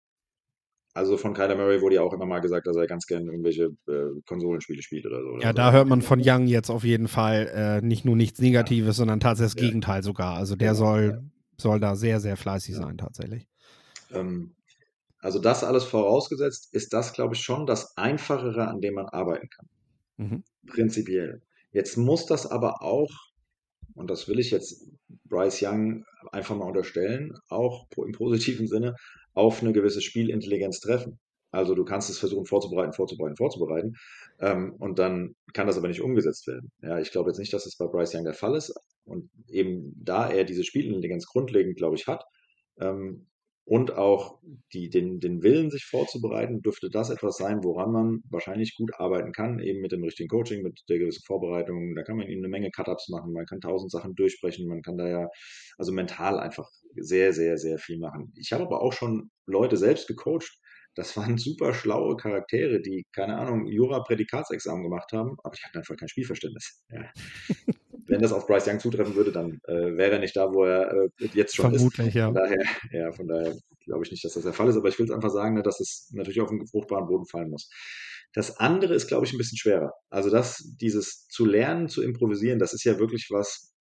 Also 0.94 1.16
von 1.16 1.34
Kyler 1.34 1.56
Murray 1.56 1.82
wurde 1.82 1.96
ja 1.96 2.02
auch 2.02 2.12
immer 2.14 2.26
mal 2.26 2.40
gesagt, 2.40 2.68
dass 2.68 2.76
er 2.76 2.86
ganz 2.86 3.06
gerne 3.06 3.32
irgendwelche 3.32 3.70
äh, 3.88 4.22
Konsolenspiele 4.26 4.82
spielt 4.82 5.06
oder 5.06 5.22
so. 5.22 5.30
Oder 5.30 5.42
ja, 5.44 5.50
so. 5.50 5.54
da 5.54 5.72
hört 5.72 5.88
man 5.88 6.02
von 6.02 6.22
Young 6.22 6.48
jetzt 6.48 6.70
auf 6.70 6.84
jeden 6.84 7.08
Fall 7.08 7.50
äh, 7.54 7.86
nicht 7.86 8.04
nur 8.04 8.18
nichts 8.18 8.42
Negatives, 8.42 8.88
ja. 8.88 8.94
sondern 8.94 9.22
tatsächlich 9.22 9.54
das 9.54 9.62
ja. 9.62 9.68
Gegenteil 9.68 10.04
sogar. 10.04 10.36
Also 10.36 10.58
der 10.58 10.70
ja. 10.70 10.76
soll, 10.76 11.24
soll 11.62 11.80
da 11.80 11.96
sehr, 11.96 12.20
sehr 12.20 12.38
fleißig 12.38 12.76
sein 12.76 12.98
tatsächlich. 12.98 13.48
Ähm, 14.12 14.56
also 15.20 15.40
das 15.40 15.64
alles 15.64 15.84
vorausgesetzt, 15.84 16.74
ist 16.74 16.94
das, 16.94 17.14
glaube 17.14 17.36
ich, 17.36 17.42
schon 17.42 17.68
das 17.68 17.96
Einfachere, 17.96 18.68
an 18.68 18.82
dem 18.82 18.96
man 18.96 19.06
arbeiten 19.06 19.50
kann. 19.50 19.70
Mhm. 20.18 20.44
Prinzipiell. 20.68 21.42
Jetzt 21.72 21.98
muss 21.98 22.26
das 22.26 22.48
aber 22.48 22.82
auch, 22.82 23.10
und 23.94 24.10
das 24.10 24.28
will 24.28 24.40
ich 24.40 24.52
jetzt 24.52 24.90
Bryce 25.26 25.62
Young 25.62 26.06
einfach 26.32 26.56
mal 26.56 26.66
unterstellen, 26.66 27.34
auch 27.50 27.88
im 27.98 28.12
positiven 28.12 28.68
Sinne, 28.68 28.96
auf 29.34 29.62
eine 29.62 29.74
gewisse 29.74 30.02
Spielintelligenz 30.02 30.80
treffen. 30.80 31.20
Also 31.52 31.76
du 31.76 31.84
kannst 31.84 32.10
es 32.10 32.18
versuchen 32.18 32.46
vorzubereiten, 32.46 32.94
vorzubereiten, 32.94 33.36
vorzubereiten. 33.36 33.96
Ähm, 34.40 34.76
und 34.80 35.00
dann 35.00 35.36
kann 35.54 35.68
das 35.68 35.78
aber 35.78 35.88
nicht 35.88 36.02
umgesetzt 36.02 36.48
werden. 36.48 36.72
Ja, 36.82 37.00
ich 37.00 37.12
glaube 37.12 37.30
jetzt 37.30 37.40
nicht, 37.40 37.54
dass 37.54 37.66
es 37.66 37.78
bei 37.78 37.88
Bryce 37.88 38.16
Young 38.16 38.24
der 38.24 38.34
Fall 38.34 38.56
ist. 38.56 38.74
Und 39.04 39.30
eben 39.48 39.94
da 40.04 40.30
er 40.30 40.46
diese 40.46 40.64
Spielintelligenz 40.64 41.28
grundlegend, 41.28 41.78
glaube 41.78 41.96
ich, 41.96 42.08
hat, 42.08 42.24
ähm, 42.80 43.28
und 43.64 43.96
auch 43.96 44.40
die, 44.74 44.90
den, 44.90 45.20
den 45.20 45.44
Willen, 45.44 45.70
sich 45.70 45.86
vorzubereiten, 45.86 46.62
dürfte 46.62 46.90
das 46.90 47.10
etwas 47.10 47.38
sein, 47.38 47.64
woran 47.64 47.92
man 47.92 48.24
wahrscheinlich 48.30 48.76
gut 48.76 48.92
arbeiten 48.98 49.32
kann, 49.32 49.60
eben 49.60 49.82
mit 49.82 49.92
dem 49.92 50.04
richtigen 50.04 50.30
Coaching, 50.30 50.64
mit 50.64 50.82
der 50.90 51.00
gewissen 51.00 51.24
Vorbereitung. 51.26 51.96
Da 51.96 52.04
kann 52.04 52.18
man 52.18 52.28
eben 52.28 52.42
eine 52.42 52.50
Menge 52.50 52.72
Cut-Ups 52.72 53.10
machen, 53.10 53.32
man 53.34 53.46
kann 53.46 53.62
tausend 53.62 53.92
Sachen 53.92 54.16
durchsprechen, 54.16 54.68
man 54.68 54.82
kann 54.82 54.98
da 54.98 55.08
ja 55.08 55.28
also 55.78 55.92
mental 55.92 56.40
einfach 56.40 56.68
sehr, 56.96 57.34
sehr, 57.34 57.58
sehr 57.58 57.78
viel 57.78 58.00
machen. 58.00 58.34
Ich 58.36 58.52
habe 58.52 58.64
aber 58.64 58.82
auch 58.82 58.94
schon 58.94 59.30
Leute 59.46 59.78
selbst 59.78 60.08
gecoacht, 60.08 60.60
das 60.96 61.16
waren 61.16 61.38
super 61.38 61.74
schlaue 61.74 62.18
Charaktere, 62.18 62.82
die, 62.82 63.06
keine 63.14 63.38
Ahnung, 63.38 63.66
Jura-Prädikatsexamen 63.66 64.84
gemacht 64.84 65.12
haben, 65.14 65.38
aber 65.44 65.56
die 65.56 65.64
hatten 65.64 65.78
einfach 65.78 65.96
kein 65.96 66.10
Spielverständnis. 66.10 66.84
Ja. 66.90 67.10
Wenn 68.08 68.22
das 68.22 68.34
auf 68.34 68.46
Bryce 68.46 68.68
Young 68.68 68.80
zutreffen 68.80 69.16
würde, 69.16 69.32
dann 69.32 69.62
äh, 69.68 69.96
wäre 69.96 70.14
er 70.14 70.20
nicht 70.20 70.36
da, 70.36 70.52
wo 70.52 70.66
er 70.66 70.92
äh, 70.92 71.10
jetzt 71.34 71.56
schon 71.56 71.72
Vermutlich, 71.72 72.08
ist. 72.08 72.14
ja. 72.16 72.26
Von 72.26 72.36
daher, 72.36 72.66
ja, 72.92 73.12
von 73.14 73.28
daher 73.28 73.56
glaube 73.86 74.04
ich 74.04 74.12
nicht, 74.12 74.26
dass 74.26 74.34
das 74.34 74.44
der 74.44 74.54
Fall 74.54 74.68
ist, 74.68 74.76
aber 74.76 74.90
ich 74.90 75.00
will 75.00 75.06
es 75.06 75.12
einfach 75.12 75.30
sagen, 75.30 75.56
ne, 75.56 75.64
dass 75.64 75.80
es 75.80 76.10
natürlich 76.12 76.42
auf 76.42 76.50
einen 76.50 76.68
fruchtbaren 76.68 77.08
Boden 77.08 77.26
fallen 77.26 77.50
muss. 77.50 77.70
Das 78.34 78.58
andere 78.58 78.94
ist, 78.96 79.08
glaube 79.08 79.26
ich, 79.26 79.34
ein 79.34 79.38
bisschen 79.38 79.58
schwerer. 79.58 79.94
Also 80.10 80.30
das, 80.30 80.76
dieses 80.80 81.28
zu 81.28 81.46
lernen, 81.46 81.90
zu 81.90 82.02
improvisieren, 82.02 82.60
das 82.60 82.74
ist 82.74 82.84
ja 82.84 83.00
wirklich 83.00 83.28
was, 83.30 83.74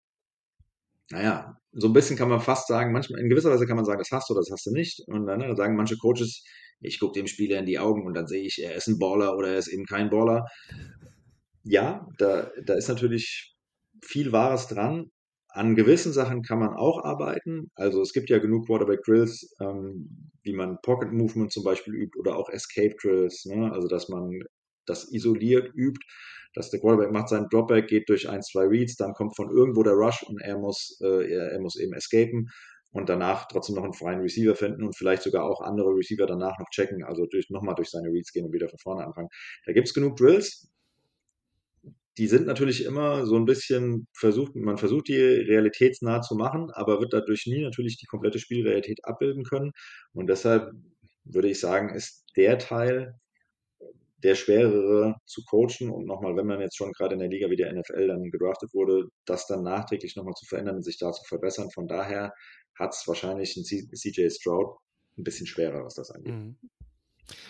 naja, 1.11 1.57
so 1.73 1.89
ein 1.89 1.93
bisschen 1.93 2.17
kann 2.17 2.29
man 2.29 2.41
fast 2.41 2.69
sagen, 2.69 2.93
manchmal, 2.93 3.21
in 3.21 3.29
gewisser 3.29 3.51
Weise 3.51 3.67
kann 3.67 3.77
man 3.77 3.85
sagen, 3.85 3.99
das 3.99 4.11
hast 4.11 4.29
du, 4.31 4.35
das 4.35 4.49
hast 4.51 4.67
du 4.67 4.73
nicht. 4.73 5.03
Und 5.07 5.27
dann 5.27 5.39
ne, 5.41 5.57
sagen 5.57 5.77
manche 5.77 5.97
Coaches, 5.97 6.45
ich 6.81 6.99
gucke 6.99 7.19
dem 7.19 7.27
Spieler 7.27 7.59
in 7.59 7.67
die 7.67 7.79
Augen 7.79 8.07
und 8.07 8.15
dann 8.15 8.27
sehe 8.27 8.43
ich, 8.43 8.63
er 8.63 8.75
ist 8.75 8.89
ein 8.89 8.99
Baller 8.99 9.37
oder 9.37 9.49
er 9.49 9.59
ist 9.59 9.69
eben 9.69 9.85
kein 9.85 10.11
Baller. 10.11 10.47
Ja, 11.63 12.07
da, 12.19 12.51
da 12.65 12.75
ist 12.75 12.89
natürlich 12.89 13.55
viel 14.03 14.33
Wahres 14.33 14.67
dran. 14.67 15.11
An 15.49 15.75
gewissen 15.75 16.13
Sachen 16.13 16.43
kann 16.43 16.61
man 16.61 16.75
auch 16.75 17.05
arbeiten. 17.05 17.71
Also 17.75 18.03
es 18.03 18.13
gibt 18.13 18.31
ja 18.31 18.39
genug 18.39 18.67
Quarterback 18.67 19.03
Drills, 19.03 19.55
ähm, 19.61 20.31
wie 20.43 20.55
man 20.55 20.79
Pocket 20.83 21.13
Movement 21.13 21.53
zum 21.53 21.65
Beispiel 21.65 21.95
übt 21.95 22.19
oder 22.19 22.37
auch 22.37 22.49
Escape 22.51 22.95
Drills. 23.03 23.45
Ne? 23.47 23.71
Also 23.73 23.89
dass 23.89 24.09
man 24.09 24.31
das 24.87 25.13
isoliert 25.13 25.71
übt, 25.75 26.01
dass 26.55 26.71
der 26.71 26.81
Quarterback 26.81 27.13
macht 27.13 27.29
seinen 27.29 27.49
Dropback, 27.49 27.89
geht 27.89 28.09
durch 28.09 28.29
ein, 28.29 28.43
zwei 28.43 28.65
Reads, 28.65 28.97
dann 28.97 29.13
kommt 29.13 29.37
von 29.37 29.51
irgendwo 29.51 29.83
der 29.83 29.95
Rush 29.95 30.23
und 30.23 30.41
er 30.41 30.59
muss, 30.59 30.99
äh, 31.03 31.33
er, 31.33 31.53
er 31.53 31.61
muss 31.61 31.77
eben 31.77 31.93
escapen 31.93 32.49
und 32.93 33.09
danach 33.09 33.47
trotzdem 33.49 33.77
noch 33.77 33.85
einen 33.85 33.93
freien 33.93 34.21
Receiver 34.21 34.55
finden 34.55 34.85
und 34.85 34.97
vielleicht 34.97 35.23
sogar 35.23 35.45
auch 35.45 35.61
andere 35.61 35.91
Receiver 35.91 36.27
danach 36.27 36.59
noch 36.59 36.69
checken, 36.71 37.05
also 37.05 37.27
durch, 37.27 37.51
nochmal 37.51 37.75
durch 37.75 37.91
seine 37.91 38.09
Reads 38.09 38.33
gehen 38.33 38.47
und 38.47 38.53
wieder 38.53 38.69
von 38.69 38.79
vorne 38.79 39.05
anfangen. 39.05 39.29
Da 39.67 39.73
gibt 39.73 39.89
es 39.89 39.95
genug 39.95 40.17
Drills. 40.17 40.71
Die 42.19 42.27
sind 42.27 42.47
natürlich 42.47 42.85
immer 42.85 43.25
so 43.25 43.37
ein 43.37 43.45
bisschen 43.45 44.07
versucht, 44.13 44.55
man 44.57 44.77
versucht 44.77 45.09
die 45.09 45.17
realitätsnah 45.17 46.21
zu 46.21 46.35
machen, 46.35 46.71
aber 46.73 47.01
wird 47.01 47.13
dadurch 47.13 47.47
nie 47.47 47.63
natürlich 47.63 47.97
die 47.99 48.07
komplette 48.07 48.39
Spielrealität 48.39 49.05
abbilden 49.05 49.45
können. 49.45 49.71
Und 50.13 50.27
deshalb 50.29 50.73
würde 51.25 51.49
ich 51.49 51.61
sagen, 51.61 51.95
ist 51.95 52.25
der 52.37 52.59
Teil 52.59 53.15
der 54.23 54.35
schwerere 54.35 55.17
zu 55.27 55.43
coachen 55.45 55.91
und 55.91 56.05
nochmal, 56.05 56.37
wenn 56.37 56.47
man 56.47 56.61
jetzt 56.61 56.77
schon 56.77 56.93
gerade 56.93 57.15
in 57.15 57.21
der 57.21 57.29
Liga 57.29 57.49
wie 57.49 57.57
der 57.57 57.73
NFL 57.73 58.09
dann 58.09 58.31
gedraftet 58.31 58.75
wurde, 58.75 59.09
das 59.25 59.47
dann 59.47 59.63
nachträglich 59.63 60.17
nochmal 60.17 60.35
zu 60.35 60.47
verändern 60.47 60.77
und 60.77 60.83
sich 60.83 60.99
da 60.99 61.13
zu 61.13 61.25
verbessern. 61.25 61.71
Von 61.71 61.89
daher 61.89 62.33
hat 62.81 62.95
es 62.95 63.07
wahrscheinlich 63.07 63.57
ein 63.57 63.65
CJ 63.65 64.29
Stroud 64.31 64.79
ein 65.19 65.25
bisschen 65.25 65.47
schwerer, 65.47 65.85
was 65.85 65.95
das 65.95 66.11
angeht. 66.11 66.35
Mhm. 66.35 66.57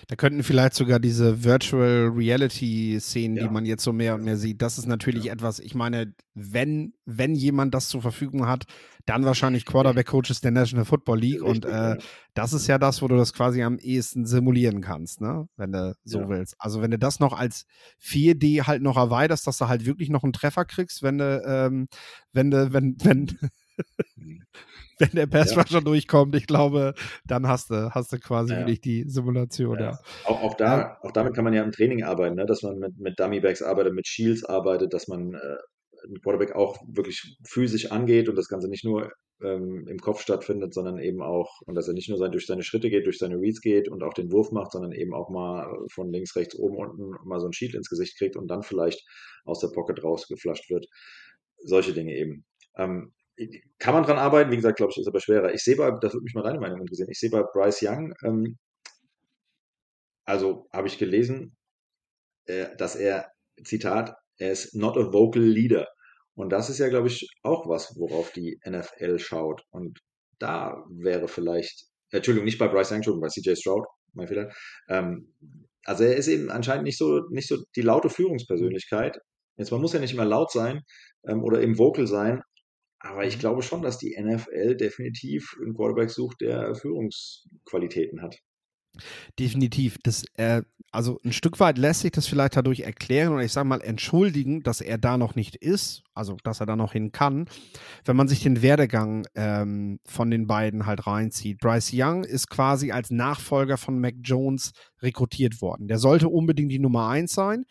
Da 0.08 0.16
könnten 0.16 0.42
vielleicht 0.42 0.74
sogar 0.74 1.00
diese 1.00 1.44
Virtual 1.44 2.08
Reality 2.14 2.98
Szenen, 3.00 3.36
ja. 3.36 3.44
die 3.44 3.48
man 3.48 3.64
jetzt 3.64 3.82
so 3.82 3.92
mehr 3.92 4.14
und 4.14 4.24
mehr 4.24 4.36
sieht, 4.36 4.60
das 4.60 4.76
ist 4.78 4.86
natürlich 4.86 5.24
ja. 5.24 5.32
etwas, 5.32 5.58
ich 5.58 5.74
meine, 5.74 6.14
wenn, 6.34 6.92
wenn 7.04 7.34
jemand 7.34 7.74
das 7.74 7.88
zur 7.88 8.02
Verfügung 8.02 8.46
hat, 8.46 8.64
dann 9.06 9.24
wahrscheinlich 9.24 9.64
Quarterback-Coaches 9.64 10.40
der 10.40 10.50
National 10.50 10.84
Football 10.84 11.20
League. 11.20 11.42
Richtig, 11.42 11.48
und 11.48 11.64
äh, 11.64 11.70
ja. 11.70 11.98
das 12.34 12.52
ist 12.52 12.66
ja 12.66 12.78
das, 12.78 13.02
wo 13.02 13.08
du 13.08 13.16
das 13.16 13.32
quasi 13.32 13.62
am 13.62 13.78
ehesten 13.78 14.26
simulieren 14.26 14.82
kannst, 14.82 15.20
ne? 15.20 15.48
Wenn 15.56 15.72
du 15.72 15.96
so 16.04 16.28
willst. 16.28 16.54
Also 16.58 16.82
wenn 16.82 16.90
du 16.90 16.98
das 16.98 17.18
noch 17.18 17.32
als 17.32 17.64
4D 18.02 18.66
halt 18.66 18.82
noch 18.82 18.96
erweiterst, 18.96 19.46
dass 19.46 19.58
du 19.58 19.68
halt 19.68 19.86
wirklich 19.86 20.10
noch 20.10 20.22
einen 20.22 20.32
Treffer 20.32 20.64
kriegst, 20.64 21.02
wenn 21.02 21.18
du, 21.18 21.42
ähm, 21.46 21.88
wenn 22.32 22.50
du, 22.50 22.72
wenn, 22.72 22.96
wenn, 23.02 23.38
wenn 24.98 25.10
der 25.12 25.26
Passrusher 25.26 25.78
ja. 25.78 25.80
durchkommt, 25.80 26.34
ich 26.34 26.46
glaube, 26.46 26.94
dann 27.26 27.48
hast 27.48 27.70
du, 27.70 27.90
hast 27.90 28.12
du 28.12 28.18
quasi 28.18 28.52
ja. 28.52 28.60
wirklich 28.60 28.80
die 28.80 29.04
Simulation. 29.08 29.78
Ja. 29.78 29.98
Auch, 30.24 30.42
auch, 30.42 30.54
da, 30.54 30.98
auch 31.02 31.12
damit 31.12 31.34
kann 31.34 31.44
man 31.44 31.54
ja 31.54 31.62
im 31.62 31.72
Training 31.72 32.04
arbeiten, 32.04 32.36
ne? 32.36 32.46
dass 32.46 32.62
man 32.62 32.78
mit, 32.78 32.98
mit 32.98 33.18
Dummybacks 33.18 33.62
arbeitet, 33.62 33.94
mit 33.94 34.06
Shields 34.06 34.44
arbeitet, 34.44 34.92
dass 34.92 35.08
man 35.08 35.34
äh, 35.34 35.56
ein 36.06 36.20
Quarterback 36.22 36.54
auch 36.54 36.78
wirklich 36.86 37.36
physisch 37.46 37.90
angeht 37.90 38.28
und 38.28 38.36
das 38.36 38.48
Ganze 38.48 38.68
nicht 38.68 38.84
nur 38.84 39.10
ähm, 39.42 39.86
im 39.88 39.98
Kopf 39.98 40.20
stattfindet, 40.20 40.74
sondern 40.74 40.98
eben 40.98 41.22
auch, 41.22 41.60
und 41.66 41.74
dass 41.74 41.88
er 41.88 41.94
nicht 41.94 42.08
nur 42.08 42.18
sein, 42.18 42.32
durch 42.32 42.46
seine 42.46 42.62
Schritte 42.62 42.90
geht, 42.90 43.06
durch 43.06 43.18
seine 43.18 43.36
Reads 43.36 43.60
geht 43.60 43.88
und 43.88 44.02
auch 44.02 44.14
den 44.14 44.30
Wurf 44.32 44.52
macht, 44.52 44.72
sondern 44.72 44.92
eben 44.92 45.14
auch 45.14 45.30
mal 45.30 45.66
von 45.92 46.10
links, 46.10 46.36
rechts, 46.36 46.56
oben, 46.56 46.76
unten 46.76 47.12
mal 47.26 47.40
so 47.40 47.46
ein 47.46 47.52
Shield 47.52 47.74
ins 47.74 47.88
Gesicht 47.88 48.18
kriegt 48.18 48.36
und 48.36 48.48
dann 48.48 48.62
vielleicht 48.62 49.02
aus 49.44 49.60
der 49.60 49.68
Pocket 49.68 50.02
rausgeflasht 50.02 50.70
wird. 50.70 50.86
Solche 51.58 51.92
Dinge 51.92 52.14
eben. 52.16 52.44
Ähm, 52.76 53.12
kann 53.78 53.94
man 53.94 54.04
dran 54.04 54.18
arbeiten, 54.18 54.50
wie 54.50 54.56
gesagt, 54.56 54.76
glaube 54.76 54.92
ich, 54.92 54.98
ist 54.98 55.06
aber 55.06 55.20
schwerer. 55.20 55.52
Ich 55.54 55.62
sehe 55.62 55.76
bei, 55.76 55.90
das 55.90 56.12
würde 56.12 56.24
mich 56.24 56.34
mal 56.34 56.42
deine 56.42 56.60
Meinung 56.60 56.80
interessieren, 56.80 57.10
ich 57.10 57.18
sehe 57.18 57.30
bei 57.30 57.42
Bryce 57.42 57.82
Young, 57.82 58.14
ähm, 58.24 58.58
also 60.24 60.68
habe 60.72 60.88
ich 60.88 60.98
gelesen, 60.98 61.56
äh, 62.46 62.76
dass 62.76 62.96
er, 62.96 63.30
Zitat, 63.64 64.14
er 64.38 64.52
ist 64.52 64.74
not 64.74 64.96
a 64.96 65.12
vocal 65.12 65.42
leader. 65.42 65.86
Und 66.34 66.50
das 66.50 66.70
ist 66.70 66.78
ja, 66.78 66.88
glaube 66.88 67.08
ich, 67.08 67.28
auch 67.42 67.68
was, 67.68 67.96
worauf 67.98 68.32
die 68.32 68.58
NFL 68.66 69.18
schaut. 69.18 69.62
Und 69.70 69.98
da 70.38 70.84
wäre 70.88 71.28
vielleicht, 71.28 71.86
Entschuldigung, 72.10 72.46
nicht 72.46 72.58
bei 72.58 72.68
Bryce 72.68 72.92
Young, 72.92 72.96
Entschuldigung, 72.96 73.22
bei 73.22 73.28
CJ 73.28 73.56
Stroud, 73.56 73.86
mein 74.14 74.28
Fehler. 74.28 74.52
Ähm, 74.88 75.34
also 75.84 76.04
er 76.04 76.16
ist 76.16 76.28
eben 76.28 76.50
anscheinend 76.50 76.84
nicht 76.84 76.98
so, 76.98 77.20
nicht 77.30 77.48
so 77.48 77.56
die 77.76 77.82
laute 77.82 78.10
Führungspersönlichkeit. 78.10 79.18
Jetzt, 79.56 79.72
man 79.72 79.80
muss 79.80 79.92
ja 79.92 80.00
nicht 80.00 80.14
immer 80.14 80.24
laut 80.24 80.50
sein 80.50 80.82
ähm, 81.26 81.42
oder 81.42 81.60
eben 81.60 81.78
vocal 81.78 82.06
sein, 82.06 82.42
aber 83.00 83.26
ich 83.26 83.36
mhm. 83.36 83.40
glaube 83.40 83.62
schon, 83.62 83.82
dass 83.82 83.98
die 83.98 84.16
NFL 84.20 84.76
definitiv 84.76 85.56
einen 85.60 85.74
Quarterback 85.74 86.10
sucht, 86.10 86.40
der 86.40 86.74
Führungsqualitäten 86.74 88.22
hat. 88.22 88.36
Definitiv. 89.38 89.98
Das, 90.02 90.24
äh, 90.34 90.62
also 90.90 91.20
ein 91.24 91.32
Stück 91.32 91.60
weit 91.60 91.78
lässt 91.78 92.00
sich 92.00 92.10
das 92.10 92.26
vielleicht 92.26 92.56
dadurch 92.56 92.80
erklären 92.80 93.32
oder 93.32 93.44
ich 93.44 93.52
sage 93.52 93.68
mal 93.68 93.80
entschuldigen, 93.80 94.62
dass 94.62 94.80
er 94.80 94.98
da 94.98 95.16
noch 95.16 95.36
nicht 95.36 95.54
ist, 95.56 96.02
also 96.12 96.36
dass 96.42 96.60
er 96.60 96.66
da 96.66 96.74
noch 96.74 96.92
hin 96.92 97.12
kann, 97.12 97.48
wenn 98.04 98.16
man 98.16 98.26
sich 98.26 98.42
den 98.42 98.62
Werdegang 98.62 99.26
ähm, 99.36 100.00
von 100.04 100.30
den 100.30 100.46
beiden 100.48 100.86
halt 100.86 101.06
reinzieht. 101.06 101.60
Bryce 101.60 101.92
Young 101.94 102.24
ist 102.24 102.50
quasi 102.50 102.90
als 102.90 103.10
Nachfolger 103.10 103.76
von 103.76 104.00
Mac 104.00 104.14
Jones 104.22 104.72
rekrutiert 105.00 105.62
worden. 105.62 105.86
Der 105.86 105.98
sollte 105.98 106.28
unbedingt 106.28 106.72
die 106.72 106.80
Nummer 106.80 107.08
eins 107.08 107.32
sein 107.32 107.64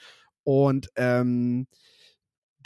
und 0.43 0.87
ähm, 0.95 1.67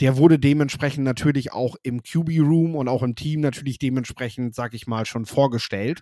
der 0.00 0.16
wurde 0.16 0.38
dementsprechend 0.38 1.04
natürlich 1.04 1.52
auch 1.52 1.76
im 1.82 2.02
QB-Room 2.02 2.74
und 2.74 2.88
auch 2.88 3.02
im 3.02 3.14
Team 3.14 3.40
natürlich 3.40 3.78
dementsprechend, 3.78 4.54
sag 4.54 4.74
ich 4.74 4.86
mal, 4.86 5.06
schon 5.06 5.24
vorgestellt. 5.24 6.00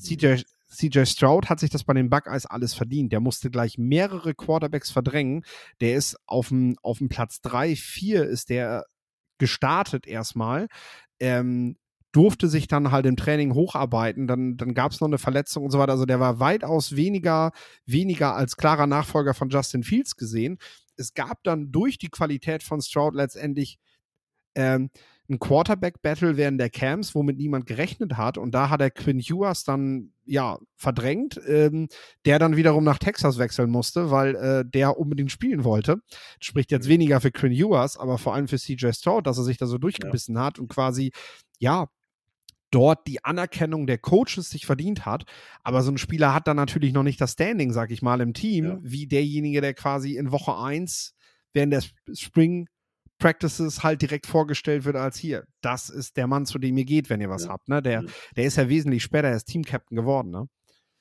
CJ, 0.00 0.42
CJ 0.70 1.04
Stroud 1.04 1.50
hat 1.50 1.60
sich 1.60 1.70
das 1.70 1.84
bei 1.84 1.92
den 1.92 2.08
Buckeyes 2.08 2.46
alles 2.46 2.74
verdient. 2.74 3.12
Der 3.12 3.20
musste 3.20 3.50
gleich 3.50 3.76
mehrere 3.76 4.34
Quarterbacks 4.34 4.90
verdrängen. 4.90 5.44
Der 5.80 5.94
ist 5.94 6.16
auf 6.26 6.48
dem, 6.48 6.76
auf 6.82 6.98
dem 6.98 7.08
Platz 7.08 7.40
3, 7.42 7.76
4 7.76 8.24
ist 8.24 8.48
der 8.48 8.86
gestartet 9.38 10.06
erstmal. 10.06 10.68
Ähm, 11.20 11.76
durfte 12.12 12.48
sich 12.48 12.66
dann 12.66 12.90
halt 12.90 13.04
im 13.04 13.16
Training 13.16 13.52
hocharbeiten, 13.52 14.26
dann, 14.26 14.56
dann 14.56 14.72
gab 14.72 14.92
es 14.92 15.00
noch 15.00 15.08
eine 15.08 15.18
Verletzung 15.18 15.64
und 15.64 15.70
so 15.70 15.78
weiter. 15.78 15.92
Also 15.92 16.06
der 16.06 16.18
war 16.18 16.40
weitaus 16.40 16.96
weniger, 16.96 17.52
weniger 17.84 18.34
als 18.34 18.56
klarer 18.56 18.86
Nachfolger 18.86 19.34
von 19.34 19.50
Justin 19.50 19.82
Fields 19.82 20.16
gesehen 20.16 20.58
es 20.98 21.14
gab 21.14 21.42
dann 21.44 21.72
durch 21.72 21.98
die 21.98 22.08
Qualität 22.08 22.62
von 22.62 22.82
Stroud 22.82 23.14
letztendlich 23.14 23.78
ähm, 24.54 24.90
ein 25.30 25.38
Quarterback-Battle 25.38 26.36
während 26.36 26.58
der 26.58 26.70
Camps, 26.70 27.14
womit 27.14 27.36
niemand 27.36 27.66
gerechnet 27.66 28.16
hat. 28.16 28.38
Und 28.38 28.52
da 28.52 28.70
hat 28.70 28.80
er 28.80 28.90
Quinn 28.90 29.20
Ewers 29.20 29.62
dann 29.62 30.12
ja 30.24 30.58
verdrängt, 30.74 31.38
ähm, 31.46 31.88
der 32.24 32.38
dann 32.38 32.56
wiederum 32.56 32.82
nach 32.82 32.98
Texas 32.98 33.38
wechseln 33.38 33.70
musste, 33.70 34.10
weil 34.10 34.34
äh, 34.36 34.64
der 34.64 34.98
unbedingt 34.98 35.30
spielen 35.30 35.64
wollte. 35.64 36.00
Spricht 36.40 36.70
jetzt 36.70 36.86
mhm. 36.86 36.92
weniger 36.92 37.20
für 37.20 37.30
Quinn 37.30 37.52
Ewers, 37.52 37.98
aber 37.98 38.16
vor 38.16 38.34
allem 38.34 38.48
für 38.48 38.58
CJ 38.58 38.92
Stroud, 38.92 39.26
dass 39.26 39.38
er 39.38 39.44
sich 39.44 39.58
da 39.58 39.66
so 39.66 39.76
durchgebissen 39.78 40.34
ja. 40.34 40.44
hat 40.44 40.58
und 40.58 40.68
quasi 40.68 41.12
ja 41.58 41.88
dort 42.70 43.06
die 43.06 43.24
Anerkennung 43.24 43.86
der 43.86 43.98
Coaches 43.98 44.50
sich 44.50 44.66
verdient 44.66 45.06
hat. 45.06 45.24
Aber 45.62 45.82
so 45.82 45.90
ein 45.90 45.98
Spieler 45.98 46.34
hat 46.34 46.46
dann 46.46 46.56
natürlich 46.56 46.92
noch 46.92 47.02
nicht 47.02 47.20
das 47.20 47.32
Standing, 47.32 47.72
sag 47.72 47.90
ich 47.90 48.02
mal, 48.02 48.20
im 48.20 48.34
Team, 48.34 48.64
ja. 48.64 48.78
wie 48.82 49.06
derjenige, 49.06 49.60
der 49.60 49.74
quasi 49.74 50.16
in 50.16 50.32
Woche 50.32 50.56
1 50.56 51.14
während 51.52 51.72
der 51.72 51.82
Spring 52.14 52.68
Practices 53.18 53.82
halt 53.82 54.00
direkt 54.00 54.26
vorgestellt 54.26 54.84
wird 54.84 54.96
als 54.96 55.18
hier. 55.18 55.44
Das 55.60 55.90
ist 55.90 56.16
der 56.16 56.26
Mann, 56.26 56.46
zu 56.46 56.58
dem 56.58 56.76
ihr 56.78 56.84
geht, 56.84 57.10
wenn 57.10 57.20
ihr 57.20 57.30
was 57.30 57.44
ja. 57.44 57.50
habt. 57.50 57.68
Ne? 57.68 57.82
Der, 57.82 58.04
der 58.36 58.44
ist 58.44 58.56
ja 58.56 58.68
wesentlich 58.68 59.02
später 59.02 59.28
erst 59.28 59.48
Team-Captain 59.48 59.96
geworden. 59.96 60.30
Ne? 60.30 60.46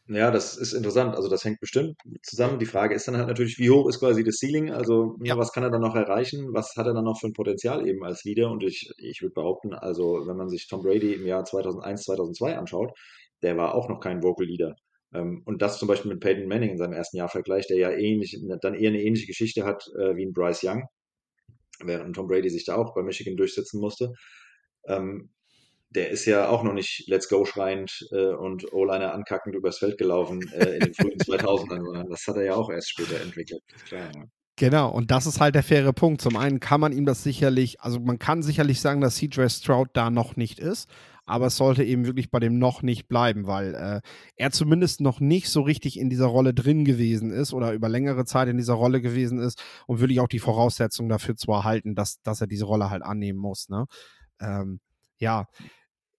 Ja, 0.09 0.31
das 0.31 0.55
ist 0.55 0.71
interessant. 0.71 1.15
Also 1.15 1.27
das 1.27 1.43
hängt 1.43 1.59
bestimmt 1.59 1.97
zusammen. 2.23 2.59
Die 2.59 2.65
Frage 2.65 2.95
ist 2.95 3.07
dann 3.07 3.17
halt 3.17 3.27
natürlich, 3.27 3.59
wie 3.59 3.69
hoch 3.69 3.89
ist 3.89 3.99
quasi 3.99 4.23
das 4.23 4.37
Ceiling? 4.37 4.71
Also 4.71 5.17
ja. 5.21 5.37
was 5.37 5.51
kann 5.51 5.63
er 5.63 5.69
dann 5.69 5.81
noch 5.81 5.95
erreichen? 5.95 6.53
Was 6.53 6.75
hat 6.77 6.87
er 6.87 6.93
dann 6.93 7.03
noch 7.03 7.19
für 7.19 7.27
ein 7.27 7.33
Potenzial 7.33 7.85
eben 7.85 8.03
als 8.05 8.23
Leader? 8.23 8.49
Und 8.49 8.63
ich, 8.63 8.89
ich 8.97 9.21
würde 9.21 9.33
behaupten, 9.33 9.73
also 9.73 10.25
wenn 10.25 10.37
man 10.37 10.47
sich 10.47 10.67
Tom 10.67 10.81
Brady 10.81 11.13
im 11.13 11.25
Jahr 11.25 11.43
2001, 11.43 12.03
2002 12.03 12.57
anschaut, 12.57 12.91
der 13.41 13.57
war 13.57 13.75
auch 13.75 13.89
noch 13.89 13.99
kein 13.99 14.23
Vocal 14.23 14.47
Leader. 14.47 14.75
Ähm, 15.13 15.41
und 15.45 15.61
das 15.61 15.77
zum 15.77 15.89
Beispiel 15.89 16.11
mit 16.11 16.21
Peyton 16.21 16.47
Manning 16.47 16.71
in 16.71 16.77
seinem 16.77 16.93
ersten 16.93 17.17
Jahr 17.17 17.29
Vergleich, 17.29 17.67
der 17.67 17.77
ja 17.77 17.91
ähnlich, 17.91 18.37
dann 18.61 18.75
eher 18.75 18.89
eine 18.89 19.01
ähnliche 19.01 19.27
Geschichte 19.27 19.65
hat 19.65 19.83
äh, 19.97 20.15
wie 20.15 20.25
ein 20.25 20.33
Bryce 20.33 20.63
Young, 20.63 20.83
während 21.83 22.15
Tom 22.15 22.27
Brady 22.27 22.49
sich 22.49 22.65
da 22.65 22.75
auch 22.75 22.93
bei 22.93 23.03
Michigan 23.03 23.35
durchsetzen 23.35 23.81
musste. 23.81 24.13
Ähm, 24.87 25.31
der 25.89 26.09
ist 26.09 26.25
ja 26.25 26.49
auch 26.49 26.63
noch 26.63 26.73
nicht 26.73 27.07
Let's 27.07 27.29
Go 27.29 27.45
schreiend 27.45 28.07
äh, 28.11 28.33
und 28.33 28.71
O-Liner 28.73 29.13
ankackend 29.13 29.55
übers 29.55 29.77
Feld 29.77 29.97
gelaufen 29.97 30.41
äh, 30.53 30.75
in 30.75 30.79
den 30.79 30.93
frühen 30.93 31.17
2000ern, 31.19 31.83
sondern 31.83 32.09
das 32.09 32.27
hat 32.27 32.35
er 32.35 32.43
ja 32.43 32.55
auch 32.55 32.69
erst 32.69 32.89
später 32.89 33.21
entwickelt. 33.21 33.61
Klar, 33.85 34.09
ja. 34.15 34.23
Genau, 34.59 34.89
und 34.89 35.11
das 35.11 35.27
ist 35.27 35.39
halt 35.39 35.53
der 35.53 35.61
faire 35.61 35.93
Punkt. 35.93 36.19
Zum 36.19 36.35
einen 36.35 36.59
kann 36.59 36.81
man 36.81 36.91
ihm 36.91 37.05
das 37.05 37.21
sicherlich, 37.21 37.79
also 37.79 37.99
man 37.99 38.17
kann 38.17 38.41
sicherlich 38.41 38.81
sagen, 38.81 39.01
dass 39.01 39.15
CJ 39.17 39.49
Stroud 39.49 39.89
da 39.93 40.09
noch 40.09 40.35
nicht 40.35 40.57
ist, 40.57 40.89
aber 41.27 41.47
es 41.47 41.57
sollte 41.57 41.83
eben 41.83 42.07
wirklich 42.07 42.31
bei 42.31 42.39
dem 42.39 42.57
noch 42.57 42.81
nicht 42.81 43.07
bleiben, 43.07 43.45
weil 43.45 43.75
äh, 43.75 44.01
er 44.35 44.51
zumindest 44.51 44.99
noch 44.99 45.19
nicht 45.19 45.49
so 45.49 45.61
richtig 45.61 45.99
in 45.99 46.09
dieser 46.09 46.25
Rolle 46.25 46.55
drin 46.55 46.85
gewesen 46.85 47.29
ist 47.29 47.53
oder 47.53 47.73
über 47.73 47.87
längere 47.87 48.25
Zeit 48.25 48.47
in 48.47 48.57
dieser 48.57 48.73
Rolle 48.73 48.99
gewesen 48.99 49.37
ist 49.37 49.61
und 49.85 49.99
wirklich 49.99 50.21
auch 50.21 50.27
die 50.27 50.39
Voraussetzungen 50.39 51.09
dafür 51.09 51.35
zu 51.35 51.51
erhalten, 51.51 51.93
dass, 51.93 52.21
dass 52.23 52.41
er 52.41 52.47
diese 52.47 52.65
Rolle 52.65 52.89
halt 52.89 53.03
annehmen 53.03 53.37
muss. 53.37 53.69
Ne? 53.69 53.85
Ähm, 54.39 54.79
ja. 55.17 55.47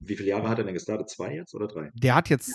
Wie 0.00 0.16
viele 0.16 0.28
Jahre 0.28 0.48
hat 0.48 0.58
er 0.58 0.64
denn 0.64 0.74
gestartet? 0.74 1.10
Zwei 1.10 1.34
jetzt 1.34 1.54
oder 1.54 1.66
drei? 1.66 1.90
Der 1.94 2.14
hat 2.14 2.28
jetzt 2.28 2.52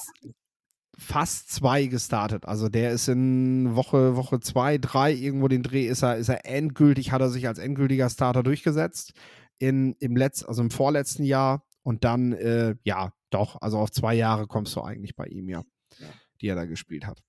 fast 0.97 1.51
zwei 1.51 1.85
gestartet. 1.85 2.45
Also 2.45 2.69
der 2.69 2.91
ist 2.91 3.07
in 3.07 3.75
Woche, 3.75 4.15
Woche 4.15 4.39
zwei, 4.39 4.77
drei, 4.77 5.11
irgendwo 5.11 5.47
den 5.47 5.63
Dreh 5.63 5.87
ist 5.87 6.03
er, 6.03 6.17
ist 6.17 6.29
er 6.29 6.45
endgültig, 6.45 7.11
hat 7.11 7.21
er 7.21 7.29
sich 7.29 7.47
als 7.47 7.59
endgültiger 7.59 8.09
Starter 8.09 8.43
durchgesetzt. 8.43 9.13
In, 9.59 9.95
im 9.99 10.15
Letz-, 10.15 10.45
also 10.45 10.61
im 10.61 10.71
vorletzten 10.71 11.23
Jahr. 11.23 11.65
Und 11.83 12.03
dann, 12.03 12.33
äh, 12.33 12.75
ja, 12.83 13.13
doch, 13.29 13.61
also 13.61 13.79
auf 13.79 13.91
zwei 13.91 14.13
Jahre 14.13 14.47
kommst 14.47 14.75
du 14.75 14.81
eigentlich 14.81 15.15
bei 15.15 15.25
ihm, 15.25 15.49
ja, 15.49 15.63
ja. 15.97 16.07
die 16.41 16.47
er 16.47 16.55
da 16.55 16.65
gespielt 16.65 17.05
hat. 17.05 17.21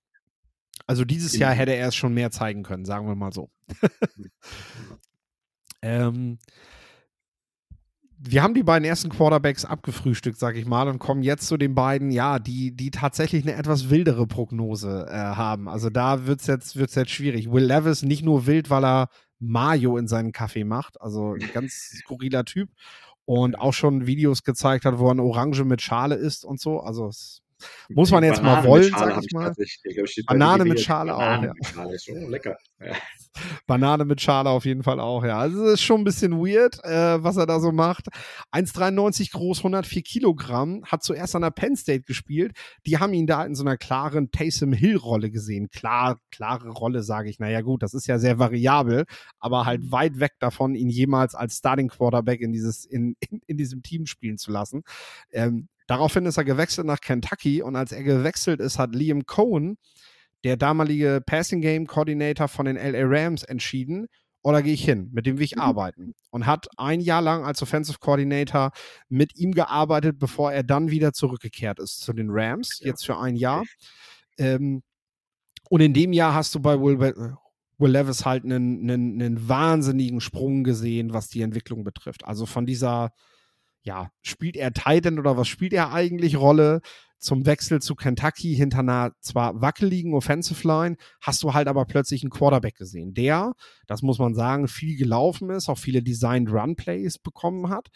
Also 0.86 1.04
dieses 1.04 1.36
Jahr 1.36 1.52
hätte 1.52 1.74
er 1.74 1.88
es 1.88 1.94
schon 1.94 2.14
mehr 2.14 2.30
zeigen 2.30 2.62
können, 2.62 2.84
sagen 2.84 3.06
wir 3.06 3.14
mal 3.14 3.32
so. 3.32 3.50
ähm, 5.82 6.38
wir 8.26 8.42
haben 8.42 8.54
die 8.54 8.62
beiden 8.62 8.86
ersten 8.86 9.10
Quarterbacks 9.10 9.64
abgefrühstückt, 9.66 10.38
sag 10.38 10.56
ich 10.56 10.64
mal, 10.64 10.88
und 10.88 10.98
kommen 10.98 11.22
jetzt 11.22 11.46
zu 11.46 11.58
den 11.58 11.74
beiden, 11.74 12.10
ja, 12.10 12.38
die, 12.38 12.74
die 12.74 12.90
tatsächlich 12.90 13.42
eine 13.42 13.54
etwas 13.54 13.90
wildere 13.90 14.26
Prognose 14.26 15.06
äh, 15.08 15.14
haben. 15.14 15.68
Also 15.68 15.90
da 15.90 16.26
wird 16.26 16.40
es 16.40 16.46
jetzt, 16.46 16.76
wird's 16.76 16.94
jetzt 16.94 17.10
schwierig. 17.10 17.52
Will 17.52 17.64
Levis 17.64 18.02
nicht 18.02 18.24
nur 18.24 18.46
wild, 18.46 18.70
weil 18.70 18.84
er 18.84 19.08
Mayo 19.40 19.98
in 19.98 20.08
seinen 20.08 20.32
Kaffee 20.32 20.64
macht, 20.64 21.00
also 21.02 21.34
ein 21.34 21.50
ganz 21.52 21.74
skurriler 21.98 22.46
Typ 22.46 22.70
und 23.26 23.58
auch 23.58 23.74
schon 23.74 24.06
Videos 24.06 24.42
gezeigt 24.42 24.86
hat, 24.86 24.98
wo 24.98 25.08
er 25.08 25.12
eine 25.12 25.22
Orange 25.22 25.64
mit 25.64 25.82
Schale 25.82 26.14
isst 26.14 26.46
und 26.46 26.60
so. 26.60 26.80
Also 26.80 27.08
es 27.08 27.42
muss 27.88 28.10
man 28.10 28.24
jetzt 28.24 28.42
Banane 28.42 28.62
mal 28.62 28.68
wollen, 28.68 28.94
sag 28.96 29.22
ich 29.22 29.32
mal. 29.32 29.52
Ich 29.58 30.26
Banane 30.26 30.64
mit 30.64 30.80
Schale 30.80 31.12
Banane 31.12 31.50
auch. 31.50 31.54
Mit 31.54 31.66
Schale 31.66 31.94
ist 31.94 32.04
schon 32.04 32.30
lecker. 32.30 32.56
Ja. 32.80 32.94
Banane 33.66 34.04
mit 34.04 34.20
Schale 34.20 34.50
auf 34.50 34.64
jeden 34.64 34.82
Fall 34.82 35.00
auch, 35.00 35.24
ja. 35.24 35.38
Also 35.38 35.64
es 35.66 35.74
ist 35.74 35.82
schon 35.82 36.02
ein 36.02 36.04
bisschen 36.04 36.38
weird, 36.38 36.82
äh, 36.84 37.22
was 37.22 37.36
er 37.36 37.46
da 37.46 37.58
so 37.58 37.72
macht. 37.72 38.08
1,93 38.52 39.32
groß, 39.32 39.58
104 39.58 40.02
Kilogramm, 40.02 40.84
hat 40.84 41.02
zuerst 41.02 41.34
an 41.34 41.42
der 41.42 41.50
Penn 41.50 41.76
State 41.76 42.02
gespielt. 42.02 42.52
Die 42.86 42.98
haben 42.98 43.12
ihn 43.12 43.26
da 43.26 43.44
in 43.44 43.54
so 43.54 43.64
einer 43.64 43.76
klaren 43.76 44.30
Taysom 44.30 44.72
Hill-Rolle 44.72 45.30
gesehen. 45.30 45.68
Klar, 45.70 46.18
klare 46.30 46.70
Rolle, 46.70 47.02
sage 47.02 47.28
ich. 47.28 47.38
Naja, 47.38 47.60
gut, 47.62 47.82
das 47.82 47.94
ist 47.94 48.06
ja 48.06 48.18
sehr 48.18 48.38
variabel, 48.38 49.04
aber 49.40 49.66
halt 49.66 49.82
mhm. 49.82 49.92
weit 49.92 50.20
weg 50.20 50.32
davon, 50.38 50.74
ihn 50.74 50.88
jemals 50.88 51.34
als 51.34 51.56
Starting 51.56 51.88
Quarterback 51.88 52.40
in, 52.40 52.52
dieses, 52.52 52.84
in, 52.84 53.16
in, 53.18 53.40
in 53.46 53.56
diesem 53.56 53.82
Team 53.82 54.06
spielen 54.06 54.38
zu 54.38 54.52
lassen. 54.52 54.82
Ähm, 55.32 55.68
Daraufhin 55.86 56.26
ist 56.26 56.36
er 56.36 56.44
gewechselt 56.44 56.86
nach 56.86 57.00
Kentucky 57.00 57.62
und 57.62 57.76
als 57.76 57.92
er 57.92 58.02
gewechselt 58.02 58.60
ist, 58.60 58.78
hat 58.78 58.94
Liam 58.94 59.26
Cohen, 59.26 59.76
der 60.44 60.56
damalige 60.56 61.22
Passing 61.24 61.60
Game 61.60 61.86
Coordinator 61.86 62.48
von 62.48 62.66
den 62.66 62.76
LA 62.76 63.02
Rams, 63.04 63.42
entschieden, 63.42 64.06
oder 64.44 64.62
gehe 64.62 64.74
ich 64.74 64.84
hin, 64.84 65.08
mit 65.12 65.24
dem 65.24 65.38
will 65.38 65.44
ich 65.44 65.56
mhm. 65.56 65.62
arbeiten. 65.62 66.14
Und 66.30 66.44
hat 66.44 66.68
ein 66.76 67.00
Jahr 67.00 67.22
lang 67.22 67.44
als 67.44 67.62
Offensive 67.62 67.98
Coordinator 67.98 68.72
mit 69.08 69.36
ihm 69.38 69.52
gearbeitet, 69.52 70.18
bevor 70.18 70.52
er 70.52 70.62
dann 70.62 70.90
wieder 70.90 71.14
zurückgekehrt 71.14 71.78
ist 71.78 72.00
zu 72.00 72.12
den 72.12 72.28
Rams, 72.30 72.78
ja. 72.80 72.88
jetzt 72.88 73.06
für 73.06 73.18
ein 73.18 73.36
Jahr. 73.36 73.64
Ähm, 74.36 74.82
und 75.70 75.80
in 75.80 75.94
dem 75.94 76.12
Jahr 76.12 76.34
hast 76.34 76.54
du 76.54 76.60
bei 76.60 76.78
Will, 76.78 77.00
Will 77.78 77.90
Levis 77.90 78.26
halt 78.26 78.44
einen, 78.44 78.82
einen, 78.82 79.22
einen 79.22 79.48
wahnsinnigen 79.48 80.20
Sprung 80.20 80.62
gesehen, 80.62 81.14
was 81.14 81.28
die 81.28 81.40
Entwicklung 81.40 81.82
betrifft. 81.82 82.26
Also 82.26 82.44
von 82.44 82.66
dieser 82.66 83.12
ja, 83.84 84.10
spielt 84.22 84.56
er 84.56 84.72
Titan 84.72 85.18
oder 85.18 85.36
was 85.36 85.46
spielt 85.46 85.72
er 85.72 85.92
eigentlich 85.92 86.36
Rolle? 86.36 86.80
Zum 87.18 87.46
Wechsel 87.46 87.80
zu 87.80 87.94
Kentucky 87.94 88.54
hinter 88.54 88.80
einer 88.80 89.12
zwar 89.20 89.60
wackeligen 89.62 90.12
Offensive 90.12 90.66
Line, 90.66 90.96
hast 91.22 91.42
du 91.42 91.54
halt 91.54 91.68
aber 91.68 91.86
plötzlich 91.86 92.22
einen 92.22 92.30
Quarterback 92.30 92.76
gesehen, 92.76 93.14
der, 93.14 93.54
das 93.86 94.02
muss 94.02 94.18
man 94.18 94.34
sagen, 94.34 94.68
viel 94.68 94.98
gelaufen 94.98 95.48
ist, 95.48 95.70
auch 95.70 95.78
viele 95.78 96.02
Designed 96.02 96.50
Run 96.50 96.76
Plays 96.76 97.18
bekommen 97.18 97.70
hat. 97.70 97.88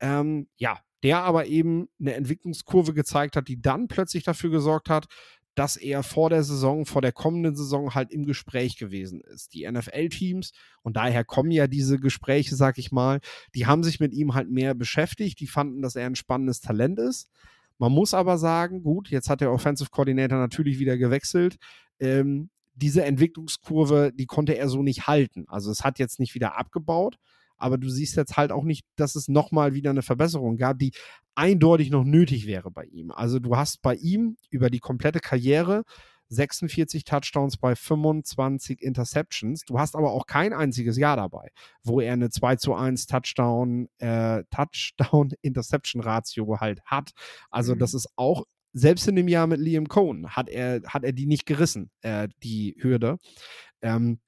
Ähm, 0.00 0.48
ja, 0.56 0.80
der 1.04 1.22
aber 1.22 1.46
eben 1.46 1.88
eine 2.00 2.14
Entwicklungskurve 2.14 2.92
gezeigt 2.92 3.36
hat, 3.36 3.46
die 3.46 3.60
dann 3.60 3.86
plötzlich 3.88 4.24
dafür 4.24 4.50
gesorgt 4.50 4.88
hat, 4.88 5.06
dass 5.54 5.76
er 5.76 6.02
vor 6.02 6.30
der 6.30 6.44
Saison, 6.44 6.86
vor 6.86 7.02
der 7.02 7.12
kommenden 7.12 7.54
Saison 7.54 7.94
halt 7.94 8.10
im 8.10 8.24
Gespräch 8.24 8.76
gewesen 8.76 9.20
ist. 9.20 9.52
Die 9.52 9.70
NFL-Teams, 9.70 10.52
und 10.82 10.96
daher 10.96 11.24
kommen 11.24 11.50
ja 11.50 11.66
diese 11.66 11.98
Gespräche, 11.98 12.56
sag 12.56 12.78
ich 12.78 12.90
mal, 12.92 13.20
die 13.54 13.66
haben 13.66 13.82
sich 13.82 14.00
mit 14.00 14.14
ihm 14.14 14.34
halt 14.34 14.50
mehr 14.50 14.74
beschäftigt, 14.74 15.40
die 15.40 15.46
fanden, 15.46 15.82
dass 15.82 15.96
er 15.96 16.06
ein 16.06 16.16
spannendes 16.16 16.60
Talent 16.60 16.98
ist. 16.98 17.28
Man 17.78 17.92
muss 17.92 18.14
aber 18.14 18.38
sagen, 18.38 18.82
gut, 18.82 19.10
jetzt 19.10 19.28
hat 19.28 19.40
der 19.40 19.52
Offensive 19.52 19.90
Coordinator 19.90 20.38
natürlich 20.38 20.78
wieder 20.78 20.96
gewechselt. 20.96 21.56
Ähm, 21.98 22.48
diese 22.74 23.04
Entwicklungskurve, 23.04 24.12
die 24.14 24.26
konnte 24.26 24.56
er 24.56 24.68
so 24.68 24.82
nicht 24.82 25.06
halten. 25.06 25.44
Also 25.48 25.70
es 25.70 25.84
hat 25.84 25.98
jetzt 25.98 26.18
nicht 26.18 26.34
wieder 26.34 26.56
abgebaut, 26.56 27.18
aber 27.62 27.78
du 27.78 27.88
siehst 27.88 28.16
jetzt 28.16 28.36
halt 28.36 28.52
auch 28.52 28.64
nicht, 28.64 28.84
dass 28.96 29.14
es 29.14 29.28
nochmal 29.28 29.74
wieder 29.74 29.90
eine 29.90 30.02
Verbesserung 30.02 30.56
gab, 30.56 30.78
die 30.78 30.92
eindeutig 31.34 31.90
noch 31.90 32.04
nötig 32.04 32.46
wäre 32.46 32.70
bei 32.70 32.84
ihm. 32.84 33.10
Also 33.10 33.38
du 33.38 33.56
hast 33.56 33.82
bei 33.82 33.94
ihm 33.94 34.36
über 34.50 34.68
die 34.68 34.80
komplette 34.80 35.20
Karriere 35.20 35.84
46 36.32 37.04
Touchdowns 37.04 37.58
bei 37.58 37.76
25 37.76 38.80
Interceptions. 38.80 39.64
Du 39.64 39.78
hast 39.78 39.94
aber 39.94 40.12
auch 40.12 40.26
kein 40.26 40.52
einziges 40.52 40.96
Jahr 40.96 41.16
dabei, 41.16 41.50
wo 41.84 42.00
er 42.00 42.14
eine 42.14 42.30
2 42.30 42.56
zu 42.56 42.74
1 42.74 43.06
Touchdown, 43.06 43.88
äh, 43.98 44.42
Touchdown-Interception-Ratio 44.50 46.56
halt 46.60 46.82
hat. 46.84 47.12
Also 47.50 47.74
mhm. 47.74 47.80
das 47.80 47.94
ist 47.94 48.08
auch, 48.16 48.44
selbst 48.72 49.06
in 49.06 49.16
dem 49.16 49.28
Jahr 49.28 49.46
mit 49.46 49.60
Liam 49.60 49.88
Cohn 49.88 50.30
hat 50.30 50.48
er, 50.48 50.80
hat 50.86 51.04
er 51.04 51.12
die 51.12 51.26
nicht 51.26 51.44
gerissen, 51.44 51.90
äh, 52.00 52.28
die 52.42 52.76
Hürde. 52.80 53.18
Ähm, 53.82 54.18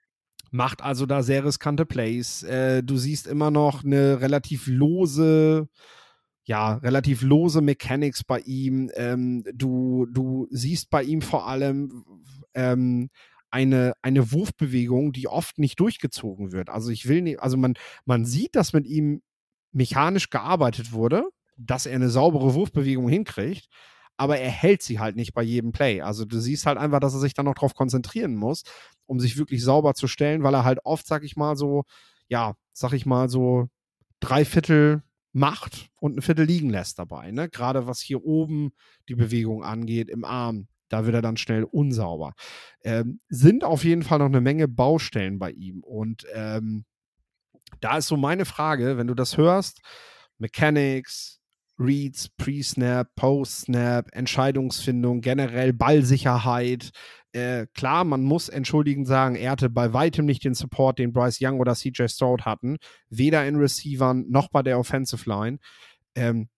macht 0.55 0.83
also 0.83 1.05
da 1.05 1.23
sehr 1.23 1.45
riskante 1.45 1.85
Plays. 1.85 2.45
Äh, 2.45 2.83
du 2.83 2.97
siehst 2.97 3.27
immer 3.27 3.51
noch 3.51 3.85
eine 3.85 4.21
relativ 4.21 4.67
lose 4.67 5.69
ja, 6.47 6.75
relativ 6.75 7.23
lose 7.23 7.63
Mechanics 7.63 8.23
bei 8.23 8.41
ihm. 8.41 8.91
Ähm, 8.95 9.45
du, 9.55 10.07
du 10.11 10.47
siehst 10.51 10.91
bei 10.91 11.03
ihm 11.03 11.23
vor 11.23 11.49
allem 11.49 12.05
ähm, 12.53 13.09
eine, 13.51 13.95
eine 14.03 14.31
Wurfbewegung, 14.31 15.13
die 15.13 15.27
oft 15.27 15.59
nicht 15.59 15.81
durchgezogen 15.81 16.53
wird. 16.53 16.69
Also 16.69 16.91
ich 16.91 17.09
will 17.09 17.23
nicht, 17.23 17.41
also 17.41 17.57
man, 17.57 17.75
man 18.05 18.27
sieht, 18.27 18.57
dass 18.57 18.75
mit 18.75 18.87
ihm 18.87 19.23
mechanisch 19.73 20.29
gearbeitet 20.29 20.93
wurde, 20.93 21.25
dass 21.57 21.87
er 21.87 21.95
eine 21.95 22.11
saubere 22.11 22.55
Wurfbewegung 22.55 23.09
hinkriegt, 23.09 23.69
aber 24.17 24.39
er 24.39 24.51
hält 24.51 24.83
sie 24.83 24.99
halt 24.99 25.17
nicht 25.17 25.35
bei 25.35 25.43
jedem 25.43 25.73
Play. 25.73 26.01
Also 26.01 26.25
du 26.25 26.39
siehst 26.39 26.67
halt 26.67 26.79
einfach, 26.79 27.01
dass 27.01 27.15
er 27.15 27.21
sich 27.21 27.35
dann 27.35 27.47
noch 27.47 27.55
darauf 27.55 27.75
konzentrieren 27.75 28.37
muss, 28.37 28.63
um 29.07 29.21
sich 29.21 29.37
wirklich 29.37 29.63
sauber 29.63 29.95
zu 29.95 30.07
stellen, 30.07 30.43
weil 30.43 30.55
er 30.55 30.65
halt 30.65 30.79
oft, 30.85 31.07
sag 31.07 31.25
ich 31.25 31.37
mal, 31.37 31.57
so, 31.57 31.85
ja, 32.29 32.55
sag 32.73 32.93
ich 32.93 33.07
mal, 33.07 33.29
so 33.29 33.69
drei 34.21 34.45
Viertel 34.45 35.03
macht 35.33 35.89
und 35.97 36.17
ein 36.17 36.23
Viertel 36.23 36.47
liegen 36.47 36.71
lässt 36.71 36.99
dabei. 36.99 37.33
Ne? 37.33 37.49
Gerade 37.49 37.87
was 37.87 38.01
hier 38.01 38.25
oben 38.25 38.73
die 39.09 39.17
Bewegung 39.17 39.65
angeht, 39.65 40.09
im 40.09 40.25
Arm, 40.25 40.69
da 40.89 41.05
wird 41.07 41.15
er 41.15 41.23
dann 41.23 41.37
schnell 41.37 41.65
unsauber. 41.65 42.35
Ähm, 42.83 43.21
sind 43.29 43.65
auf 43.65 43.85
jeden 43.85 44.05
Fall 44.05 44.21
noch 44.21 44.27
eine 44.27 44.41
Menge 44.41 44.69
Baustellen 44.69 45.41
bei 45.41 45.51
ihm. 45.51 45.83
Und 45.83 46.25
ähm, 46.33 46.85
da 47.81 47.99
ist 47.99 48.07
so 48.07 48.17
meine 48.17 48.45
Frage, 48.45 48.97
wenn 48.97 49.09
du 49.09 49.15
das 49.15 49.37
hörst, 49.37 49.81
Mechanics, 50.39 51.41
Reads, 51.79 52.29
Pre-Snap, 52.37 53.09
Post-Snap, 53.17 54.09
Entscheidungsfindung, 54.13 55.21
generell 55.21 55.73
Ballsicherheit, 55.73 56.93
äh, 57.35 57.67
klar, 57.75 58.05
man 58.05 58.23
muss 58.23 58.49
entschuldigend 58.49 59.09
sagen, 59.09 59.35
er 59.35 59.51
hatte 59.51 59.69
bei 59.69 59.93
weitem 59.93 60.25
nicht 60.25 60.45
den 60.45 60.55
Support, 60.55 61.01
den 61.01 61.13
Bryce 61.13 61.39
Young 61.41 61.59
oder 61.59 61.75
CJ 61.75 62.07
Stroud 62.07 62.45
hatten, 62.45 62.77
weder 63.09 63.45
in 63.47 63.57
Receivern 63.57 64.27
noch 64.29 64.49
bei 64.49 64.63
der 64.63 64.79
Offensive 64.79 65.29
Line. 65.29 65.59
Ähm, 66.15 66.49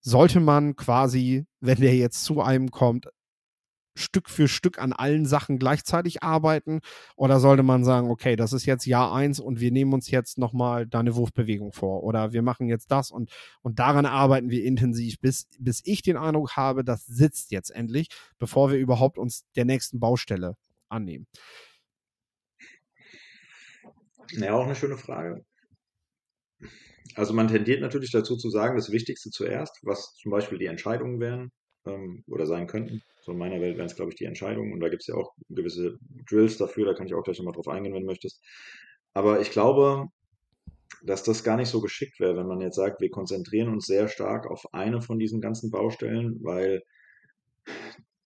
sollte 0.00 0.40
man 0.40 0.74
quasi, 0.74 1.46
wenn 1.60 1.80
der 1.80 1.94
jetzt 1.94 2.24
zu 2.24 2.42
einem 2.42 2.72
kommt, 2.72 3.08
Stück 3.94 4.28
für 4.28 4.48
Stück 4.48 4.78
an 4.78 4.92
allen 4.92 5.26
Sachen 5.26 5.58
gleichzeitig 5.58 6.22
arbeiten? 6.22 6.80
Oder 7.16 7.40
sollte 7.40 7.62
man 7.62 7.84
sagen, 7.84 8.10
okay, 8.10 8.36
das 8.36 8.52
ist 8.52 8.66
jetzt 8.66 8.86
Jahr 8.86 9.12
eins 9.12 9.40
und 9.40 9.60
wir 9.60 9.70
nehmen 9.70 9.92
uns 9.92 10.10
jetzt 10.10 10.38
nochmal 10.38 10.86
deine 10.86 11.14
Wurfbewegung 11.14 11.72
vor 11.72 12.02
oder 12.02 12.32
wir 12.32 12.42
machen 12.42 12.68
jetzt 12.68 12.90
das 12.90 13.10
und, 13.10 13.30
und 13.62 13.78
daran 13.78 14.06
arbeiten 14.06 14.50
wir 14.50 14.64
intensiv, 14.64 15.20
bis, 15.20 15.48
bis 15.58 15.82
ich 15.84 16.02
den 16.02 16.16
Eindruck 16.16 16.56
habe, 16.56 16.84
das 16.84 17.06
sitzt 17.06 17.50
jetzt 17.50 17.70
endlich, 17.70 18.08
bevor 18.38 18.70
wir 18.70 18.78
überhaupt 18.78 19.18
uns 19.18 19.44
der 19.56 19.64
nächsten 19.64 20.00
Baustelle 20.00 20.56
annehmen? 20.88 21.26
Ja, 24.30 24.54
auch 24.54 24.64
eine 24.64 24.74
schöne 24.74 24.96
Frage. 24.96 25.44
Also 27.14 27.32
man 27.34 27.48
tendiert 27.48 27.80
natürlich 27.80 28.10
dazu 28.10 28.36
zu 28.36 28.50
sagen, 28.50 28.76
das 28.76 28.90
Wichtigste 28.90 29.30
zuerst, 29.30 29.78
was 29.82 30.14
zum 30.16 30.30
Beispiel 30.30 30.58
die 30.58 30.66
Entscheidungen 30.66 31.20
wären 31.20 31.52
ähm, 31.86 32.24
oder 32.26 32.46
sein 32.46 32.66
könnten. 32.66 33.02
So 33.24 33.32
in 33.32 33.38
meiner 33.38 33.60
Welt 33.60 33.76
wären 33.76 33.86
es, 33.86 33.96
glaube 33.96 34.10
ich, 34.10 34.16
die 34.16 34.26
Entscheidungen. 34.26 34.72
Und 34.72 34.80
da 34.80 34.88
gibt 34.88 35.02
es 35.02 35.06
ja 35.06 35.14
auch 35.14 35.32
gewisse 35.48 35.98
Drills 36.28 36.58
dafür, 36.58 36.86
da 36.86 36.94
kann 36.94 37.06
ich 37.06 37.14
auch 37.14 37.22
gleich 37.22 37.38
nochmal 37.38 37.54
drauf 37.54 37.68
eingehen, 37.68 37.94
wenn 37.94 38.02
du 38.02 38.06
möchtest. 38.06 38.42
Aber 39.14 39.40
ich 39.40 39.50
glaube, 39.50 40.08
dass 41.02 41.22
das 41.22 41.42
gar 41.42 41.56
nicht 41.56 41.68
so 41.68 41.80
geschickt 41.80 42.20
wäre, 42.20 42.36
wenn 42.36 42.46
man 42.46 42.60
jetzt 42.60 42.76
sagt, 42.76 43.00
wir 43.00 43.10
konzentrieren 43.10 43.68
uns 43.68 43.86
sehr 43.86 44.08
stark 44.08 44.50
auf 44.50 44.62
eine 44.72 45.00
von 45.00 45.18
diesen 45.18 45.40
ganzen 45.40 45.70
Baustellen, 45.70 46.38
weil 46.42 46.82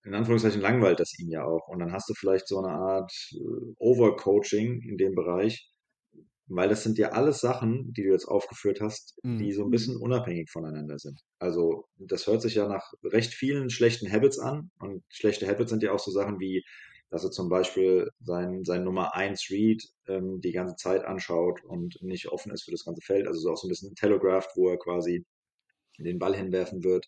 in 0.05 0.15
Anführungszeichen 0.15 0.61
langweilt 0.61 1.01
das 1.01 1.19
ihn 1.19 1.31
ja 1.31 1.45
auch. 1.45 1.69
Und 1.69 1.79
dann 1.79 1.93
hast 1.93 2.09
du 2.09 2.15
vielleicht 2.15 2.49
so 2.49 2.59
eine 2.59 2.73
Art 2.75 3.13
äh, 3.35 3.75
Overcoaching 3.79 4.83
in 4.83 4.97
dem 4.97 5.15
Bereich, 5.15 5.71
weil 6.49 6.69
das 6.69 6.83
sind 6.83 6.99
ja 6.99 7.11
alles 7.11 7.41
Sachen, 7.41 7.93
die 7.93 8.03
du 8.03 8.11
jetzt 8.11 8.27
aufgeführt 8.27 8.81
hast, 8.81 9.17
mhm. 9.23 9.39
die 9.39 9.53
so 9.53 9.65
ein 9.65 9.71
bisschen 9.71 9.97
unabhängig 9.97 10.51
voneinander 10.51 10.99
sind. 10.99 11.21
Also 11.39 11.87
das 11.99 12.27
hört 12.27 12.43
sich 12.43 12.55
ja 12.55 12.67
nach 12.67 12.93
recht 13.05 13.35
vielen 13.35 13.71
schlechten 13.71 14.11
Habits 14.11 14.39
an. 14.39 14.71
Und 14.81 15.05
schlechte 15.09 15.47
Habits 15.47 15.71
sind 15.71 15.83
ja 15.83 15.93
auch 15.93 15.99
so 15.99 16.11
Sachen 16.11 16.41
wie, 16.41 16.65
dass 17.11 17.25
er 17.25 17.31
zum 17.31 17.49
Beispiel 17.49 18.11
sein, 18.21 18.65
sein 18.65 18.85
Nummer 18.85 19.15
1 19.15 19.51
Read 19.51 19.83
ähm, 20.09 20.41
die 20.41 20.53
ganze 20.53 20.77
Zeit 20.77 21.05
anschaut 21.05 21.63
und 21.65 22.03
nicht 22.03 22.29
offen 22.29 22.53
ist 22.53 22.65
für 22.65 22.71
das 22.71 22.85
ganze 22.85 23.03
Feld. 23.03 23.27
Also 23.27 23.41
so 23.41 23.51
auch 23.51 23.57
so 23.57 23.67
ein 23.67 23.71
bisschen 23.71 23.95
telegraphed, 23.95 24.51
wo 24.57 24.71
er 24.71 24.79
quasi 24.79 25.25
den 25.99 26.19
Ball 26.19 26.35
hinwerfen 26.35 26.83
wird. 26.83 27.07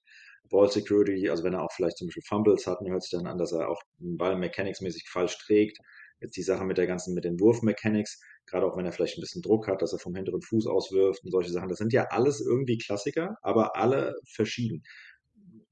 Ball 0.51 0.71
Security, 0.71 1.29
also 1.31 1.45
wenn 1.45 1.55
er 1.55 1.63
auch 1.63 1.73
vielleicht 1.73 1.99
zum 1.99 2.09
Beispiel 2.09 2.25
Fumbles 2.27 2.67
hat, 2.67 2.81
hört 2.81 3.03
sich 3.03 3.13
dann 3.13 3.27
an, 3.27 3.39
dass 3.39 3.53
er 3.53 3.69
auch 3.69 3.81
den 3.99 4.17
Ball 4.17 4.37
mechanicsmäßig 4.37 5.09
falsch 5.09 5.39
trägt. 5.39 5.79
Jetzt 6.21 6.37
die 6.37 6.43
Sache 6.43 6.65
mit 6.65 6.77
der 6.77 6.87
ganzen, 6.87 7.15
mit 7.15 7.25
den 7.25 7.39
Wurfmechanics, 7.39 8.21
gerade 8.51 8.67
auch 8.67 8.77
wenn 8.77 8.85
er 8.85 8.93
vielleicht 8.93 9.17
ein 9.17 9.21
bisschen 9.21 9.43
Druck 9.43 9.69
hat, 9.69 9.83
dass 9.83 9.93
er 9.93 9.99
vom 9.99 10.15
hinteren 10.15 10.43
Fuß 10.43 10.67
auswirft 10.67 11.25
und 11.25 11.31
solche 11.31 11.51
Sachen. 11.51 11.69
Das 11.69 11.79
sind 11.79 11.93
ja 11.93 12.07
alles 12.11 12.41
irgendwie 12.41 12.79
Klassiker, 12.79 13.37
aber 13.43 13.77
alle 13.77 14.15
verschieden. 14.27 14.83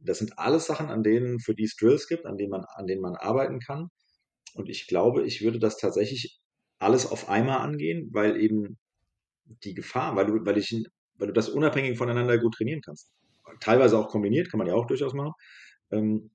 Das 0.01 0.18
sind 0.18 0.39
alles 0.39 0.66
Sachen, 0.66 0.89
an 0.89 1.03
denen, 1.03 1.41
für 1.41 1.55
die 1.55 1.64
es 1.64 1.76
Drills 1.76 2.07
gibt, 2.07 2.24
an 2.24 2.37
denen 2.37 2.51
man, 2.51 2.64
an 2.74 2.87
denen 2.87 3.03
man 3.03 3.16
arbeiten 3.16 3.59
kann. 3.59 3.89
Und 4.55 4.68
ich 4.68 4.87
glaube, 4.87 5.24
ich 5.24 5.43
würde 5.43 5.59
das 5.59 5.76
tatsächlich 5.76 6.41
alles 6.79 7.07
auf 7.07 7.29
einmal 7.29 7.59
angehen, 7.59 8.11
weil 8.12 8.41
eben 8.41 8.79
die 9.64 9.74
Gefahr, 9.74 10.16
weil 10.16 10.26
du, 10.26 10.45
weil 10.45 10.59
ich, 10.59 10.70
weil 11.16 11.29
du 11.29 11.33
das 11.33 11.49
unabhängig 11.49 11.99
voneinander 11.99 12.39
gut 12.39 12.55
trainieren 12.55 12.81
kannst. 12.81 13.11
Teilweise 13.61 13.99
auch 13.99 14.09
kombiniert, 14.09 14.51
kann 14.51 14.59
man 14.59 14.66
ja 14.66 14.74
auch 14.74 14.87
durchaus 14.87 15.14
machen. 15.14 15.33
Ähm, 15.91 16.31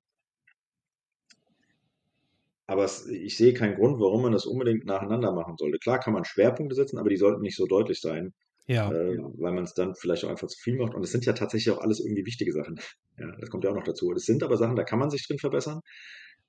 aber 2.66 2.84
es, 2.84 3.06
ich 3.06 3.36
sehe 3.36 3.54
keinen 3.54 3.76
Grund, 3.76 4.00
warum 4.00 4.22
man 4.22 4.32
das 4.32 4.46
unbedingt 4.46 4.84
nacheinander 4.86 5.32
machen 5.32 5.56
sollte. 5.56 5.78
Klar 5.78 6.00
kann 6.00 6.14
man 6.14 6.24
Schwerpunkte 6.24 6.74
setzen, 6.74 6.98
aber 6.98 7.10
die 7.10 7.16
sollten 7.16 7.42
nicht 7.42 7.56
so 7.56 7.66
deutlich 7.66 8.00
sein. 8.00 8.32
Ja. 8.66 8.90
Äh, 8.90 9.18
weil 9.38 9.52
man 9.52 9.64
es 9.64 9.74
dann 9.74 9.94
vielleicht 9.94 10.24
auch 10.24 10.30
einfach 10.30 10.48
zu 10.48 10.58
viel 10.58 10.76
macht. 10.76 10.94
Und 10.94 11.04
es 11.04 11.12
sind 11.12 11.26
ja 11.26 11.34
tatsächlich 11.34 11.74
auch 11.74 11.82
alles 11.82 12.00
irgendwie 12.00 12.24
wichtige 12.24 12.52
Sachen. 12.52 12.80
Ja, 13.18 13.30
das 13.38 13.50
kommt 13.50 13.64
ja 13.64 13.70
auch 13.70 13.74
noch 13.74 13.84
dazu. 13.84 14.10
Es 14.12 14.24
sind 14.24 14.42
aber 14.42 14.56
Sachen, 14.56 14.76
da 14.76 14.84
kann 14.84 14.98
man 14.98 15.10
sich 15.10 15.26
drin 15.26 15.38
verbessern. 15.38 15.80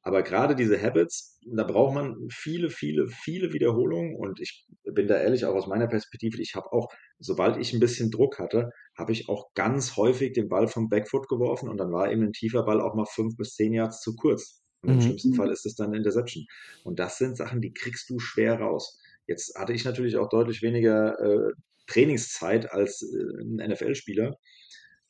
Aber 0.01 0.21
gerade 0.21 0.55
diese 0.55 0.79
Habits, 0.79 1.39
da 1.45 1.63
braucht 1.63 1.95
man 1.95 2.15
viele, 2.29 2.69
viele, 2.69 3.07
viele 3.07 3.51
Wiederholungen. 3.53 4.15
Und 4.15 4.39
ich 4.39 4.65
bin 4.83 5.07
da 5.07 5.17
ehrlich, 5.17 5.45
auch 5.45 5.55
aus 5.55 5.67
meiner 5.67 5.87
Perspektive, 5.87 6.39
ich 6.41 6.53
habe 6.55 6.71
auch, 6.71 6.93
sobald 7.17 7.57
ich 7.57 7.73
ein 7.73 7.79
bisschen 7.79 8.11
Druck 8.11 8.39
hatte, 8.39 8.69
habe 8.97 9.11
ich 9.11 9.27
auch 9.27 9.51
ganz 9.55 9.97
häufig 9.97 10.33
den 10.33 10.47
Ball 10.47 10.67
vom 10.67 10.89
Backfoot 10.89 11.27
geworfen 11.27 11.67
und 11.69 11.77
dann 11.77 11.91
war 11.91 12.11
eben 12.11 12.21
ein 12.21 12.33
tiefer 12.33 12.63
Ball 12.63 12.81
auch 12.81 12.93
mal 12.93 13.07
fünf 13.07 13.35
bis 13.35 13.55
zehn 13.55 13.73
Yards 13.73 13.99
zu 13.99 14.15
kurz. 14.15 14.63
Und 14.85 14.93
im 14.93 14.97
mhm. 14.97 15.01
schlimmsten 15.01 15.33
Fall 15.33 15.51
ist 15.51 15.65
es 15.65 15.75
dann 15.75 15.87
eine 15.87 15.97
Interception. 15.97 16.45
Und 16.83 16.99
das 16.99 17.17
sind 17.17 17.37
Sachen, 17.37 17.61
die 17.61 17.73
kriegst 17.73 18.09
du 18.09 18.19
schwer 18.19 18.59
raus. 18.59 18.99
Jetzt 19.27 19.57
hatte 19.57 19.73
ich 19.73 19.85
natürlich 19.85 20.17
auch 20.17 20.29
deutlich 20.29 20.61
weniger 20.61 21.19
äh, 21.19 21.51
Trainingszeit 21.87 22.71
als 22.71 23.01
äh, 23.01 23.41
ein 23.41 23.71
NFL-Spieler. 23.71 24.37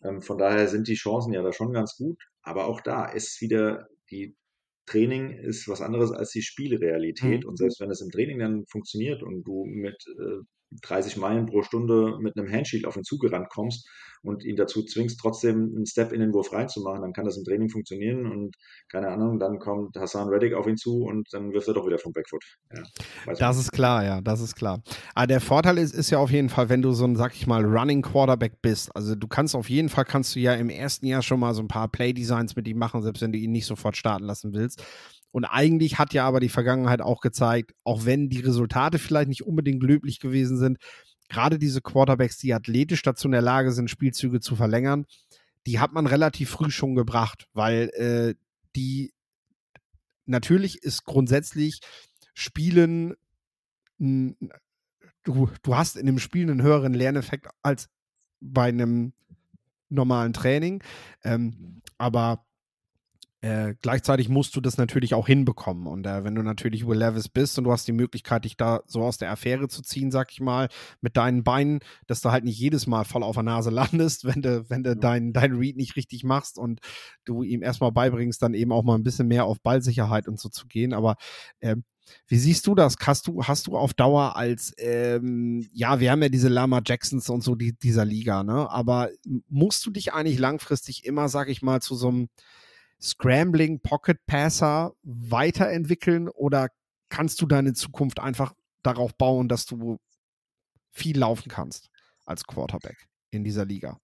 Ähm, 0.04 0.22
von 0.22 0.38
daher 0.38 0.68
sind 0.68 0.88
die 0.88 0.96
Chancen 0.96 1.34
ja 1.34 1.42
da 1.42 1.52
schon 1.52 1.74
ganz 1.74 1.96
gut. 1.98 2.22
Aber 2.42 2.68
auch 2.68 2.82
da 2.82 3.06
ist 3.06 3.42
wieder 3.42 3.88
die 4.12 4.36
Training 4.86 5.32
ist 5.32 5.68
was 5.68 5.82
anderes 5.82 6.12
als 6.12 6.32
die 6.32 6.44
Spielrealität. 6.44 7.44
Mhm. 7.44 7.50
Und 7.50 7.58
selbst 7.58 7.80
wenn 7.80 7.92
es 7.92 8.02
im 8.02 8.12
Training 8.12 8.40
dann 8.40 8.66
funktioniert 8.68 9.24
und 9.24 9.44
du 9.44 9.66
mit 9.66 10.06
äh, 10.08 10.44
30 10.82 11.18
Meilen 11.18 11.46
pro 11.46 11.64
Stunde 11.64 12.18
mit 12.20 12.38
einem 12.38 12.52
Handshield 12.52 12.86
auf 12.86 12.98
ihn 12.98 13.04
zugerannt 13.04 13.50
kommst 13.50 13.88
und 14.26 14.44
ihn 14.44 14.56
dazu 14.56 14.84
zwingst, 14.84 15.20
trotzdem 15.20 15.74
einen 15.76 15.86
Step 15.86 16.12
in 16.12 16.20
den 16.20 16.34
Wurf 16.34 16.52
reinzumachen, 16.52 17.02
dann 17.02 17.14
kann 17.14 17.26
das 17.26 17.38
im 17.38 17.44
Training 17.44 17.70
funktionieren 17.70 18.26
und 18.26 18.56
keine 18.90 19.10
Ahnung, 19.10 19.40
dann 19.40 19.60
kommt 19.60 19.96
Hassan 19.98 20.30
Reddick 20.30 20.54
auf 20.54 20.68
ihn 20.68 20.78
zu 20.78 21.04
und 21.04 21.28
dann 21.32 21.52
wirft 21.54 21.68
er 21.68 21.76
doch 21.76 21.86
wieder 21.86 22.00
vom 22.00 22.12
Backfoot. 22.12 22.44
Ja, 22.74 23.34
das 23.36 23.58
ist 23.58 23.72
klar, 23.72 24.04
ja, 24.04 24.22
das 24.22 24.42
ist 24.42 24.56
klar. 24.56 24.82
Aber 25.14 25.28
der 25.28 25.42
Vorteil 25.42 25.78
ist, 25.78 25.94
ist 25.94 26.10
ja 26.10 26.18
auf 26.18 26.32
jeden 26.32 26.50
Fall, 26.50 26.70
wenn 26.70 26.82
du 26.82 26.92
so 26.92 27.06
ein, 27.06 27.16
sag 27.16 27.36
ich 27.36 27.46
mal, 27.46 27.64
Running 27.64 28.02
Quarterback 28.02 28.62
bist, 28.62 28.96
also 28.96 29.16
du 29.16 29.28
kannst 29.28 29.56
auf 29.56 29.70
jeden 29.70 29.90
Fall, 29.90 30.06
kannst 30.06 30.36
du 30.36 30.40
ja 30.40 30.56
im 30.56 30.70
ersten 30.70 31.06
Jahr 31.06 31.22
schon 31.22 31.40
mal 31.40 31.54
so 31.54 31.62
ein 31.62 31.68
paar 31.68 31.88
Play-Designs 31.88 32.56
mit 32.56 32.68
ihm 32.68 32.78
machen, 32.78 33.04
selbst 33.04 33.22
wenn 33.22 33.32
du 33.32 33.38
ihn 33.38 33.52
nicht 33.52 33.66
sofort 33.68 33.96
starten 33.96 34.26
lassen 34.26 34.54
willst. 34.54 34.84
Und 35.36 35.44
eigentlich 35.44 36.00
hat 36.00 36.14
ja 36.14 36.26
aber 36.26 36.40
die 36.40 36.48
Vergangenheit 36.48 37.02
auch 37.02 37.20
gezeigt, 37.20 37.74
auch 37.84 38.06
wenn 38.06 38.30
die 38.30 38.40
Resultate 38.40 39.00
vielleicht 39.00 39.28
nicht 39.28 39.46
unbedingt 39.46 39.84
löblich 39.84 40.22
gewesen 40.22 40.58
sind, 40.58 40.78
gerade 41.28 41.60
diese 41.60 41.82
Quarterbacks, 41.82 42.38
die 42.38 42.54
athletisch 42.54 43.02
dazu 43.02 43.28
in 43.28 43.34
der 43.34 43.42
Lage 43.42 43.74
sind, 43.74 43.90
Spielzüge 43.90 44.40
zu 44.40 44.56
verlängern, 44.56 45.06
die 45.66 45.78
hat 45.82 45.92
man 45.92 46.08
relativ 46.08 46.52
früh 46.52 46.72
schon 46.72 46.96
gebracht, 46.96 47.50
weil 47.52 47.90
äh, 47.96 48.36
die 48.78 49.12
natürlich 50.26 50.82
ist 50.84 51.04
grundsätzlich 51.04 51.82
Spielen, 52.34 53.16
du, 53.98 54.38
du 55.26 55.76
hast 55.76 55.98
in 55.98 56.06
dem 56.06 56.20
Spiel 56.20 56.50
einen 56.50 56.62
höheren 56.62 56.94
Lerneffekt 56.94 57.50
als 57.62 57.90
bei 58.40 58.70
einem 58.70 59.12
normalen 59.90 60.32
Training. 60.32 60.82
Ähm, 61.26 61.82
aber 61.98 62.45
äh, 63.42 63.76
gleichzeitig 63.82 64.30
musst 64.30 64.56
du 64.56 64.62
das 64.62 64.78
natürlich 64.78 65.14
auch 65.14 65.28
hinbekommen. 65.28 65.88
Und 65.88 66.08
äh, 66.08 66.24
wenn 66.24 66.36
du 66.36 66.42
natürlich 66.42 66.88
Will 66.88 66.98
Levis 66.98 67.30
bist 67.30 67.58
und 67.58 67.66
du 67.66 67.72
hast 67.72 67.88
die 67.88 67.92
Möglichkeit, 67.92 68.46
dich 68.46 68.58
da 68.58 68.82
so 68.88 69.04
aus 69.04 69.18
der 69.18 69.32
Affäre 69.32 69.68
zu 69.68 69.82
ziehen, 69.82 70.10
sag 70.10 70.32
ich 70.32 70.42
mal, 70.42 70.70
mit 71.02 71.16
deinen 71.18 71.44
Beinen, 71.44 71.80
dass 72.08 72.22
du 72.22 72.32
halt 72.32 72.44
nicht 72.44 72.60
jedes 72.60 72.88
Mal 72.88 73.04
voll 73.04 73.24
auf 73.24 73.36
der 73.36 73.44
Nase 73.44 73.70
landest, 73.72 74.26
wenn 74.26 74.42
du, 74.42 74.70
wenn 74.70 74.84
du 74.84 74.92
ja. 74.92 74.96
dein, 74.96 75.34
dein 75.34 75.54
Read 75.54 75.78
nicht 75.78 75.96
richtig 75.96 76.24
machst 76.24 76.58
und 76.58 76.80
du 77.24 77.44
ihm 77.44 77.62
erstmal 77.62 77.92
beibringst, 77.92 78.42
dann 78.42 78.54
eben 78.54 78.72
auch 78.72 78.84
mal 78.84 78.96
ein 78.96 79.04
bisschen 79.04 79.28
mehr 79.28 79.46
auf 79.46 79.62
Ballsicherheit 79.62 80.28
und 80.28 80.40
so 80.40 80.50
zu 80.50 80.68
gehen. 80.68 80.94
Aber 80.94 81.16
äh, 81.60 81.76
wie 82.28 82.38
siehst 82.38 82.66
du 82.68 82.76
das? 82.76 82.96
Hast 83.02 83.28
du, 83.28 83.44
hast 83.44 83.68
du 83.68 83.78
auf 83.78 83.94
Dauer 83.94 84.36
als, 84.36 84.74
ähm, 84.78 85.68
ja, 85.72 86.00
wir 86.00 86.12
haben 86.12 86.22
ja 86.22 86.30
diese 86.30 86.50
Lama 86.50 86.82
Jacksons 86.86 87.30
und 87.30 87.44
so 87.44 87.56
die, 87.56 87.74
dieser 87.78 88.06
Liga, 88.06 88.44
ne? 88.44 88.70
Aber 88.70 89.10
musst 89.50 89.86
du 89.86 89.92
dich 89.92 90.14
eigentlich 90.14 90.40
langfristig 90.40 91.06
immer, 91.06 91.30
sag 91.30 91.50
ich 91.50 91.62
mal, 91.62 91.82
zu 91.82 91.96
so 91.96 92.10
einem 92.10 92.30
Scrambling 93.02 93.80
Pocket 93.82 94.18
Passer 94.26 94.94
weiterentwickeln 95.04 96.30
oder 96.30 96.70
kannst 97.10 97.42
du 97.42 97.46
deine 97.46 97.74
Zukunft 97.74 98.20
einfach 98.20 98.54
darauf 98.84 99.16
bauen, 99.16 99.48
dass 99.48 99.66
du 99.66 99.98
viel 100.92 101.18
laufen 101.18 101.50
kannst 101.50 101.90
als 102.26 102.46
Quarterback 102.46 103.08
in 103.32 103.44
dieser 103.44 103.66
Liga? 103.66 104.00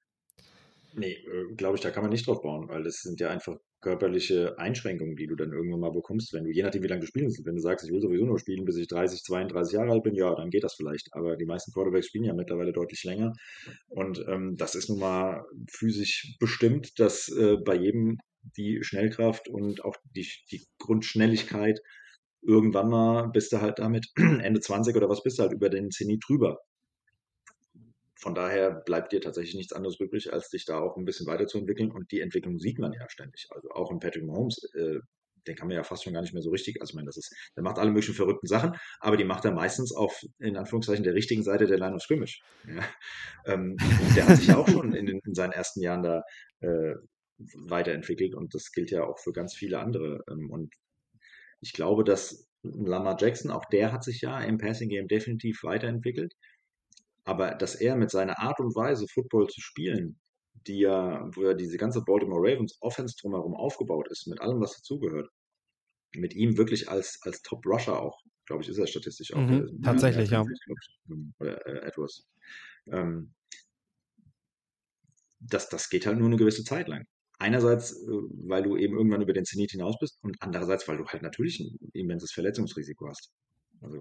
Nee, 0.94 1.14
äh, 1.14 1.56
glaube 1.56 1.78
ich, 1.78 1.82
da 1.82 1.90
kann 1.90 2.04
man 2.04 2.12
nicht 2.12 2.28
drauf 2.28 2.42
bauen, 2.42 2.68
weil 2.68 2.84
das 2.84 3.02
sind 3.02 3.20
ja 3.20 3.30
einfach 3.30 3.58
körperliche 3.82 4.58
Einschränkungen, 4.60 5.16
die 5.16 5.26
du 5.26 5.36
dann 5.36 5.52
irgendwann 5.52 5.80
mal 5.80 5.92
bekommst, 5.92 6.34
wenn 6.34 6.44
du, 6.44 6.52
je 6.52 6.62
nachdem, 6.62 6.84
wie 6.84 6.88
lange 6.88 7.02
du 7.02 7.08
spielst, 7.08 7.44
wenn 7.46 7.56
du 7.56 7.62
sagst, 7.62 7.86
ich 7.86 7.92
will 7.92 8.02
sowieso 8.02 8.26
nur 8.26 8.40
spielen, 8.40 8.66
bis 8.66 8.78
ich 8.78 8.88
30, 8.88 9.24
32 9.24 9.74
Jahre 9.74 9.92
alt 9.92 10.04
bin, 10.04 10.14
ja, 10.14 10.36
dann 10.36 10.50
geht 10.50 10.64
das 10.64 10.76
vielleicht. 10.76 11.08
Aber 11.14 11.36
die 11.36 11.46
meisten 11.46 11.72
Quarterbacks 11.72 12.08
spielen 12.08 12.26
ja 12.26 12.34
mittlerweile 12.34 12.74
deutlich 12.74 13.04
länger. 13.04 13.34
Und 13.88 14.24
ähm, 14.28 14.56
das 14.58 14.76
ist 14.76 14.90
nun 14.90 15.00
mal 15.00 15.44
physisch 15.70 16.36
bestimmt, 16.40 17.00
dass 17.00 17.30
äh, 17.30 17.58
bei 17.66 17.76
jedem 17.76 18.18
die 18.58 18.84
Schnellkraft 18.84 19.48
und 19.48 19.84
auch 19.84 19.96
die, 20.16 20.28
die 20.52 20.66
Grundschnelligkeit 20.80 21.80
irgendwann 22.42 22.90
mal 22.90 23.30
bist 23.30 23.52
du 23.52 23.62
halt 23.62 23.80
damit 23.80 24.08
Ende 24.16 24.60
20 24.60 24.96
oder 24.96 25.10
was 25.10 25.24
bist 25.24 25.40
du 25.40 25.44
halt 25.44 25.54
über 25.54 25.70
den 25.70 25.92
Zenit 25.92 26.24
drüber. 26.28 26.60
Von 28.16 28.36
daher 28.36 28.72
bleibt 28.72 29.14
dir 29.14 29.22
tatsächlich 29.22 29.56
nichts 29.56 29.74
anderes 29.74 30.00
übrig, 30.00 30.32
als 30.32 30.50
dich 30.50 30.66
da 30.66 30.80
auch 30.80 30.96
ein 30.96 31.06
bisschen 31.06 31.26
weiterzuentwickeln. 31.26 31.92
Und 31.92 32.12
die 32.12 32.22
Entwicklung 32.22 32.60
sieht 32.60 32.78
man 32.78 32.94
ja 32.94 33.10
ständig. 33.10 33.48
Also 33.50 33.72
auch 33.72 33.90
in 33.92 34.00
Patrick 34.00 34.24
Mahomes, 34.26 34.64
äh, 34.76 35.00
den 35.48 35.56
kann 35.56 35.68
man 35.68 35.76
ja 35.76 35.84
fast 35.84 36.04
schon 36.04 36.14
gar 36.14 36.22
nicht 36.22 36.34
mehr 36.34 36.44
so 36.44 36.52
richtig. 36.52 36.80
Also 36.82 36.92
ich 36.92 36.96
meine, 36.96 37.08
das 37.08 37.18
ist, 37.18 37.34
der 37.56 37.64
macht 37.64 37.80
alle 37.80 37.90
möglichen 37.90 38.14
verrückten 38.14 38.46
Sachen, 38.46 38.76
aber 39.00 39.18
die 39.18 39.24
macht 39.24 39.46
er 39.46 39.52
meistens 39.52 39.92
auf, 39.92 40.22
in 40.38 40.56
Anführungszeichen, 40.56 41.04
der 41.04 41.16
richtigen 41.16 41.42
Seite 41.42 41.66
der 41.66 41.80
Line 41.80 41.96
of 41.96 42.02
Scrimmage. 42.02 42.42
Ja. 42.68 42.84
Ähm, 43.48 43.76
der 44.16 44.28
hat 44.28 44.38
sich 44.38 44.50
ja 44.50 44.58
auch 44.58 44.68
schon 44.68 44.94
in, 44.94 45.08
in 45.08 45.34
seinen 45.34 45.52
ersten 45.52 45.82
Jahren 45.82 46.04
da 46.04 46.22
äh, 46.60 46.94
weiterentwickelt 47.56 48.36
und 48.36 48.54
das 48.54 48.72
gilt 48.72 48.92
ja 48.92 49.04
auch 49.04 49.20
für 49.20 49.32
ganz 49.32 49.54
viele 49.54 49.80
andere. 49.80 50.24
Ähm, 50.30 50.50
und 50.50 50.74
ich 51.62 51.74
glaube, 51.74 52.04
dass 52.04 52.48
Lamar 52.64 53.18
Jackson, 53.20 53.52
auch 53.52 53.66
der 53.66 53.92
hat 53.92 54.04
sich 54.04 54.22
ja 54.22 54.40
im 54.42 54.58
Passing 54.58 54.90
Game 54.90 55.08
definitiv 55.08 55.64
weiterentwickelt. 55.64 56.34
Aber 57.24 57.54
dass 57.56 57.76
er 57.76 57.96
mit 57.96 58.12
seiner 58.12 58.40
Art 58.40 58.60
und 58.60 58.76
Weise, 58.76 59.08
Football 59.08 59.48
zu 59.48 59.62
spielen, 59.62 60.20
die 60.68 60.80
ja, 60.80 61.28
wo 61.36 61.44
ja 61.44 61.54
diese 61.54 61.78
ganze 61.78 62.02
Baltimore 62.04 62.42
Ravens 62.42 62.78
Offense 62.82 63.16
drumherum 63.20 63.56
aufgebaut 63.56 64.08
ist, 64.10 64.28
mit 64.28 64.42
allem, 64.42 64.60
was 64.60 64.76
dazugehört, 64.76 65.30
mit 66.16 66.36
ihm 66.36 66.58
wirklich 66.58 66.90
als, 66.90 67.20
als 67.24 67.42
Top-Rusher 67.42 68.00
auch, 68.00 68.20
glaube 68.46 68.64
ich, 68.64 68.70
ist 68.70 68.78
er 68.78 68.88
statistisch 68.88 69.34
auch. 69.34 69.40
Mhm, 69.40 69.82
tatsächlich, 69.84 70.30
ja. 70.30 70.44
Oder 71.40 71.66
äh, 71.66 71.88
Edwards. 71.88 72.28
Ähm, 72.88 73.34
das, 75.40 75.70
das 75.70 75.90
geht 75.90 76.06
halt 76.06 76.18
nur 76.18 76.28
eine 76.28 76.38
gewisse 76.38 76.64
Zeit 76.64 76.88
lang. 76.88 77.06
Einerseits, 77.42 77.94
äh, 77.94 78.08
weil 78.46 78.62
du 78.62 78.78
eben 78.78 78.96
irgendwann 78.96 79.24
über 79.24 79.34
den 79.34 79.46
Zenit 79.46 79.72
hinaus 79.72 79.98
bist 80.00 80.20
und 80.22 80.38
andererseits, 80.42 80.88
weil 80.88 80.98
du 80.98 81.08
halt 81.08 81.24
natürlich 81.24 81.60
ein 81.60 81.90
immenses 81.94 82.32
Verletzungsrisiko 82.32 83.08
hast. 83.08 83.32
Also 83.82 83.98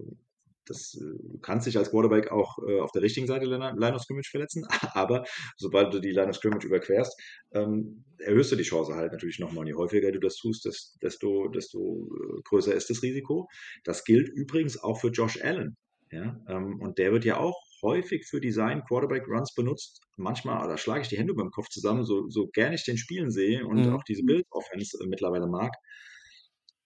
das, 0.66 0.94
äh, 1.00 1.18
du 1.26 1.38
kannst 1.40 1.66
dich 1.66 1.78
als 1.78 1.90
Quarterback 1.90 2.30
auch 2.30 2.58
äh, 2.68 2.80
auf 2.80 2.92
der 2.92 3.00
richtigen 3.00 3.26
Seite 3.26 3.46
Line 3.46 3.94
of 3.94 4.02
Scrimmage 4.02 4.28
verletzen, 4.30 4.66
aber 4.94 5.24
sobald 5.56 5.94
du 5.94 6.00
die 6.00 6.10
Line 6.10 6.28
of 6.28 6.36
Scrimmage 6.36 6.66
überquerst, 6.66 7.18
ähm, 7.52 8.04
erhöhst 8.18 8.52
du 8.52 8.56
die 8.56 8.62
Chance 8.62 8.94
halt 8.94 9.12
natürlich 9.12 9.38
nochmal. 9.38 9.62
Und 9.62 9.68
je 9.68 9.74
häufiger 9.74 10.12
du 10.12 10.20
das 10.20 10.36
tust, 10.36 10.68
desto, 11.02 11.48
desto 11.48 12.10
größer 12.44 12.74
ist 12.74 12.90
das 12.90 13.02
Risiko. 13.02 13.48
Das 13.84 14.04
gilt 14.04 14.28
übrigens 14.28 14.78
auch 14.78 15.00
für 15.00 15.08
Josh 15.08 15.42
Allen. 15.42 15.78
Ja? 16.12 16.38
Ähm, 16.46 16.78
und 16.78 16.98
der 16.98 17.10
wird 17.12 17.24
ja 17.24 17.38
auch 17.38 17.56
häufig 17.82 18.26
für 18.26 18.40
Design 18.40 18.82
Quarterback 18.86 19.26
Runs 19.28 19.54
benutzt. 19.54 20.00
Manchmal, 20.16 20.66
da 20.68 20.76
schlage 20.76 21.02
ich 21.02 21.08
die 21.08 21.18
Hände 21.18 21.34
beim 21.34 21.50
Kopf 21.50 21.68
zusammen, 21.68 22.04
so, 22.04 22.28
so 22.28 22.48
gern 22.48 22.72
ich 22.72 22.84
den 22.84 22.98
Spielen 22.98 23.30
sehe 23.30 23.66
und 23.66 23.86
mhm. 23.86 23.94
auch 23.94 24.04
diese 24.04 24.24
Build 24.24 24.46
Offense 24.50 24.96
äh, 25.02 25.06
mittlerweile 25.06 25.46
mag. 25.46 25.72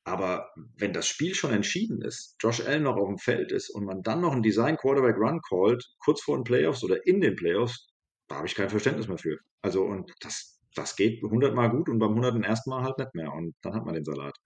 Aber 0.04 0.50
wenn 0.76 0.92
das 0.92 1.06
Spiel 1.06 1.34
schon 1.34 1.52
entschieden 1.52 2.02
ist, 2.02 2.36
Josh 2.38 2.60
Allen 2.60 2.82
noch 2.82 2.96
auf 2.96 3.08
dem 3.08 3.18
Feld 3.18 3.52
ist 3.52 3.70
und 3.70 3.86
man 3.86 4.02
dann 4.02 4.20
noch 4.20 4.32
einen 4.32 4.42
Design 4.42 4.76
Quarterback 4.76 5.16
Run 5.16 5.40
callt, 5.48 5.82
kurz 5.98 6.20
vor 6.22 6.36
den 6.36 6.44
Playoffs 6.44 6.84
oder 6.84 7.06
in 7.06 7.22
den 7.22 7.36
Playoffs, 7.36 7.88
da 8.28 8.36
habe 8.36 8.46
ich 8.46 8.54
kein 8.54 8.68
Verständnis 8.68 9.08
mehr 9.08 9.16
für. 9.18 9.38
Also, 9.62 9.82
und 9.82 10.12
das, 10.20 10.60
das 10.74 10.96
geht 10.96 11.22
hundertmal 11.22 11.70
gut 11.70 11.88
und 11.88 11.98
beim 11.98 12.14
hunderten 12.14 12.44
ersten 12.44 12.68
Mal 12.68 12.82
halt 12.82 12.98
nicht 12.98 13.14
mehr. 13.14 13.32
Und 13.32 13.54
dann 13.62 13.74
hat 13.74 13.86
man 13.86 13.94
den 13.94 14.04
Salat. 14.04 14.36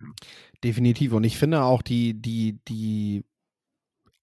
Definitiv. 0.63 1.13
Und 1.13 1.25
ich 1.25 1.37
finde 1.37 1.63
auch 1.63 1.83
die, 1.83 2.15
die, 2.15 2.61
die 2.69 3.25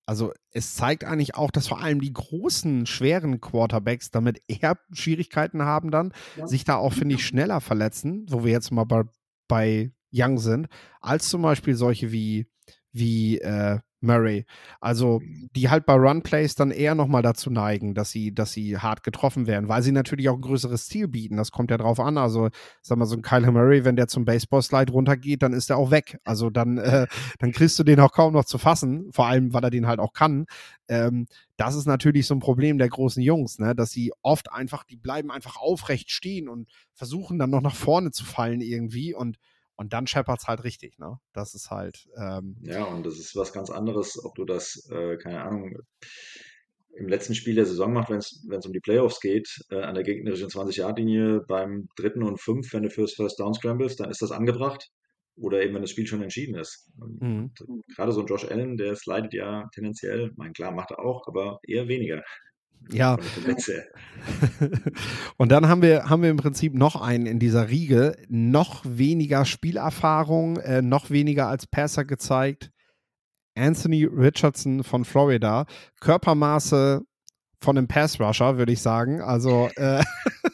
also 0.06 0.34
es 0.52 0.76
zeigt 0.76 1.04
eigentlich 1.04 1.36
auch, 1.36 1.52
dass 1.52 1.68
vor 1.68 1.82
allem 1.82 2.00
die 2.00 2.14
großen, 2.14 2.86
schweren 2.86 3.42
Quarterbacks 3.42 4.12
damit 4.12 4.42
eher 4.48 4.78
Schwierigkeiten 4.92 5.64
haben 5.64 5.92
dann, 5.92 6.14
ja. 6.38 6.48
sich 6.48 6.64
da 6.64 6.76
auch, 6.76 6.94
finde 6.94 7.16
ich, 7.16 7.26
schneller 7.26 7.62
verletzen, 7.62 8.26
wo 8.30 8.44
wir 8.44 8.52
jetzt 8.52 8.72
mal 8.72 8.84
bei, 8.84 9.04
bei 9.48 9.92
Young 10.14 10.38
sind, 10.38 10.68
als 11.02 11.30
zum 11.30 11.42
Beispiel 11.42 11.76
solche 11.76 12.12
wie, 12.12 12.48
wie 12.92 13.40
äh, 13.40 13.80
Murray. 14.06 14.46
Also 14.80 15.22
die 15.56 15.70
halt 15.70 15.86
bei 15.86 15.94
Runplays 15.94 16.56
dann 16.56 16.72
eher 16.72 16.96
nochmal 16.96 17.22
dazu 17.22 17.50
neigen, 17.50 17.94
dass 17.94 18.12
sie, 18.12 18.34
dass 18.34 18.52
sie 18.54 18.78
hart 18.78 19.04
getroffen 19.04 19.48
werden, 19.48 19.68
weil 19.68 19.84
sie 19.84 19.92
natürlich 19.92 20.30
auch 20.30 20.36
ein 20.36 20.42
größeres 20.42 20.88
Ziel 20.88 21.08
bieten. 21.08 21.38
Das 21.38 21.52
kommt 21.52 21.72
ja 21.72 21.78
drauf 21.78 22.00
an. 22.00 22.18
Also, 22.18 22.50
sag 22.82 22.98
mal, 22.98 23.06
so 23.06 23.16
ein 23.16 23.22
Kyle 23.22 23.52
Murray, 23.52 23.86
wenn 23.86 23.96
der 23.96 24.08
zum 24.08 24.26
Baseball-Slide 24.26 24.92
runtergeht, 24.92 25.42
dann 25.42 25.54
ist 25.54 25.70
er 25.70 25.78
auch 25.78 25.92
weg. 25.92 26.20
Also 26.24 26.50
dann, 26.50 26.78
äh, 26.78 27.08
dann 27.40 27.52
kriegst 27.52 27.78
du 27.80 27.84
den 27.84 28.00
auch 28.00 28.12
kaum 28.12 28.34
noch 28.34 28.46
zu 28.46 28.58
fassen, 28.58 29.10
vor 29.12 29.28
allem, 29.28 29.54
weil 29.54 29.64
er 29.64 29.70
den 29.70 29.88
halt 29.88 30.00
auch 30.00 30.14
kann. 30.14 30.46
Ähm, 30.88 31.28
das 31.58 31.76
ist 31.76 31.86
natürlich 31.86 32.28
so 32.28 32.36
ein 32.36 32.40
Problem 32.40 32.78
der 32.78 32.90
großen 32.90 33.24
Jungs, 33.24 33.60
ne? 33.60 33.76
dass 33.76 33.92
sie 33.92 34.12
oft 34.22 34.52
einfach, 34.52 34.84
die 34.84 34.98
bleiben 34.98 35.32
einfach 35.32 35.58
aufrecht 35.58 36.12
stehen 36.12 36.50
und 36.50 36.70
versuchen 36.94 37.40
dann 37.40 37.50
noch 37.50 37.62
nach 37.62 37.76
vorne 37.76 38.12
zu 38.12 38.26
fallen 38.26 38.62
irgendwie 38.62 39.14
und 39.14 39.38
und 39.76 39.94
dann 39.94 40.08
scheppert 40.08 40.40
es 40.40 40.48
halt 40.48 40.64
richtig, 40.64 40.98
ne? 41.00 41.20
Das 41.34 41.54
ist 41.54 41.70
halt. 41.70 42.08
Ähm 42.18 42.58
ja, 42.62 42.84
und 42.86 43.06
das 43.06 43.20
ist 43.20 43.36
was 43.36 43.54
ganz 43.54 43.70
anderes, 43.70 44.24
ob 44.24 44.36
du 44.36 44.46
das, 44.46 44.88
äh, 44.90 45.18
keine 45.18 45.44
Ahnung, 45.44 45.78
im 46.98 47.08
letzten 47.10 47.36
Spiel 47.36 47.56
der 47.56 47.66
Saison 47.66 47.92
macht, 47.92 48.10
wenn 48.10 48.20
es 48.20 48.66
um 48.66 48.72
die 48.72 48.80
Playoffs 48.80 49.20
geht, 49.20 49.50
äh, 49.70 49.82
an 49.82 49.96
der 49.96 50.04
gegnerischen 50.04 50.48
20-Yard-Linie 50.48 51.42
beim 51.48 51.90
dritten 51.98 52.24
und 52.24 52.40
fünf, 52.40 52.72
wenn 52.74 52.84
du 52.84 52.90
fürs 52.90 53.14
First 53.14 53.40
Down 53.40 53.54
scrambles, 53.54 53.98
dann 53.98 54.10
ist 54.10 54.22
das 54.22 54.32
angebracht. 54.32 54.90
Oder 55.38 55.62
eben, 55.62 55.74
wenn 55.74 55.82
das 55.82 55.92
Spiel 55.92 56.08
schon 56.08 56.24
entschieden 56.24 56.56
ist. 56.56 56.90
Mhm. 56.98 57.52
Gerade 57.94 58.14
so 58.14 58.22
ein 58.22 58.28
Josh 58.28 58.46
Allen, 58.46 58.78
der 58.78 58.96
slidet 58.96 59.34
ja 59.34 59.68
tendenziell, 59.74 60.32
mein 60.38 60.54
klar 60.54 60.72
macht 60.72 60.92
er 60.92 61.00
auch, 61.00 61.28
aber 61.28 61.60
eher 61.68 61.90
weniger. 61.90 62.24
Ja. 62.92 63.18
Und 65.38 65.52
dann 65.52 65.68
haben 65.68 65.82
wir, 65.82 66.10
haben 66.10 66.22
wir 66.22 66.30
im 66.30 66.38
Prinzip 66.38 66.74
noch 66.74 67.02
einen 67.02 67.26
in 67.26 67.40
dieser 67.40 67.70
Riege, 67.70 68.16
noch 68.30 68.84
weniger 68.86 69.46
Spielerfahrung, 69.46 70.58
äh, 70.58 70.82
noch 70.82 71.10
weniger 71.10 71.48
als 71.48 71.68
Passer 71.68 72.06
gezeigt. 72.06 72.72
Anthony 73.56 74.06
Richardson 74.06 74.84
von 74.84 75.06
Florida. 75.06 75.66
Körpermaße 76.02 77.02
von 77.62 77.78
einem 77.78 77.88
Pass-Rusher, 77.88 78.58
würde 78.58 78.74
ich 78.74 78.82
sagen. 78.82 79.22
Also 79.22 79.70
äh, 79.76 80.04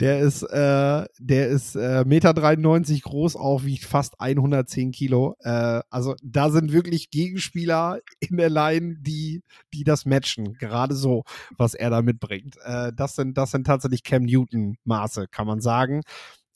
der 0.00 0.20
ist, 0.20 0.42
äh, 0.42 1.06
der 1.18 1.48
ist 1.48 1.76
äh, 1.76 2.04
Meter 2.04 2.34
93 2.34 3.02
groß, 3.02 3.36
auch 3.36 3.64
wiegt 3.64 3.84
fast 3.84 4.20
110 4.20 4.90
Kilo. 4.90 5.36
Äh, 5.40 5.82
also 5.88 6.16
da 6.22 6.50
sind 6.50 6.72
wirklich 6.72 7.10
Gegenspieler 7.10 8.00
in 8.18 8.36
der 8.36 8.50
Line, 8.50 8.96
die, 8.98 9.42
die 9.72 9.84
das 9.84 10.04
matchen. 10.04 10.54
Gerade 10.54 10.94
so, 10.94 11.22
was 11.56 11.74
er 11.74 11.90
da 11.90 12.02
mitbringt. 12.02 12.56
Äh, 12.64 12.92
das 12.94 13.14
sind, 13.14 13.38
das 13.38 13.52
sind 13.52 13.66
tatsächlich 13.66 14.02
Cam 14.02 14.24
Newton 14.24 14.76
Maße, 14.84 15.26
kann 15.30 15.46
man 15.46 15.60
sagen. 15.60 16.02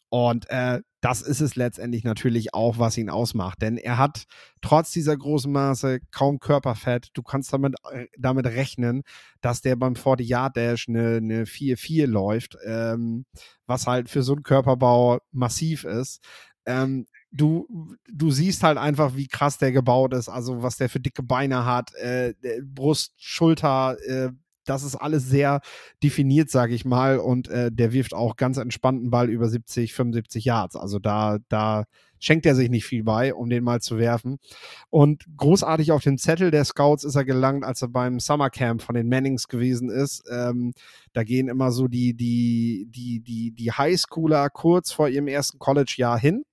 Und 0.08 0.48
äh, 0.50 0.80
das 1.00 1.22
ist 1.22 1.40
es 1.40 1.54
letztendlich 1.54 2.04
natürlich 2.04 2.54
auch, 2.54 2.78
was 2.78 2.98
ihn 2.98 3.10
ausmacht. 3.10 3.62
Denn 3.62 3.76
er 3.76 3.98
hat 3.98 4.24
trotz 4.60 4.90
dieser 4.90 5.16
großen 5.16 5.50
Maße 5.50 6.00
kaum 6.10 6.40
Körperfett. 6.40 7.10
Du 7.14 7.22
kannst 7.22 7.52
damit, 7.52 7.76
äh, 7.92 8.06
damit 8.18 8.46
rechnen, 8.46 9.02
dass 9.40 9.60
der 9.60 9.76
beim 9.76 9.94
40-Yard-Dash 9.94 10.88
eine, 10.88 11.16
eine 11.18 11.44
4-4 11.46 12.06
läuft, 12.06 12.56
ähm, 12.64 13.26
was 13.66 13.86
halt 13.86 14.08
für 14.08 14.22
so 14.22 14.32
einen 14.32 14.42
Körperbau 14.42 15.18
massiv 15.30 15.84
ist. 15.84 16.20
Ähm, 16.66 17.06
du, 17.30 17.96
du 18.12 18.30
siehst 18.30 18.62
halt 18.62 18.78
einfach, 18.78 19.14
wie 19.14 19.28
krass 19.28 19.58
der 19.58 19.72
gebaut 19.72 20.14
ist, 20.14 20.28
also 20.28 20.62
was 20.62 20.76
der 20.76 20.88
für 20.88 21.00
dicke 21.00 21.22
Beine 21.22 21.64
hat, 21.64 21.94
äh, 21.94 22.34
Brust, 22.62 23.14
Schulter, 23.18 23.96
äh, 24.06 24.30
das 24.68 24.82
ist 24.82 24.96
alles 24.96 25.24
sehr 25.28 25.60
definiert, 26.02 26.50
sage 26.50 26.74
ich 26.74 26.84
mal. 26.84 27.18
Und 27.18 27.48
äh, 27.48 27.70
der 27.72 27.92
wirft 27.92 28.14
auch 28.14 28.36
ganz 28.36 28.56
entspannten 28.56 29.10
Ball 29.10 29.30
über 29.30 29.48
70, 29.48 29.94
75 29.94 30.44
Yards. 30.44 30.76
Also 30.76 30.98
da, 30.98 31.38
da 31.48 31.84
schenkt 32.20 32.46
er 32.46 32.54
sich 32.54 32.68
nicht 32.68 32.84
viel 32.84 33.04
bei, 33.04 33.34
um 33.34 33.48
den 33.48 33.64
mal 33.64 33.80
zu 33.80 33.98
werfen. 33.98 34.38
Und 34.90 35.24
großartig 35.36 35.92
auf 35.92 36.02
den 36.02 36.18
Zettel 36.18 36.50
der 36.50 36.64
Scouts 36.64 37.04
ist 37.04 37.14
er 37.14 37.24
gelangt, 37.24 37.64
als 37.64 37.82
er 37.82 37.88
beim 37.88 38.20
Summercamp 38.20 38.82
von 38.82 38.94
den 38.94 39.08
Mannings 39.08 39.48
gewesen 39.48 39.88
ist. 39.90 40.24
Ähm, 40.30 40.72
da 41.12 41.24
gehen 41.24 41.48
immer 41.48 41.72
so 41.72 41.88
die, 41.88 42.14
die, 42.14 42.86
die, 42.90 43.20
die, 43.20 43.52
die 43.52 43.72
Highschooler 43.72 44.50
kurz 44.50 44.92
vor 44.92 45.08
ihrem 45.08 45.28
ersten 45.28 45.58
College-Jahr 45.58 46.18
hin 46.18 46.44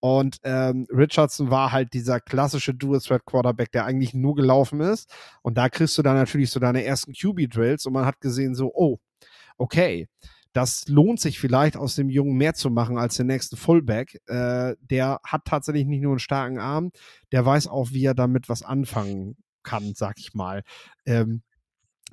und 0.00 0.38
ähm, 0.44 0.86
Richardson 0.90 1.50
war 1.50 1.72
halt 1.72 1.92
dieser 1.92 2.20
klassische 2.20 2.74
Dual-Threat-Quarterback, 2.74 3.70
der 3.72 3.84
eigentlich 3.84 4.14
nur 4.14 4.34
gelaufen 4.34 4.80
ist. 4.80 5.12
Und 5.42 5.58
da 5.58 5.68
kriegst 5.68 5.96
du 5.98 6.02
dann 6.02 6.16
natürlich 6.16 6.50
so 6.50 6.58
deine 6.58 6.84
ersten 6.84 7.12
QB-Drills 7.12 7.86
und 7.86 7.92
man 7.92 8.06
hat 8.06 8.20
gesehen 8.20 8.54
so, 8.54 8.72
oh, 8.74 8.98
okay, 9.58 10.08
das 10.52 10.88
lohnt 10.88 11.20
sich 11.20 11.38
vielleicht 11.38 11.76
aus 11.76 11.94
dem 11.94 12.08
Jungen 12.08 12.36
mehr 12.36 12.54
zu 12.54 12.70
machen 12.70 12.98
als 12.98 13.16
den 13.16 13.26
nächsten 13.26 13.56
Fullback. 13.56 14.20
Äh, 14.26 14.74
der 14.80 15.20
hat 15.24 15.44
tatsächlich 15.44 15.86
nicht 15.86 16.02
nur 16.02 16.12
einen 16.12 16.18
starken 16.18 16.58
Arm, 16.58 16.90
der 17.30 17.44
weiß 17.44 17.68
auch, 17.68 17.90
wie 17.92 18.04
er 18.04 18.14
damit 18.14 18.48
was 18.48 18.62
anfangen 18.62 19.36
kann, 19.62 19.92
sag 19.94 20.18
ich 20.18 20.34
mal. 20.34 20.62
Ähm, 21.04 21.42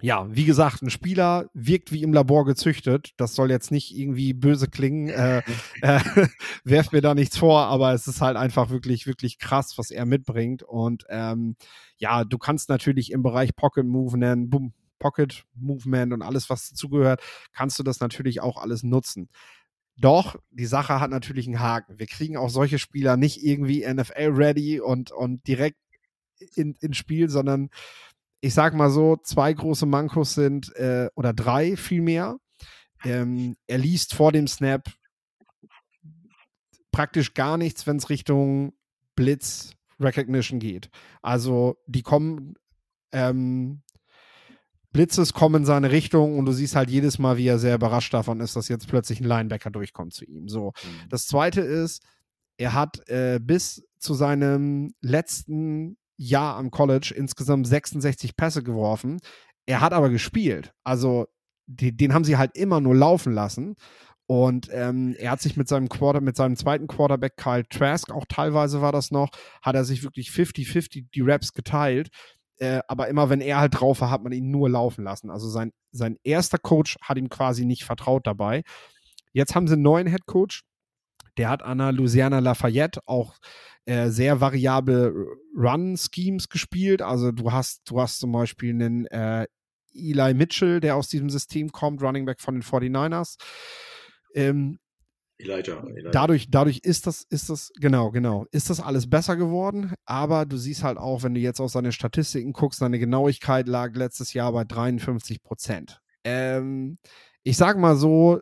ja, 0.01 0.27
wie 0.29 0.45
gesagt, 0.45 0.81
ein 0.81 0.89
Spieler 0.89 1.49
wirkt 1.53 1.91
wie 1.91 2.03
im 2.03 2.13
Labor 2.13 2.45
gezüchtet. 2.45 3.11
Das 3.17 3.33
soll 3.33 3.49
jetzt 3.49 3.71
nicht 3.71 3.97
irgendwie 3.97 4.33
böse 4.33 4.67
klingen. 4.67 5.09
Äh, 5.09 5.41
äh, 5.81 5.99
werft 6.63 6.93
mir 6.93 7.01
da 7.01 7.15
nichts 7.15 7.37
vor, 7.37 7.61
aber 7.61 7.93
es 7.93 8.07
ist 8.07 8.21
halt 8.21 8.37
einfach 8.37 8.69
wirklich, 8.69 9.07
wirklich 9.07 9.39
krass, 9.39 9.77
was 9.77 9.91
er 9.91 10.05
mitbringt. 10.05 10.63
Und 10.63 11.05
ähm, 11.09 11.55
ja, 11.97 12.23
du 12.23 12.37
kannst 12.37 12.69
natürlich 12.69 13.11
im 13.11 13.23
Bereich 13.23 13.55
Pocket 13.55 13.85
Movement, 13.85 14.49
Boom, 14.49 14.73
Pocket 14.99 15.43
Movement 15.55 16.13
und 16.13 16.21
alles, 16.21 16.49
was 16.49 16.69
dazugehört, 16.69 17.21
kannst 17.53 17.79
du 17.79 17.83
das 17.83 17.99
natürlich 17.99 18.41
auch 18.41 18.57
alles 18.57 18.83
nutzen. 18.83 19.29
Doch, 19.99 20.35
die 20.51 20.67
Sache 20.67 20.99
hat 20.99 21.09
natürlich 21.09 21.47
einen 21.47 21.59
Haken. 21.59 21.97
Wir 21.97 22.05
kriegen 22.05 22.37
auch 22.37 22.49
solche 22.49 22.77
Spieler 22.77 23.17
nicht 23.17 23.43
irgendwie 23.43 23.85
NFL-ready 23.87 24.79
und, 24.79 25.11
und 25.11 25.47
direkt 25.47 25.77
in, 26.55 26.75
ins 26.81 26.97
Spiel, 26.97 27.29
sondern 27.29 27.69
ich 28.41 28.53
sag 28.53 28.73
mal 28.73 28.89
so, 28.89 29.17
zwei 29.23 29.51
große 29.53 29.85
Mankos 29.85 30.33
sind, 30.33 30.75
äh, 30.75 31.09
oder 31.15 31.33
drei 31.33 31.75
vielmehr. 31.75 32.37
Ähm, 33.03 33.55
er 33.67 33.77
liest 33.77 34.13
vor 34.13 34.31
dem 34.31 34.47
Snap 34.47 34.89
praktisch 36.91 37.33
gar 37.33 37.57
nichts, 37.57 37.85
wenn 37.85 37.97
es 37.97 38.09
Richtung 38.09 38.73
Blitz 39.15 39.73
Recognition 39.99 40.59
geht. 40.59 40.89
Also 41.21 41.77
die 41.87 42.03
kommen, 42.03 42.55
ähm, 43.11 43.81
Blitzes 44.91 45.33
kommen 45.33 45.61
in 45.61 45.65
seine 45.65 45.91
Richtung 45.91 46.37
und 46.37 46.45
du 46.45 46.51
siehst 46.51 46.75
halt 46.75 46.89
jedes 46.89 47.19
Mal, 47.19 47.37
wie 47.37 47.47
er 47.47 47.59
sehr 47.59 47.75
überrascht 47.75 48.13
davon 48.13 48.39
ist, 48.39 48.55
dass 48.55 48.67
jetzt 48.67 48.87
plötzlich 48.87 49.19
ein 49.19 49.25
Linebacker 49.25 49.69
durchkommt 49.69 50.13
zu 50.13 50.25
ihm. 50.25 50.47
So. 50.47 50.67
Mhm. 50.83 51.09
Das 51.09 51.27
zweite 51.27 51.61
ist, 51.61 52.03
er 52.57 52.73
hat 52.73 53.07
äh, 53.09 53.39
bis 53.39 53.85
zu 53.99 54.13
seinem 54.13 54.93
letzten 55.01 55.97
Jahr 56.17 56.55
am 56.55 56.71
College 56.71 57.13
insgesamt 57.15 57.67
66 57.67 58.35
Pässe 58.35 58.63
geworfen. 58.63 59.19
Er 59.65 59.81
hat 59.81 59.93
aber 59.93 60.09
gespielt. 60.09 60.73
Also 60.83 61.27
die, 61.67 61.95
den 61.95 62.13
haben 62.13 62.23
sie 62.23 62.37
halt 62.37 62.57
immer 62.57 62.81
nur 62.81 62.95
laufen 62.95 63.33
lassen. 63.33 63.75
Und 64.27 64.69
ähm, 64.73 65.15
er 65.17 65.31
hat 65.31 65.41
sich 65.41 65.55
mit 65.55 65.69
seinem 65.69 65.87
Quarter, 65.87 66.19
mit 66.19 66.35
seinem 66.35 66.57
zweiten 66.57 66.87
Quarterback 66.87 67.37
Kyle 67.37 67.67
Trask, 67.69 68.11
auch 68.11 68.25
teilweise 68.27 68.81
war 68.81 68.91
das 68.91 69.09
noch, 69.09 69.29
hat 69.61 69.75
er 69.75 69.85
sich 69.85 70.03
wirklich 70.03 70.29
50-50 70.29 71.05
die 71.13 71.21
Raps 71.21 71.53
geteilt. 71.53 72.09
Äh, 72.59 72.81
aber 72.89 73.07
immer 73.07 73.29
wenn 73.29 73.39
er 73.39 73.59
halt 73.59 73.79
drauf 73.79 74.01
war, 74.01 74.11
hat 74.11 74.23
man 74.23 74.33
ihn 74.33 74.51
nur 74.51 74.69
laufen 74.69 75.05
lassen. 75.05 75.29
Also 75.29 75.47
sein, 75.47 75.71
sein 75.91 76.17
erster 76.23 76.57
Coach 76.57 76.97
hat 77.01 77.17
ihm 77.17 77.29
quasi 77.29 77.65
nicht 77.65 77.85
vertraut 77.85 78.27
dabei. 78.27 78.63
Jetzt 79.31 79.55
haben 79.55 79.67
sie 79.67 79.73
einen 79.73 79.83
neuen 79.83 80.07
Head 80.07 80.25
Coach. 80.25 80.63
Der 81.37 81.49
hat 81.49 81.63
an 81.63 81.77
der 81.77 81.91
Louisiana 81.91 82.39
Lafayette 82.39 83.01
auch 83.05 83.35
äh, 83.85 84.09
sehr 84.09 84.41
variable 84.41 85.13
Run-Schemes 85.55 86.49
gespielt. 86.49 87.01
Also 87.01 87.31
du 87.31 87.51
hast, 87.51 87.89
du 87.89 88.01
hast 88.01 88.19
zum 88.19 88.31
Beispiel 88.31 88.71
einen 88.71 89.05
äh, 89.07 89.47
Eli 89.93 90.33
Mitchell, 90.33 90.79
der 90.79 90.95
aus 90.95 91.07
diesem 91.07 91.29
System 91.29 91.71
kommt, 91.71 92.01
Running 92.01 92.25
Back 92.25 92.41
von 92.41 92.55
den 92.55 92.63
49ers. 92.63 93.37
Ähm, 94.35 94.79
Elijah, 95.39 95.83
Elijah. 95.87 96.09
Dadurch, 96.11 96.49
dadurch 96.49 96.79
ist 96.83 97.05
das, 97.05 97.23
ist 97.29 97.49
das, 97.49 97.71
genau, 97.79 98.11
genau, 98.11 98.45
ist 98.51 98.69
das 98.69 98.79
alles 98.79 99.09
besser 99.09 99.35
geworden. 99.35 99.93
Aber 100.05 100.45
du 100.45 100.57
siehst 100.57 100.83
halt 100.83 100.97
auch, 100.97 101.23
wenn 101.23 101.35
du 101.35 101.39
jetzt 101.39 101.59
auf 101.59 101.71
seine 101.71 101.91
Statistiken 101.91 102.53
guckst, 102.53 102.79
seine 102.79 102.99
Genauigkeit 102.99 103.67
lag 103.67 103.95
letztes 103.95 104.33
Jahr 104.33 104.51
bei 104.51 104.63
53 104.63 105.43
Prozent. 105.43 106.01
Ähm, 106.23 106.97
ich 107.43 107.55
sag 107.55 107.77
mal 107.77 107.95
so, 107.95 108.39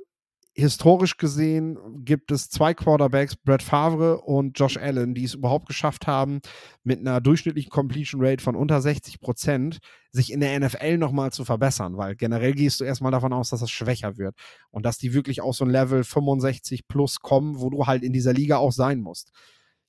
historisch 0.55 1.17
gesehen 1.17 1.77
gibt 2.05 2.31
es 2.31 2.49
zwei 2.49 2.73
Quarterbacks, 2.73 3.35
Brett 3.35 3.61
Favre 3.61 4.21
und 4.21 4.57
Josh 4.57 4.77
Allen, 4.77 5.13
die 5.13 5.25
es 5.25 5.33
überhaupt 5.33 5.67
geschafft 5.67 6.07
haben, 6.07 6.39
mit 6.83 6.99
einer 6.99 7.19
durchschnittlichen 7.19 7.69
Completion 7.69 8.23
Rate 8.23 8.41
von 8.41 8.55
unter 8.55 8.81
60 8.81 9.19
Prozent 9.19 9.79
sich 10.11 10.31
in 10.31 10.39
der 10.39 10.57
NFL 10.57 10.97
nochmal 10.97 11.31
zu 11.33 11.43
verbessern, 11.43 11.97
weil 11.97 12.15
generell 12.15 12.53
gehst 12.53 12.79
du 12.79 12.85
erstmal 12.85 13.11
davon 13.11 13.33
aus, 13.33 13.49
dass 13.49 13.59
das 13.59 13.69
schwächer 13.69 14.17
wird 14.17 14.35
und 14.71 14.85
dass 14.85 14.97
die 14.97 15.13
wirklich 15.13 15.41
auf 15.41 15.57
so 15.57 15.65
ein 15.65 15.71
Level 15.71 16.05
65 16.05 16.87
plus 16.87 17.19
kommen, 17.19 17.59
wo 17.59 17.69
du 17.69 17.85
halt 17.85 18.03
in 18.03 18.13
dieser 18.13 18.31
Liga 18.31 18.57
auch 18.57 18.71
sein 18.71 19.01
musst. 19.01 19.31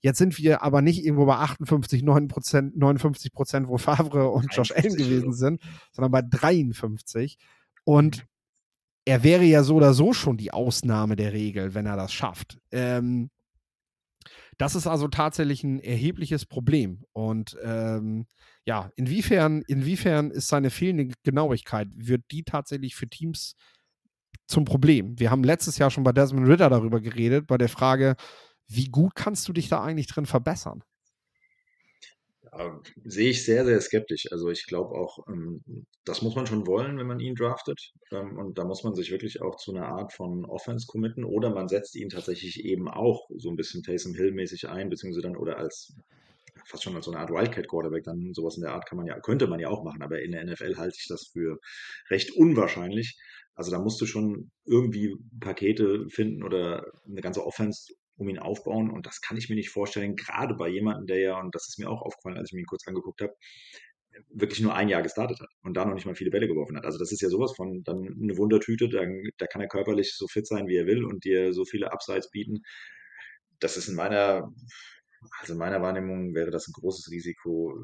Jetzt 0.01 0.19
sind 0.19 0.37
wir 0.37 0.63
aber 0.63 0.83
nicht 0.83 1.05
irgendwo 1.05 1.27
bei 1.27 1.37
58, 1.37 2.03
9 2.03 2.27
Prozent, 2.27 2.77
59 2.77 3.33
Prozent, 3.33 3.69
wo 3.69 3.79
Favre 3.79 4.31
und 4.31 4.53
Josh 4.53 4.73
Allen 4.73 4.97
gewesen 4.97 5.33
sind, 5.33 5.63
sondern 5.93 6.11
bei 6.11 6.23
53. 6.23 7.39
Und 7.85 8.19
mhm 8.19 8.36
er 9.07 9.23
wäre 9.23 9.45
ja 9.45 9.63
so 9.63 9.77
oder 9.77 9.95
so 9.95 10.13
schon 10.13 10.37
die 10.37 10.53
Ausnahme 10.53 11.17
der 11.17 11.33
Regel, 11.33 11.75
wenn 11.75 11.87
er 11.87 11.97
das 11.97 12.13
schafft. 12.13 12.59
Ähm, 12.73 13.31
das 14.59 14.75
ist 14.75 14.87
also 14.87 15.09
tatsächlich 15.09 15.63
ein 15.65 15.81
erhebliches 15.81 16.45
Problem. 16.45 17.05
Und 17.13 17.57
ähm, 17.63 18.27
ja, 18.65 18.91
inwiefern, 18.97 19.63
inwiefern 19.69 20.31
ist 20.31 20.49
seine 20.49 20.71
fehlende 20.71 21.15
Genauigkeit, 21.23 21.89
wird 21.95 22.23
die 22.31 22.43
tatsächlich 22.43 22.97
für 22.97 23.07
Teams 23.07 23.55
zum 24.49 24.65
Problem? 24.65 25.19
Wir 25.19 25.31
haben 25.31 25.45
letztes 25.45 25.79
Jahr 25.79 25.91
schon 25.91 26.05
bei 26.05 26.13
Desmond 26.13 26.49
Ritter 26.49 26.71
darüber 26.71 27.01
geredet, 27.01 27.47
bei 27.47 27.59
der 27.59 27.69
Frage, 27.69 28.17
wie 28.69 28.87
gut 28.89 29.15
kannst 29.15 29.47
du 29.49 29.53
dich 29.53 29.69
da 29.69 29.83
eigentlich 29.83 30.09
drin 30.09 30.27
verbessern? 30.27 30.83
Ähm, 32.59 32.83
sehe 33.05 33.31
ich 33.31 33.45
sehr, 33.45 33.65
sehr 33.65 33.81
skeptisch. 33.81 34.31
Also 34.33 34.51
ich 34.51 34.67
glaube 34.67 34.95
auch, 34.95 35.27
ähm, 35.29 35.63
das 36.05 36.23
muss 36.23 36.37
man 36.37 36.47
schon 36.47 36.67
wollen, 36.67 36.99
wenn 36.99 37.07
man 37.07 37.21
ihn 37.21 37.35
draftet. 37.35 37.93
Ähm, 38.13 38.39
und 38.39 38.59
da 38.59 38.65
muss 38.65 38.85
man 38.85 38.95
sich 38.95 39.11
wirklich 39.11 39.43
auch 39.43 39.57
zu 39.57 39.75
einer 39.75 39.89
Art 39.89 40.13
von 40.13 40.45
Offense 40.45 40.87
committen 40.87 41.25
oder 41.25 41.51
man 41.51 41.69
setzt 41.69 41.97
ihn 41.97 42.09
tatsächlich 42.09 42.65
eben 42.65 42.89
auch 42.89 43.29
so 43.37 43.51
ein 43.51 43.57
bisschen 43.57 43.83
Taysom 43.83 44.15
Hill-mäßig 44.15 44.69
ein, 44.69 44.89
beziehungsweise 44.89 45.23
dann 45.23 45.37
oder 45.37 45.59
als 45.59 45.95
fast 46.65 46.83
schon 46.83 46.97
als 46.97 47.05
so 47.05 47.13
eine 47.13 47.21
Art 47.21 47.31
Wildcat-Quarterback, 47.31 48.05
dann 48.05 48.33
sowas 48.35 48.57
in 48.57 48.63
der 48.63 48.73
Art 48.73 48.87
kann 48.87 48.97
man 48.97 49.07
ja, 49.07 49.21
könnte 49.21 49.47
man 49.47 49.61
ja 49.61 49.69
auch 49.69 49.85
machen, 49.85 50.03
aber 50.03 50.23
in 50.23 50.33
der 50.33 50.45
NFL 50.45 50.77
halte 50.77 50.97
ich 50.99 51.07
das 51.09 51.29
für 51.33 51.59
recht 52.11 52.33
unwahrscheinlich. 52.37 53.19
Also 53.55 53.71
da 53.71 53.79
musst 53.79 54.01
du 54.01 54.07
schon 54.07 54.51
irgendwie 54.65 55.15
Pakete 55.41 56.09
finden 56.09 56.43
oder 56.43 56.85
eine 57.07 57.21
ganze 57.21 57.47
Offense 57.47 57.93
um 58.17 58.29
ihn 58.29 58.39
aufbauen. 58.39 58.91
Und 58.91 59.07
das 59.07 59.21
kann 59.21 59.37
ich 59.37 59.49
mir 59.49 59.57
nicht 59.57 59.71
vorstellen, 59.71 60.17
gerade 60.17 60.55
bei 60.55 60.69
jemandem, 60.69 61.07
der 61.07 61.21
ja, 61.21 61.41
und 61.41 61.55
das 61.55 61.69
ist 61.69 61.79
mir 61.79 61.91
auch 61.91 62.03
aufgefallen, 62.03 62.39
als 62.39 62.51
ich 62.51 62.55
mir 62.55 62.61
ihn 62.61 62.67
kurz 62.67 62.87
angeguckt 62.87 63.21
habe, 63.21 63.35
wirklich 64.31 64.61
nur 64.61 64.75
ein 64.75 64.89
Jahr 64.89 65.03
gestartet 65.03 65.41
hat 65.41 65.49
und 65.63 65.77
da 65.77 65.85
noch 65.85 65.95
nicht 65.95 66.07
mal 66.07 66.15
viele 66.15 66.31
Bälle 66.31 66.49
geworfen 66.49 66.77
hat. 66.77 66.85
Also 66.85 66.99
das 66.99 67.13
ist 67.13 67.21
ja 67.21 67.29
sowas 67.29 67.53
von 67.55 67.83
dann 67.85 67.99
eine 67.99 68.37
Wundertüte, 68.37 68.89
da, 68.89 69.03
da 69.39 69.47
kann 69.47 69.61
er 69.61 69.69
körperlich 69.69 70.15
so 70.15 70.27
fit 70.27 70.47
sein, 70.47 70.69
wie 70.69 70.77
er 70.77 70.87
will 70.87 71.05
und 71.05 71.25
dir 71.25 71.53
so 71.53 71.65
viele 71.65 71.93
Upsides 71.93 72.31
bieten. 72.31 72.63
Das 73.61 73.77
ist 73.77 73.89
in 73.89 73.95
meiner, 73.95 74.51
also 75.41 75.53
in 75.53 75.59
meiner 75.59 75.83
Wahrnehmung 75.83 76.35
wäre 76.35 76.51
das 76.51 76.69
ein 76.69 76.73
großes 76.73 77.11
Risiko, 77.11 77.75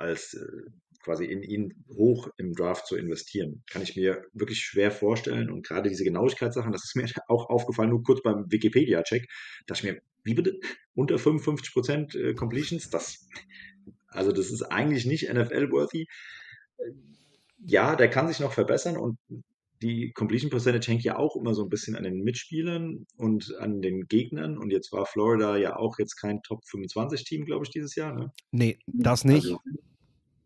als 0.00 0.34
äh, 0.34 0.70
quasi 1.02 1.24
in 1.24 1.42
ihn 1.42 1.84
hoch 1.88 2.28
im 2.36 2.54
Draft 2.54 2.86
zu 2.86 2.96
investieren. 2.96 3.62
Kann 3.70 3.82
ich 3.82 3.96
mir 3.96 4.24
wirklich 4.32 4.60
schwer 4.60 4.90
vorstellen. 4.90 5.50
Und 5.50 5.66
gerade 5.66 5.88
diese 5.88 6.04
Genauigkeitssachen, 6.04 6.72
das 6.72 6.84
ist 6.84 6.96
mir 6.96 7.06
auch 7.28 7.48
aufgefallen, 7.48 7.90
nur 7.90 8.02
kurz 8.02 8.22
beim 8.22 8.50
Wikipedia-Check, 8.50 9.26
dass 9.66 9.78
ich 9.78 9.84
mir, 9.84 10.00
wie 10.24 10.34
bitte, 10.34 10.58
unter 10.94 11.18
55 11.18 11.72
Prozent 11.72 12.14
äh, 12.14 12.34
Completions, 12.34 12.90
das, 12.90 13.26
also 14.08 14.32
das 14.32 14.50
ist 14.50 14.62
eigentlich 14.62 15.06
nicht 15.06 15.32
NFL-worthy. 15.32 16.06
Ja, 17.66 17.96
der 17.96 18.08
kann 18.08 18.28
sich 18.28 18.40
noch 18.40 18.52
verbessern 18.52 18.96
und 18.96 19.18
die 19.82 20.12
Completion 20.12 20.50
Percentage 20.50 20.90
hängt 20.90 21.04
ja 21.04 21.16
auch 21.16 21.36
immer 21.36 21.54
so 21.54 21.62
ein 21.62 21.70
bisschen 21.70 21.96
an 21.96 22.04
den 22.04 22.22
Mitspielern 22.22 23.06
und 23.16 23.54
an 23.58 23.80
den 23.80 24.08
Gegnern. 24.08 24.58
Und 24.58 24.70
jetzt 24.70 24.92
war 24.92 25.06
Florida 25.06 25.56
ja 25.56 25.76
auch 25.76 25.98
jetzt 25.98 26.16
kein 26.16 26.42
Top 26.42 26.66
25 26.66 27.24
Team, 27.24 27.44
glaube 27.44 27.64
ich, 27.64 27.70
dieses 27.70 27.94
Jahr. 27.94 28.12
Ne? 28.12 28.32
Nee, 28.50 28.78
das 28.86 29.24
nicht. 29.24 29.44
Also, 29.44 29.60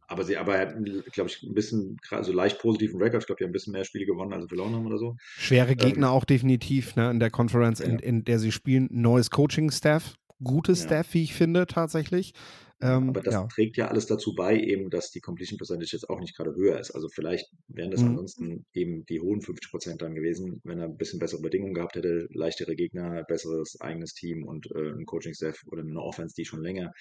aber 0.06 0.24
sie 0.24 0.36
aber, 0.36 0.66
glaube 0.66 1.30
ich, 1.30 1.42
ein 1.42 1.54
bisschen, 1.54 1.96
also 2.10 2.32
leicht 2.32 2.60
positiven 2.60 3.00
Rekord. 3.00 3.22
Ich 3.22 3.26
glaube, 3.26 3.38
die 3.38 3.44
haben 3.44 3.50
ein 3.50 3.54
bisschen 3.54 3.72
mehr 3.72 3.84
Spiele 3.84 4.06
gewonnen, 4.06 4.32
als 4.32 4.44
sie 4.44 4.48
verloren 4.48 4.74
haben 4.74 4.86
oder 4.86 4.98
so. 4.98 5.16
Schwere 5.36 5.72
ähm, 5.72 5.78
Gegner 5.78 6.08
ähm, 6.08 6.12
auch 6.12 6.24
definitiv, 6.24 6.94
ne, 6.96 7.10
in 7.10 7.20
der 7.20 7.30
Conference, 7.30 7.80
ja. 7.80 7.86
in, 7.86 7.98
in, 7.98 8.24
der 8.24 8.38
sie 8.38 8.52
spielen. 8.52 8.88
Neues 8.90 9.30
Coaching-Staff, 9.30 10.14
gutes 10.42 10.80
ja. 10.80 10.86
Staff, 10.86 11.14
wie 11.14 11.24
ich 11.24 11.34
finde, 11.34 11.66
tatsächlich. 11.66 12.34
Ähm, 12.80 13.10
aber 13.10 13.22
das 13.22 13.34
ja. 13.34 13.46
trägt 13.46 13.76
ja 13.76 13.88
alles 13.88 14.06
dazu 14.06 14.34
bei, 14.34 14.58
eben, 14.58 14.90
dass 14.90 15.10
die 15.10 15.20
Completion 15.20 15.58
Percentage 15.58 15.92
jetzt 15.92 16.10
auch 16.10 16.20
nicht 16.20 16.36
gerade 16.36 16.54
höher 16.54 16.78
ist. 16.78 16.90
Also 16.90 17.08
vielleicht 17.08 17.48
wären 17.68 17.90
das 17.90 18.00
mhm. 18.00 18.10
ansonsten 18.10 18.66
eben 18.72 19.06
die 19.06 19.20
hohen 19.20 19.40
50 19.40 19.70
Prozent 19.70 20.02
dann 20.02 20.14
gewesen, 20.14 20.60
wenn 20.64 20.78
er 20.78 20.86
ein 20.86 20.96
bisschen 20.96 21.20
bessere 21.20 21.40
Bedingungen 21.40 21.74
gehabt 21.74 21.94
hätte, 21.94 22.28
leichtere 22.32 22.74
Gegner, 22.74 23.22
besseres 23.24 23.80
eigenes 23.80 24.14
Team 24.14 24.44
und 24.44 24.70
äh, 24.74 24.90
ein 24.90 25.06
Coaching-Staff 25.06 25.62
oder 25.68 25.82
eine 25.82 26.00
Offense, 26.00 26.34
die 26.36 26.44
schon 26.44 26.62
länger 26.62 26.92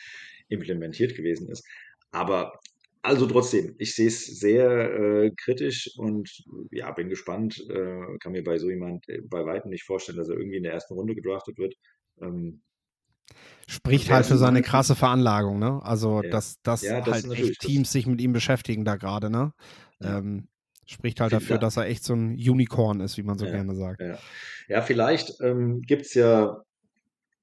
implementiert 0.47 1.15
gewesen 1.15 1.49
ist. 1.49 1.67
Aber 2.11 2.59
also 3.01 3.26
trotzdem, 3.26 3.76
ich 3.80 3.95
sehe 3.95 4.07
es 4.07 4.26
sehr 4.26 4.93
äh, 4.93 5.32
kritisch 5.36 5.91
und 5.97 6.45
ja, 6.71 6.89
bin 6.91 7.09
gespannt. 7.09 7.59
Äh, 7.69 8.17
kann 8.19 8.32
mir 8.32 8.43
bei 8.43 8.57
so 8.57 8.69
jemand 8.69 9.07
äh, 9.09 9.19
bei 9.21 9.45
weitem 9.45 9.71
nicht 9.71 9.84
vorstellen, 9.84 10.17
dass 10.17 10.30
er 10.30 10.38
irgendwie 10.38 10.57
in 10.57 10.63
der 10.63 10.71
ersten 10.71 10.93
Runde 10.93 11.13
gedraftet 11.13 11.57
wird. 11.57 11.76
Ähm, 12.21 12.61
Spricht 13.67 14.11
halt 14.11 14.26
für 14.26 14.38
seine 14.38 14.61
krasse 14.61 14.95
Veranlagung, 14.95 15.57
ne? 15.57 15.82
Also, 15.84 16.21
ja. 16.21 16.30
dass, 16.30 16.61
dass 16.63 16.82
ja, 16.82 17.01
das 17.01 17.24
halt 17.24 17.39
echt 17.39 17.61
Teams 17.61 17.91
sich 17.91 18.07
mit 18.07 18.19
ihm 18.21 18.34
beschäftigen 18.34 18.84
da 18.86 18.97
gerade, 18.97 19.30
ne? 19.30 19.53
Ja. 19.99 20.17
Ähm, 20.17 20.47
spricht 20.86 21.21
halt 21.21 21.32
dafür, 21.32 21.57
dass 21.57 21.78
er 21.78 21.86
echt 21.86 22.03
so 22.03 22.13
ein 22.13 22.34
Unicorn 22.34 22.99
ist, 22.99 23.17
wie 23.17 23.24
man 23.24 23.38
so 23.38 23.45
gerne 23.45 23.74
sagt. 23.74 24.01
Ja, 24.67 24.82
vielleicht 24.82 25.39
ähm, 25.41 25.82
gibt 25.82 26.03
es 26.05 26.13
ja 26.13 26.61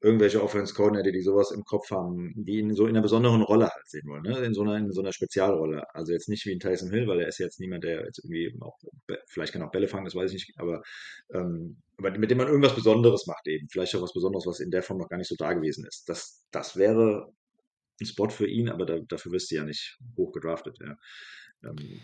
irgendwelche 0.03 0.42
Offense 0.42 0.72
Coordinator, 0.74 1.12
die 1.12 1.20
sowas 1.20 1.51
im 1.51 1.62
Kopf 1.64 1.90
haben, 1.90 2.32
die 2.34 2.59
ihn 2.59 2.74
so 2.74 2.84
in 2.84 2.90
einer 2.90 3.03
besonderen 3.03 3.42
Rolle 3.42 3.68
halt 3.68 3.88
sehen 3.88 4.09
wollen, 4.09 4.22
ne? 4.22 4.38
in, 4.38 4.55
so 4.55 4.62
einer, 4.62 4.76
in 4.78 4.90
so 4.92 5.03
einer 5.03 5.12
Spezialrolle. 5.12 5.84
Also 5.94 6.12
jetzt 6.12 6.28
nicht 6.28 6.46
wie 6.46 6.53
ein 6.53 6.61
Tyson 6.61 6.90
Hill, 6.90 7.07
weil 7.07 7.20
er 7.20 7.28
ist 7.28 7.38
jetzt 7.38 7.61
niemand, 7.61 7.84
der 7.84 8.05
jetzt 8.05 8.18
irgendwie 8.18 8.55
auch, 8.61 8.78
vielleicht 9.26 9.53
kann 9.53 9.62
auch 9.62 9.70
Bälle 9.70 9.88
fangen, 9.88 10.07
das 10.07 10.14
weiß 10.14 10.32
ich 10.32 10.46
nicht, 10.46 10.59
aber, 10.59 10.82
ähm, 11.34 11.82
mit 11.98 12.30
dem 12.30 12.38
man 12.38 12.48
irgendwas 12.48 12.74
Besonderes 12.74 13.26
macht 13.26 13.46
eben. 13.46 13.68
Vielleicht 13.68 13.94
auch 13.94 14.03
was 14.03 14.14
Besonderes, 14.14 14.46
was 14.46 14.61
in 14.61 14.70
der 14.70 14.82
Form 14.82 14.98
noch 14.98 15.11
gar 15.11 15.18
nicht 15.18 15.28
so 15.28 15.36
da 15.36 15.53
gewesen 15.53 15.84
ist. 15.86 16.09
Das, 16.09 16.46
das 16.51 16.76
wäre 16.76 17.30
ein 18.01 18.07
Spot 18.07 18.30
für 18.30 18.46
ihn, 18.46 18.70
aber 18.70 18.86
da, 18.86 19.01
dafür 19.07 19.32
wirst 19.32 19.51
du 19.51 19.57
ja 19.57 19.64
nicht 19.64 19.98
hoch 20.16 20.32
gedraftet. 20.32 20.78
Ja. 20.80 20.96
Ähm, 21.62 22.01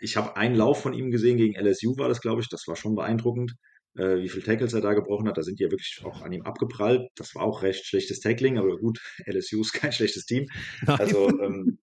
ich 0.00 0.16
habe 0.16 0.36
einen 0.36 0.56
Lauf 0.56 0.82
von 0.82 0.94
ihm 0.94 1.12
gesehen 1.12 1.36
gegen 1.36 1.54
LSU, 1.54 1.96
war 1.96 2.08
das, 2.08 2.20
glaube 2.20 2.40
ich. 2.42 2.48
Das 2.48 2.66
war 2.66 2.74
schon 2.74 2.96
beeindruckend 2.96 3.54
äh, 3.96 4.22
wie 4.22 4.28
viele 4.28 4.44
Tackles 4.44 4.72
er 4.72 4.80
da 4.80 4.94
gebrochen 4.94 5.28
hat. 5.28 5.38
Da 5.38 5.42
sind 5.42 5.58
die 5.58 5.64
ja 5.64 5.70
wirklich 5.70 6.00
auch 6.04 6.22
an 6.22 6.32
ihm 6.32 6.42
abgeprallt. 6.42 7.08
Das 7.16 7.34
war 7.34 7.42
auch 7.42 7.62
recht 7.62 7.84
schlechtes 7.86 8.20
Tackling, 8.20 8.58
aber 8.58 8.76
gut, 8.78 9.00
LSU 9.26 9.60
ist 9.60 9.72
kein 9.72 9.92
schlechtes 9.92 10.26
Team. 10.26 10.48
Nein. 10.82 11.00
Also 11.00 11.28
ähm, 11.40 11.78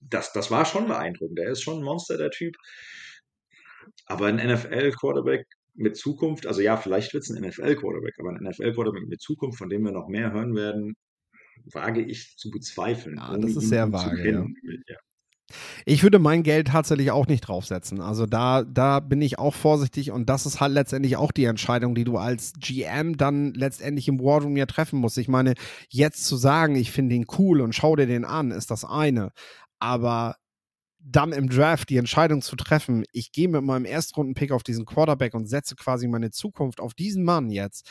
das, 0.00 0.32
das 0.32 0.50
war 0.50 0.64
schon 0.64 0.86
beeindruckend. 0.86 1.38
Er 1.38 1.50
ist 1.50 1.62
schon 1.62 1.78
ein 1.78 1.84
Monster, 1.84 2.16
der 2.16 2.30
Typ. 2.30 2.54
Aber 4.06 4.26
ein 4.26 4.36
NFL-Quarterback 4.36 5.46
mit 5.74 5.96
Zukunft, 5.96 6.46
also 6.46 6.60
ja, 6.60 6.76
vielleicht 6.76 7.12
wird 7.12 7.24
es 7.24 7.30
ein 7.30 7.42
NFL-Quarterback, 7.42 8.14
aber 8.18 8.30
ein 8.30 8.42
NFL-Quarterback 8.42 9.06
mit 9.06 9.20
Zukunft, 9.20 9.58
von 9.58 9.68
dem 9.68 9.82
wir 9.82 9.92
noch 9.92 10.08
mehr 10.08 10.32
hören 10.32 10.54
werden, 10.54 10.94
wage 11.72 12.02
ich 12.02 12.36
zu 12.36 12.50
bezweifeln. 12.50 13.16
Ja, 13.16 13.36
das 13.36 13.56
ist 13.56 13.68
sehr 13.68 13.90
vage. 13.92 14.30
Ja. 14.30 14.46
ja. 14.88 14.96
Ich 15.84 16.02
würde 16.02 16.18
mein 16.18 16.42
Geld 16.42 16.68
tatsächlich 16.68 17.10
auch 17.10 17.26
nicht 17.26 17.42
draufsetzen. 17.42 18.00
Also 18.00 18.26
da, 18.26 18.64
da 18.64 19.00
bin 19.00 19.22
ich 19.22 19.38
auch 19.38 19.54
vorsichtig 19.54 20.10
und 20.10 20.28
das 20.28 20.44
ist 20.44 20.60
halt 20.60 20.72
letztendlich 20.72 21.16
auch 21.16 21.30
die 21.30 21.44
Entscheidung, 21.44 21.94
die 21.94 22.04
du 22.04 22.16
als 22.18 22.52
GM 22.58 23.16
dann 23.16 23.54
letztendlich 23.54 24.08
im 24.08 24.18
Warroom 24.20 24.56
ja 24.56 24.66
treffen 24.66 24.98
musst. 24.98 25.18
Ich 25.18 25.28
meine, 25.28 25.54
jetzt 25.88 26.24
zu 26.24 26.36
sagen, 26.36 26.74
ich 26.74 26.90
finde 26.90 27.14
ihn 27.14 27.26
cool 27.38 27.60
und 27.60 27.74
schau 27.74 27.94
dir 27.94 28.06
den 28.06 28.24
an, 28.24 28.50
ist 28.50 28.70
das 28.70 28.84
eine. 28.84 29.30
Aber 29.78 30.36
dann 30.98 31.32
im 31.32 31.48
Draft 31.48 31.88
die 31.88 31.98
Entscheidung 31.98 32.42
zu 32.42 32.56
treffen, 32.56 33.04
ich 33.12 33.30
gehe 33.30 33.48
mit 33.48 33.62
meinem 33.62 33.84
Erstrunden-Pick 33.84 34.50
auf 34.50 34.64
diesen 34.64 34.84
Quarterback 34.84 35.34
und 35.34 35.46
setze 35.46 35.76
quasi 35.76 36.08
meine 36.08 36.32
Zukunft 36.32 36.80
auf 36.80 36.94
diesen 36.94 37.22
Mann 37.22 37.50
jetzt, 37.50 37.88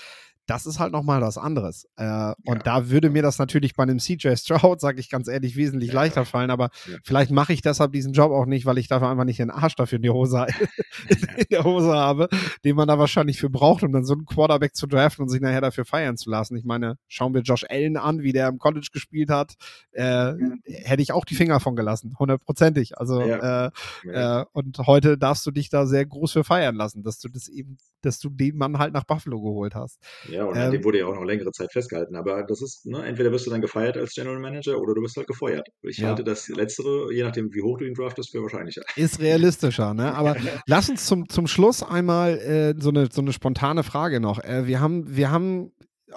das 0.47 0.65
ist 0.65 0.79
halt 0.79 0.91
nochmal 0.91 1.21
was 1.21 1.37
anderes. 1.37 1.87
Äh, 1.97 2.03
ja. 2.03 2.35
Und 2.45 2.67
da 2.67 2.89
würde 2.89 3.09
mir 3.09 3.21
das 3.21 3.39
natürlich 3.39 3.75
bei 3.75 3.83
einem 3.83 3.99
CJ 3.99 4.35
Stroud, 4.35 4.79
sage 4.79 4.99
ich 4.99 5.09
ganz 5.09 5.27
ehrlich, 5.27 5.55
wesentlich 5.55 5.89
ja. 5.89 5.95
leichter 5.95 6.25
fallen. 6.25 6.51
Aber 6.51 6.69
ja. 6.89 6.97
vielleicht 7.03 7.31
mache 7.31 7.53
ich 7.53 7.61
deshalb 7.61 7.93
diesen 7.93 8.13
Job 8.13 8.31
auch 8.31 8.45
nicht, 8.45 8.65
weil 8.65 8.77
ich 8.77 8.87
dafür 8.87 9.09
einfach 9.09 9.23
nicht 9.23 9.39
den 9.39 9.49
Arsch 9.49 9.75
dafür 9.75 9.97
in, 9.97 10.03
die 10.03 10.09
Hose, 10.09 10.45
in 11.09 11.45
der 11.49 11.63
Hose 11.63 11.93
habe, 11.93 12.29
den 12.63 12.75
man 12.75 12.87
da 12.87 12.99
wahrscheinlich 12.99 13.39
für 13.39 13.49
braucht, 13.49 13.83
um 13.83 13.91
dann 13.91 14.05
so 14.05 14.13
einen 14.13 14.25
Quarterback 14.25 14.75
zu 14.75 14.87
draften 14.87 15.23
und 15.23 15.29
sich 15.29 15.41
nachher 15.41 15.61
dafür 15.61 15.85
feiern 15.85 16.17
zu 16.17 16.29
lassen. 16.29 16.55
Ich 16.55 16.65
meine, 16.65 16.97
schauen 17.07 17.33
wir 17.33 17.41
Josh 17.41 17.65
Allen 17.69 17.97
an, 17.97 18.21
wie 18.21 18.31
der 18.31 18.47
im 18.47 18.59
College 18.59 18.89
gespielt 18.91 19.29
hat, 19.29 19.55
äh, 19.91 20.33
hätte 20.65 21.01
ich 21.01 21.11
auch 21.11 21.25
die 21.25 21.35
Finger 21.35 21.59
von 21.59 21.75
gelassen, 21.75 22.15
hundertprozentig. 22.19 22.97
Also 22.97 23.19
äh, 23.21 23.71
äh, 24.03 24.45
und 24.51 24.77
heute 24.79 25.17
darfst 25.17 25.45
du 25.45 25.51
dich 25.51 25.69
da 25.69 25.87
sehr 25.87 26.05
groß 26.05 26.33
für 26.33 26.43
feiern 26.43 26.75
lassen, 26.75 27.03
dass 27.03 27.19
du 27.19 27.29
das 27.29 27.47
eben, 27.47 27.77
dass 28.01 28.19
du 28.19 28.29
den 28.29 28.57
Mann 28.57 28.77
halt 28.77 28.93
nach 28.93 29.03
Buffalo 29.03 29.41
geholt 29.41 29.73
hast. 29.73 29.99
Ja, 30.29 30.34
und 30.43 30.57
ähm, 30.57 30.71
dem 30.71 30.83
wurde 30.83 30.99
ja 30.99 31.05
auch 31.05 31.15
noch 31.15 31.23
längere 31.23 31.51
Zeit 31.51 31.71
festgehalten. 31.71 32.15
Aber 32.15 32.43
das 32.43 32.61
ist, 32.61 32.85
ne, 32.85 33.05
entweder 33.05 33.31
wirst 33.31 33.45
du 33.45 33.51
dann 33.51 33.61
gefeiert 33.61 33.97
als 33.97 34.13
General 34.13 34.39
Manager 34.39 34.77
oder 34.77 34.93
du 34.93 35.01
wirst 35.01 35.15
halt 35.15 35.27
gefeuert. 35.27 35.67
Ich 35.81 35.99
ja. 35.99 36.09
halte 36.09 36.23
das 36.23 36.49
Letztere, 36.49 37.13
je 37.13 37.23
nachdem, 37.23 37.53
wie 37.53 37.61
hoch 37.61 37.77
du 37.77 37.85
ihn 37.85 37.93
draftest, 37.93 38.31
für 38.31 38.41
wahrscheinlicher. 38.41 38.81
Ist 38.95 39.19
realistischer, 39.19 39.93
ne? 39.93 40.13
Aber 40.13 40.35
lass 40.67 40.89
uns 40.89 41.05
zum, 41.05 41.29
zum 41.29 41.47
Schluss 41.47 41.81
einmal 41.83 42.37
äh, 42.39 42.75
so, 42.77 42.89
eine, 42.89 43.07
so 43.11 43.21
eine 43.21 43.33
spontane 43.33 43.83
Frage 43.83 44.19
noch. 44.19 44.43
Äh, 44.43 44.67
wir 44.67 44.79
haben, 44.79 45.15
wir 45.15 45.31
haben 45.31 45.71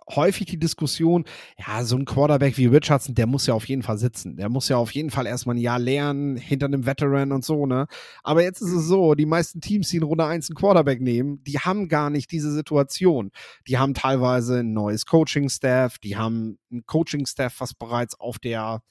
häufig 0.09 0.47
die 0.47 0.59
Diskussion, 0.59 1.25
ja, 1.57 1.85
so 1.85 1.97
ein 1.97 2.05
Quarterback 2.05 2.57
wie 2.57 2.67
Richardson, 2.67 3.15
der 3.15 3.27
muss 3.27 3.47
ja 3.47 3.55
auf 3.55 3.67
jeden 3.69 3.83
Fall 3.83 3.99
sitzen. 3.99 4.37
Der 4.37 4.49
muss 4.49 4.69
ja 4.69 4.77
auf 4.77 4.91
jeden 4.93 5.11
Fall 5.11 5.27
erstmal 5.27 5.57
ein 5.57 5.61
Jahr 5.61 5.79
lernen, 5.79 6.37
hinter 6.37 6.67
einem 6.67 6.87
Veteran 6.87 7.33
und 7.33 7.45
so, 7.45 7.67
ne? 7.67 7.87
Aber 8.23 8.43
jetzt 8.43 8.61
ist 8.61 8.73
es 8.73 8.87
so, 8.87 9.15
die 9.15 9.27
meisten 9.27 9.61
Teams, 9.61 9.89
die 9.89 9.99
in 9.99 10.03
Runde 10.03 10.25
1 10.25 10.51
einen 10.51 10.57
Quarterback 10.57 11.01
nehmen, 11.01 11.43
die 11.45 11.59
haben 11.59 11.89
gar 11.89 12.11
nicht 12.11 12.31
diese 12.33 12.53
Situation. 12.53 13.31
Die 13.67 13.79
haben 13.79 13.95
teilweise 13.95 14.61
ein 14.61 14.73
neues 14.73 15.07
Coaching-Staff, 15.07 15.99
die 15.99 16.17
haben 16.17 16.59
ein 16.71 16.85
Coaching-Staff, 16.87 17.61
was 17.61 17.75
bereits 17.75 18.19
auf 18.19 18.39
der, 18.39 18.83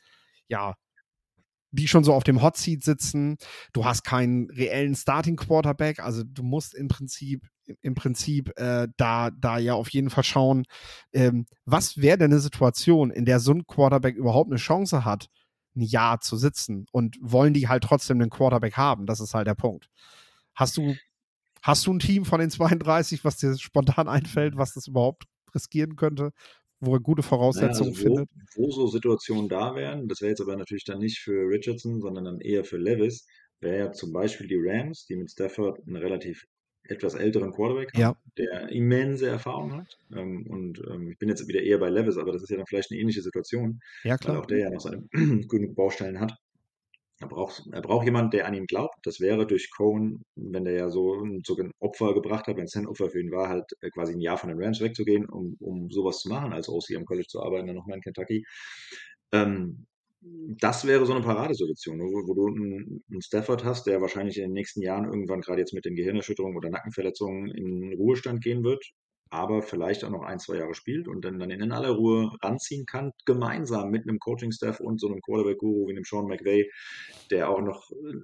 ja, 0.48 0.76
die 1.72 1.88
schon 1.88 2.04
so 2.04 2.14
auf 2.14 2.24
dem 2.24 2.42
Hot 2.42 2.58
Seat 2.58 2.84
sitzen. 2.84 3.38
Du 3.74 3.86
hast 3.86 4.04
keinen 4.04 4.50
reellen 4.52 4.96
Starting 4.96 5.36
Quarterback, 5.36 6.00
also 6.00 6.24
du 6.24 6.44
musst 6.44 6.74
im 6.74 6.88
Prinzip 6.88 7.48
im 7.82 7.96
Prinzip 7.96 8.58
äh, 8.58 8.88
da 8.98 9.30
da 9.32 9.58
ja 9.58 9.74
auf 9.74 9.90
jeden 9.90 10.10
Fall 10.10 10.24
schauen, 10.24 10.64
ähm, 11.14 11.46
was 11.66 11.98
wäre 11.98 12.18
denn 12.18 12.32
eine 12.32 12.40
Situation, 12.40 13.12
in 13.12 13.26
der 13.26 13.40
so 13.40 13.52
ein 13.52 13.66
Quarterback 13.68 14.16
überhaupt 14.16 14.50
eine 14.50 14.58
Chance 14.58 15.04
hat, 15.06 15.28
ein 15.76 15.82
Jahr 15.82 16.22
zu 16.22 16.38
sitzen 16.38 16.86
und 16.92 17.18
wollen 17.22 17.54
die 17.54 17.68
halt 17.68 17.84
trotzdem 17.84 18.22
einen 18.22 18.30
Quarterback 18.30 18.78
haben? 18.78 19.06
Das 19.06 19.20
ist 19.20 19.34
halt 19.34 19.48
der 19.48 19.56
Punkt. 19.56 19.90
Hast 20.56 20.78
du 20.78 20.96
hast 21.62 21.86
du 21.86 21.94
ein 21.94 22.00
Team 22.00 22.26
von 22.26 22.40
den 22.40 22.50
32, 22.50 23.24
was 23.26 23.38
dir 23.38 23.58
spontan 23.58 24.08
einfällt, 24.08 24.58
was 24.58 24.74
das 24.74 24.88
überhaupt 24.88 25.26
riskieren 25.54 25.96
könnte? 25.96 26.32
Wo 26.80 26.94
er 26.94 27.00
gute 27.00 27.24
Voraussetzungen 27.24 27.92
naja, 27.92 28.06
also 28.06 28.10
wo, 28.10 28.26
findet. 28.26 28.30
Wo 28.56 28.72
so 28.72 28.88
Situationen 28.88 29.50
da 29.50 29.76
wären, 29.76 30.08
das 30.08 30.22
wäre 30.22 30.30
jetzt 30.30 30.42
aber 30.42 30.56
natürlich 30.56 30.86
dann 30.86 31.00
nicht 31.00 31.20
für 31.20 31.48
Richardson, 31.48 32.02
sondern 32.02 32.26
dann 32.26 32.42
eher 32.42 32.64
für 32.64 32.78
Levis, 32.78 33.28
wäre 33.60 33.78
ja 33.78 33.92
zum 33.92 34.14
Beispiel 34.14 34.48
die 34.48 34.60
Rams, 34.60 35.06
die 35.06 35.16
mit 35.16 35.32
Stafford 35.32 35.80
einen 35.88 35.98
relativ 35.98 36.46
etwas 36.90 37.16
älteren 37.16 37.52
Quarterback 37.52 37.94
haben, 37.94 38.00
ja. 38.00 38.16
der 38.38 38.70
immense 38.70 39.28
Erfahrung 39.28 39.74
hat. 39.74 39.98
Ähm, 40.16 40.46
und 40.48 40.82
ähm, 40.90 41.10
ich 41.10 41.18
bin 41.18 41.30
jetzt 41.30 41.48
wieder 41.48 41.62
eher 41.62 41.80
bei 41.80 41.90
Levis, 41.90 42.18
aber 42.18 42.32
das 42.32 42.44
ist 42.44 42.50
ja 42.50 42.58
dann 42.58 42.66
vielleicht 42.66 42.92
eine 42.92 43.00
ähnliche 43.00 43.22
Situation, 43.22 43.80
ja, 44.04 44.18
klar. 44.18 44.36
weil 44.36 44.42
auch 44.42 44.46
der 44.46 44.60
ja 44.60 44.70
noch 44.70 44.80
seine 44.80 45.04
genug 45.48 45.76
Baustellen 45.76 46.20
hat. 46.20 46.34
Er 47.20 47.28
braucht, 47.28 47.64
er 47.72 47.82
braucht 47.82 48.06
jemanden, 48.06 48.32
der 48.32 48.46
an 48.46 48.54
ihm 48.54 48.68
glaubt. 48.68 48.96
Das 49.04 49.20
wäre 49.20 49.48
durch 49.48 49.72
Cohen, 49.76 50.24
wenn 50.36 50.66
der 50.66 50.74
ja 50.74 50.90
so, 50.90 51.16
ein 51.24 51.42
Opfer 51.80 52.14
gebracht 52.14 52.48
hat, 52.48 52.58
wenn 52.58 52.66
es 52.66 52.76
ein 52.76 52.88
Opfer 52.88 53.10
für 53.10 53.20
ihn 53.20 53.32
war, 53.32 53.50
halt 53.50 53.66
äh, 53.82 53.90
quasi 53.90 54.14
ein 54.14 54.22
Jahr 54.22 54.38
von 54.38 54.50
den 54.50 54.62
Rams 54.62 54.82
wegzugehen, 54.82 55.28
um, 55.28 55.58
um 55.60 55.90
sowas 55.90 56.20
zu 56.20 56.30
machen, 56.30 56.54
als 56.54 56.70
OC 56.70 56.96
am 56.96 57.06
College 57.06 57.28
zu 57.28 57.42
arbeiten, 57.42 57.68
dann 57.68 57.76
nochmal 57.76 57.98
in 57.98 58.04
Kentucky. 58.04 58.46
Ähm, 59.32 59.88
das 60.22 60.86
wäre 60.86 61.06
so 61.06 61.14
eine 61.14 61.24
Paradesituation, 61.24 62.00
wo, 62.00 62.28
wo 62.28 62.34
du 62.34 62.48
einen, 62.48 63.04
einen, 63.10 63.22
Stafford 63.22 63.64
hast, 63.64 63.88
der 63.88 64.02
wahrscheinlich 64.02 64.38
in 64.38 64.44
den 64.44 64.54
nächsten 64.54 64.82
Jahren 64.82 65.06
irgendwann 65.06 65.42
gerade 65.42 65.60
jetzt 65.60 65.74
mit 65.74 65.86
den 65.86 65.96
Gehirnerschütterungen 65.96 66.58
oder 66.58 66.70
Nackenverletzungen 66.70 67.50
in 67.50 67.94
Ruhestand 67.94 68.44
gehen 68.44 68.64
wird 68.64 68.84
aber 69.30 69.62
vielleicht 69.62 70.04
auch 70.04 70.10
noch 70.10 70.24
ein, 70.24 70.40
zwei 70.40 70.58
Jahre 70.58 70.74
spielt 70.74 71.08
und 71.08 71.24
dann, 71.24 71.40
dann 71.40 71.52
in 71.52 71.72
aller 71.72 71.92
Ruhe 71.92 72.32
ranziehen 72.42 72.86
kann, 72.86 73.12
gemeinsam 73.26 73.90
mit 73.90 74.04
einem 74.04 74.20
Coaching-Staff 74.20 74.80
und 74.80 75.00
so 75.00 75.08
einem 75.08 75.22
Quarterback-Guru 75.22 75.88
wie 75.88 75.92
einem 75.92 76.04
Sean 76.04 76.28
McVay, 76.28 76.70
der 77.32 77.50
auch 77.50 77.62
noch 77.62 77.92
äh, 77.92 78.18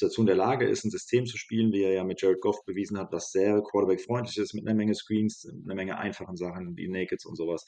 dazu 0.00 0.20
in 0.20 0.26
der 0.26 0.36
Lage 0.36 0.66
ist, 0.66 0.84
ein 0.84 0.90
System 0.90 1.26
zu 1.26 1.36
spielen, 1.36 1.72
wie 1.72 1.82
er 1.82 1.92
ja 1.92 2.04
mit 2.04 2.22
Jared 2.22 2.40
Goff 2.40 2.64
bewiesen 2.64 2.98
hat, 2.98 3.12
was 3.12 3.30
sehr 3.30 3.60
Quarterback-freundlich 3.62 4.38
ist, 4.38 4.54
mit 4.54 4.66
einer 4.66 4.76
Menge 4.76 4.94
Screens, 4.94 5.46
einer 5.64 5.74
Menge 5.74 5.98
einfachen 5.98 6.36
Sachen, 6.36 6.76
wie 6.76 6.88
Nakeds 6.88 7.26
und 7.26 7.36
sowas. 7.36 7.64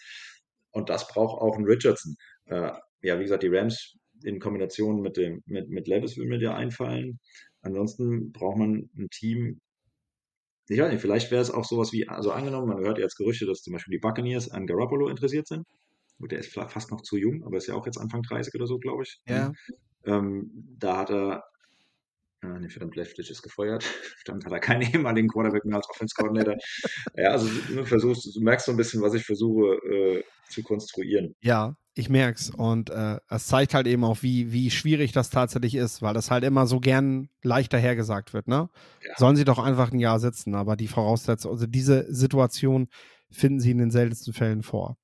Und 0.70 0.88
das 0.88 1.08
braucht 1.08 1.40
auch 1.40 1.56
ein 1.56 1.64
Richardson. 1.64 2.16
Äh, 2.46 2.72
ja, 3.02 3.18
wie 3.18 3.24
gesagt, 3.24 3.42
die 3.42 3.48
Rams 3.48 3.96
in 4.24 4.38
Kombination 4.38 5.00
mit 5.00 5.16
dem 5.16 5.42
mit, 5.46 5.68
mit 5.68 5.88
Levis 5.88 6.16
will 6.16 6.26
mir 6.26 6.38
dir 6.38 6.54
einfallen. 6.54 7.18
Ansonsten 7.60 8.32
braucht 8.32 8.56
man 8.56 8.88
ein 8.96 9.08
Team, 9.10 9.60
ich 10.72 10.80
weiß 10.80 10.92
nicht, 10.92 11.00
vielleicht 11.00 11.30
wäre 11.30 11.42
es 11.42 11.50
auch 11.50 11.64
sowas 11.64 11.92
wie, 11.92 12.08
also 12.08 12.32
angenommen, 12.32 12.68
man 12.68 12.78
hört 12.78 12.98
jetzt 12.98 13.16
Gerüchte, 13.16 13.46
dass 13.46 13.62
zum 13.62 13.72
Beispiel 13.72 13.92
die 13.92 14.00
Buccaneers 14.00 14.50
an 14.50 14.66
Garoppolo 14.66 15.08
interessiert 15.08 15.46
sind. 15.46 15.66
Gut, 16.18 16.32
der 16.32 16.38
ist 16.38 16.52
fast 16.52 16.90
noch 16.90 17.02
zu 17.02 17.16
jung, 17.16 17.44
aber 17.44 17.56
ist 17.56 17.66
ja 17.66 17.74
auch 17.74 17.86
jetzt 17.86 17.98
Anfang 17.98 18.22
30 18.22 18.54
oder 18.54 18.66
so, 18.66 18.78
glaube 18.78 19.02
ich. 19.02 19.20
Ja. 19.26 19.52
Ähm, 20.04 20.50
da 20.78 20.98
hat 20.98 21.10
er, 21.10 21.44
äh, 22.42 22.58
nee, 22.60 22.68
verdammt, 22.68 22.96
Leftwich 22.96 23.30
ist 23.30 23.42
gefeuert. 23.42 23.82
Verdammt, 24.24 24.44
hat 24.44 24.52
er 24.52 24.60
keinen 24.60 24.82
ehemaligen 24.82 25.28
Quarterback 25.28 25.64
mehr 25.64 25.76
als 25.76 25.88
Offense 25.90 26.14
Coordinator. 26.16 26.56
ja, 27.16 27.30
also 27.30 27.48
du 27.48 27.84
versuchst, 27.84 28.36
du 28.36 28.40
merkst 28.40 28.66
so 28.66 28.72
ein 28.72 28.76
bisschen, 28.76 29.02
was 29.02 29.14
ich 29.14 29.24
versuche 29.24 29.74
äh, 29.88 30.24
zu 30.48 30.62
konstruieren. 30.62 31.34
Ja, 31.40 31.76
ich 31.94 32.08
merk's 32.08 32.50
und 32.50 32.90
äh, 32.90 33.18
es 33.28 33.46
zeigt 33.46 33.74
halt 33.74 33.86
eben 33.86 34.04
auch, 34.04 34.22
wie, 34.22 34.52
wie 34.52 34.70
schwierig 34.70 35.12
das 35.12 35.30
tatsächlich 35.30 35.74
ist, 35.74 36.00
weil 36.00 36.14
das 36.14 36.30
halt 36.30 36.44
immer 36.44 36.66
so 36.66 36.80
gern 36.80 37.28
leichter 37.42 37.78
hergesagt 37.78 38.32
wird, 38.32 38.48
ne? 38.48 38.70
Ja. 39.06 39.12
Sollen 39.16 39.36
sie 39.36 39.44
doch 39.44 39.58
einfach 39.58 39.92
ein 39.92 39.98
Jahr 39.98 40.18
sitzen, 40.18 40.54
aber 40.54 40.76
die 40.76 40.88
Voraussetzungen, 40.88 41.54
also 41.54 41.66
diese 41.66 42.06
Situation 42.12 42.88
finden 43.30 43.60
sie 43.60 43.72
in 43.72 43.78
den 43.78 43.90
seltensten 43.90 44.32
Fällen 44.32 44.62
vor. 44.62 44.96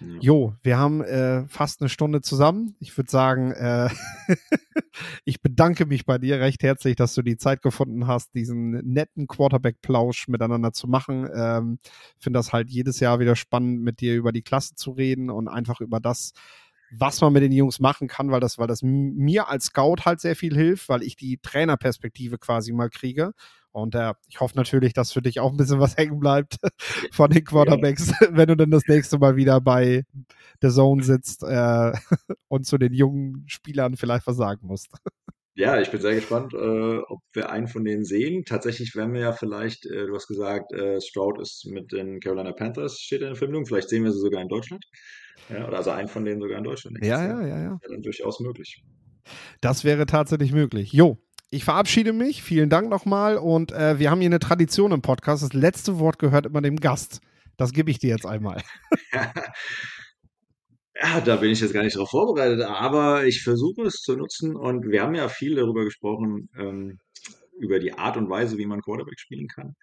Ja. 0.00 0.18
Jo, 0.20 0.54
wir 0.62 0.78
haben 0.78 1.02
äh, 1.02 1.46
fast 1.48 1.80
eine 1.80 1.88
Stunde 1.88 2.20
zusammen. 2.20 2.74
Ich 2.80 2.96
würde 2.96 3.10
sagen, 3.10 3.52
äh, 3.52 3.88
ich 5.24 5.40
bedanke 5.40 5.86
mich 5.86 6.04
bei 6.04 6.18
dir 6.18 6.40
recht 6.40 6.62
herzlich, 6.62 6.96
dass 6.96 7.14
du 7.14 7.22
die 7.22 7.36
Zeit 7.36 7.62
gefunden 7.62 8.06
hast, 8.06 8.34
diesen 8.34 8.70
netten 8.92 9.26
Quarterback-Plausch 9.26 10.28
miteinander 10.28 10.72
zu 10.72 10.88
machen. 10.88 11.28
Ähm, 11.34 11.78
Finde 12.18 12.38
das 12.38 12.52
halt 12.52 12.70
jedes 12.70 13.00
Jahr 13.00 13.20
wieder 13.20 13.36
spannend, 13.36 13.82
mit 13.82 14.00
dir 14.00 14.14
über 14.14 14.32
die 14.32 14.42
Klasse 14.42 14.74
zu 14.74 14.92
reden 14.92 15.30
und 15.30 15.48
einfach 15.48 15.80
über 15.80 16.00
das, 16.00 16.32
was 16.90 17.20
man 17.20 17.32
mit 17.32 17.42
den 17.42 17.52
Jungs 17.52 17.80
machen 17.80 18.08
kann, 18.08 18.30
weil 18.30 18.40
das, 18.40 18.58
weil 18.58 18.66
das 18.66 18.82
mir 18.82 19.48
als 19.48 19.66
Scout 19.66 20.04
halt 20.04 20.20
sehr 20.20 20.36
viel 20.36 20.54
hilft, 20.54 20.88
weil 20.88 21.02
ich 21.02 21.16
die 21.16 21.38
Trainerperspektive 21.38 22.38
quasi 22.38 22.72
mal 22.72 22.90
kriege 22.90 23.32
und 23.74 23.96
äh, 23.96 24.14
ich 24.28 24.40
hoffe 24.40 24.56
natürlich, 24.56 24.92
dass 24.92 25.12
für 25.12 25.20
dich 25.20 25.40
auch 25.40 25.50
ein 25.50 25.56
bisschen 25.56 25.80
was 25.80 25.96
hängen 25.98 26.20
bleibt 26.20 26.58
von 27.10 27.30
den 27.30 27.44
Quarterbacks, 27.44 28.12
ja. 28.20 28.28
wenn 28.30 28.46
du 28.46 28.56
dann 28.56 28.70
das 28.70 28.86
nächste 28.86 29.18
Mal 29.18 29.34
wieder 29.36 29.60
bei 29.60 30.04
der 30.62 30.70
Zone 30.70 31.02
sitzt 31.02 31.42
äh, 31.42 31.92
und 32.48 32.66
zu 32.66 32.78
den 32.78 32.92
jungen 32.92 33.44
Spielern 33.48 33.96
vielleicht 33.96 34.26
was 34.26 34.36
sagen 34.36 34.66
musst. 34.66 34.90
Ja, 35.56 35.80
ich 35.80 35.90
bin 35.90 36.00
sehr 36.00 36.14
gespannt, 36.14 36.52
äh, 36.52 36.98
ob 36.98 37.20
wir 37.32 37.50
einen 37.50 37.68
von 37.68 37.84
denen 37.84 38.04
sehen. 38.04 38.44
Tatsächlich 38.44 38.94
werden 38.94 39.12
wir 39.12 39.20
ja 39.20 39.32
vielleicht, 39.32 39.86
äh, 39.86 40.06
du 40.06 40.14
hast 40.14 40.26
gesagt, 40.26 40.72
äh, 40.72 41.00
Stroud 41.00 41.40
ist 41.40 41.66
mit 41.66 41.92
den 41.92 42.20
Carolina 42.20 42.52
Panthers, 42.52 42.98
steht 42.98 43.20
in 43.20 43.28
der 43.28 43.36
Verbindung. 43.36 43.66
Vielleicht 43.66 43.88
sehen 43.88 44.04
wir 44.04 44.12
sie 44.12 44.20
sogar 44.20 44.42
in 44.42 44.48
Deutschland. 44.48 44.84
Ja, 45.48 45.66
oder 45.66 45.78
also 45.78 45.90
einen 45.90 46.08
von 46.08 46.24
denen 46.24 46.40
sogar 46.40 46.58
in 46.58 46.64
Deutschland. 46.64 46.98
Ja, 47.02 47.24
ja, 47.24 47.40
ja, 47.40 47.58
ja. 47.58 47.62
Ja, 47.64 47.78
dann 47.88 48.02
durchaus 48.02 48.40
möglich. 48.40 48.82
Das 49.60 49.84
wäre 49.84 50.06
tatsächlich 50.06 50.52
möglich. 50.52 50.92
Jo, 50.92 51.18
ich 51.54 51.64
verabschiede 51.64 52.12
mich. 52.12 52.42
Vielen 52.42 52.68
Dank 52.68 52.90
nochmal. 52.90 53.36
Und 53.38 53.72
äh, 53.72 53.98
wir 53.98 54.10
haben 54.10 54.20
hier 54.20 54.28
eine 54.28 54.40
Tradition 54.40 54.92
im 54.92 55.02
Podcast. 55.02 55.42
Das 55.42 55.52
letzte 55.52 55.98
Wort 55.98 56.18
gehört 56.18 56.46
immer 56.46 56.60
dem 56.60 56.76
Gast. 56.76 57.20
Das 57.56 57.72
gebe 57.72 57.90
ich 57.90 57.98
dir 57.98 58.10
jetzt 58.10 58.26
einmal. 58.26 58.62
Ja, 60.96 61.20
da 61.20 61.34
bin 61.34 61.50
ich 61.50 61.60
jetzt 61.60 61.74
gar 61.74 61.82
nicht 61.82 61.96
darauf 61.96 62.10
vorbereitet, 62.10 62.60
aber 62.60 63.26
ich 63.26 63.42
versuche 63.42 63.82
es 63.82 63.94
zu 63.94 64.16
nutzen 64.16 64.54
und 64.54 64.88
wir 64.88 65.02
haben 65.02 65.16
ja 65.16 65.28
viel 65.28 65.56
darüber 65.56 65.82
gesprochen, 65.84 66.48
ähm, 66.56 67.00
über 67.58 67.80
die 67.80 67.94
Art 67.94 68.16
und 68.16 68.30
Weise, 68.30 68.58
wie 68.58 68.66
man 68.66 68.80
Quarterback 68.80 69.18
spielen 69.18 69.48
kann. 69.48 69.74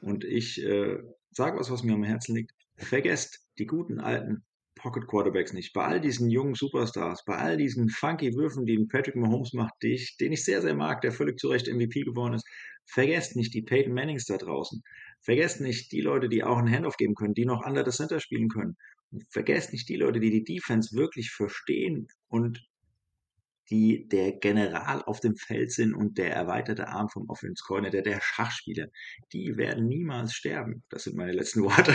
Und 0.00 0.22
ich 0.22 0.62
äh, 0.62 0.96
sage 1.32 1.58
was, 1.58 1.72
was 1.72 1.82
mir 1.82 1.94
am 1.94 2.04
Herzen 2.04 2.36
liegt. 2.36 2.52
Vergesst 2.76 3.40
die 3.58 3.66
guten 3.66 3.98
alten 3.98 4.44
Pocket 4.74 5.06
Quarterbacks 5.06 5.52
nicht, 5.52 5.72
bei 5.72 5.84
all 5.84 6.00
diesen 6.00 6.30
jungen 6.30 6.54
Superstars, 6.54 7.24
bei 7.24 7.36
all 7.36 7.56
diesen 7.56 7.88
funky 7.88 8.34
Würfen, 8.34 8.64
die 8.64 8.78
Patrick 8.86 9.16
Mahomes 9.16 9.52
macht, 9.52 9.74
die 9.82 9.94
ich, 9.94 10.16
den 10.16 10.32
ich 10.32 10.44
sehr, 10.44 10.62
sehr 10.62 10.74
mag, 10.74 11.00
der 11.00 11.12
völlig 11.12 11.38
zu 11.38 11.48
Recht 11.48 11.68
MVP 11.68 12.02
geworden 12.02 12.34
ist, 12.34 12.46
vergesst 12.86 13.36
nicht 13.36 13.54
die 13.54 13.62
Peyton 13.62 13.94
Mannings 13.94 14.26
da 14.26 14.36
draußen. 14.36 14.82
Vergesst 15.20 15.60
nicht 15.60 15.92
die 15.92 16.00
Leute, 16.00 16.28
die 16.28 16.44
auch 16.44 16.58
einen 16.58 16.72
Handoff 16.72 16.96
geben 16.96 17.14
können, 17.14 17.34
die 17.34 17.44
noch 17.44 17.66
under 17.66 17.84
the 17.84 17.96
center 17.96 18.20
spielen 18.20 18.48
können. 18.48 18.76
Und 19.10 19.24
vergesst 19.30 19.72
nicht 19.72 19.88
die 19.88 19.96
Leute, 19.96 20.20
die 20.20 20.30
die 20.30 20.44
Defense 20.44 20.96
wirklich 20.96 21.30
verstehen 21.30 22.08
und 22.28 22.64
die 23.70 24.08
der 24.08 24.32
General 24.32 25.02
auf 25.02 25.20
dem 25.20 25.36
Feld 25.36 25.72
sind 25.72 25.94
und 25.94 26.18
der 26.18 26.34
erweiterte 26.34 26.88
Arm 26.88 27.08
vom 27.08 27.28
Offense 27.28 27.62
Coordinator, 27.64 28.02
der 28.02 28.20
Schachspieler, 28.20 28.86
die 29.32 29.56
werden 29.56 29.86
niemals 29.86 30.34
sterben. 30.34 30.82
Das 30.90 31.04
sind 31.04 31.16
meine 31.16 31.32
letzten 31.32 31.62
Worte. 31.64 31.94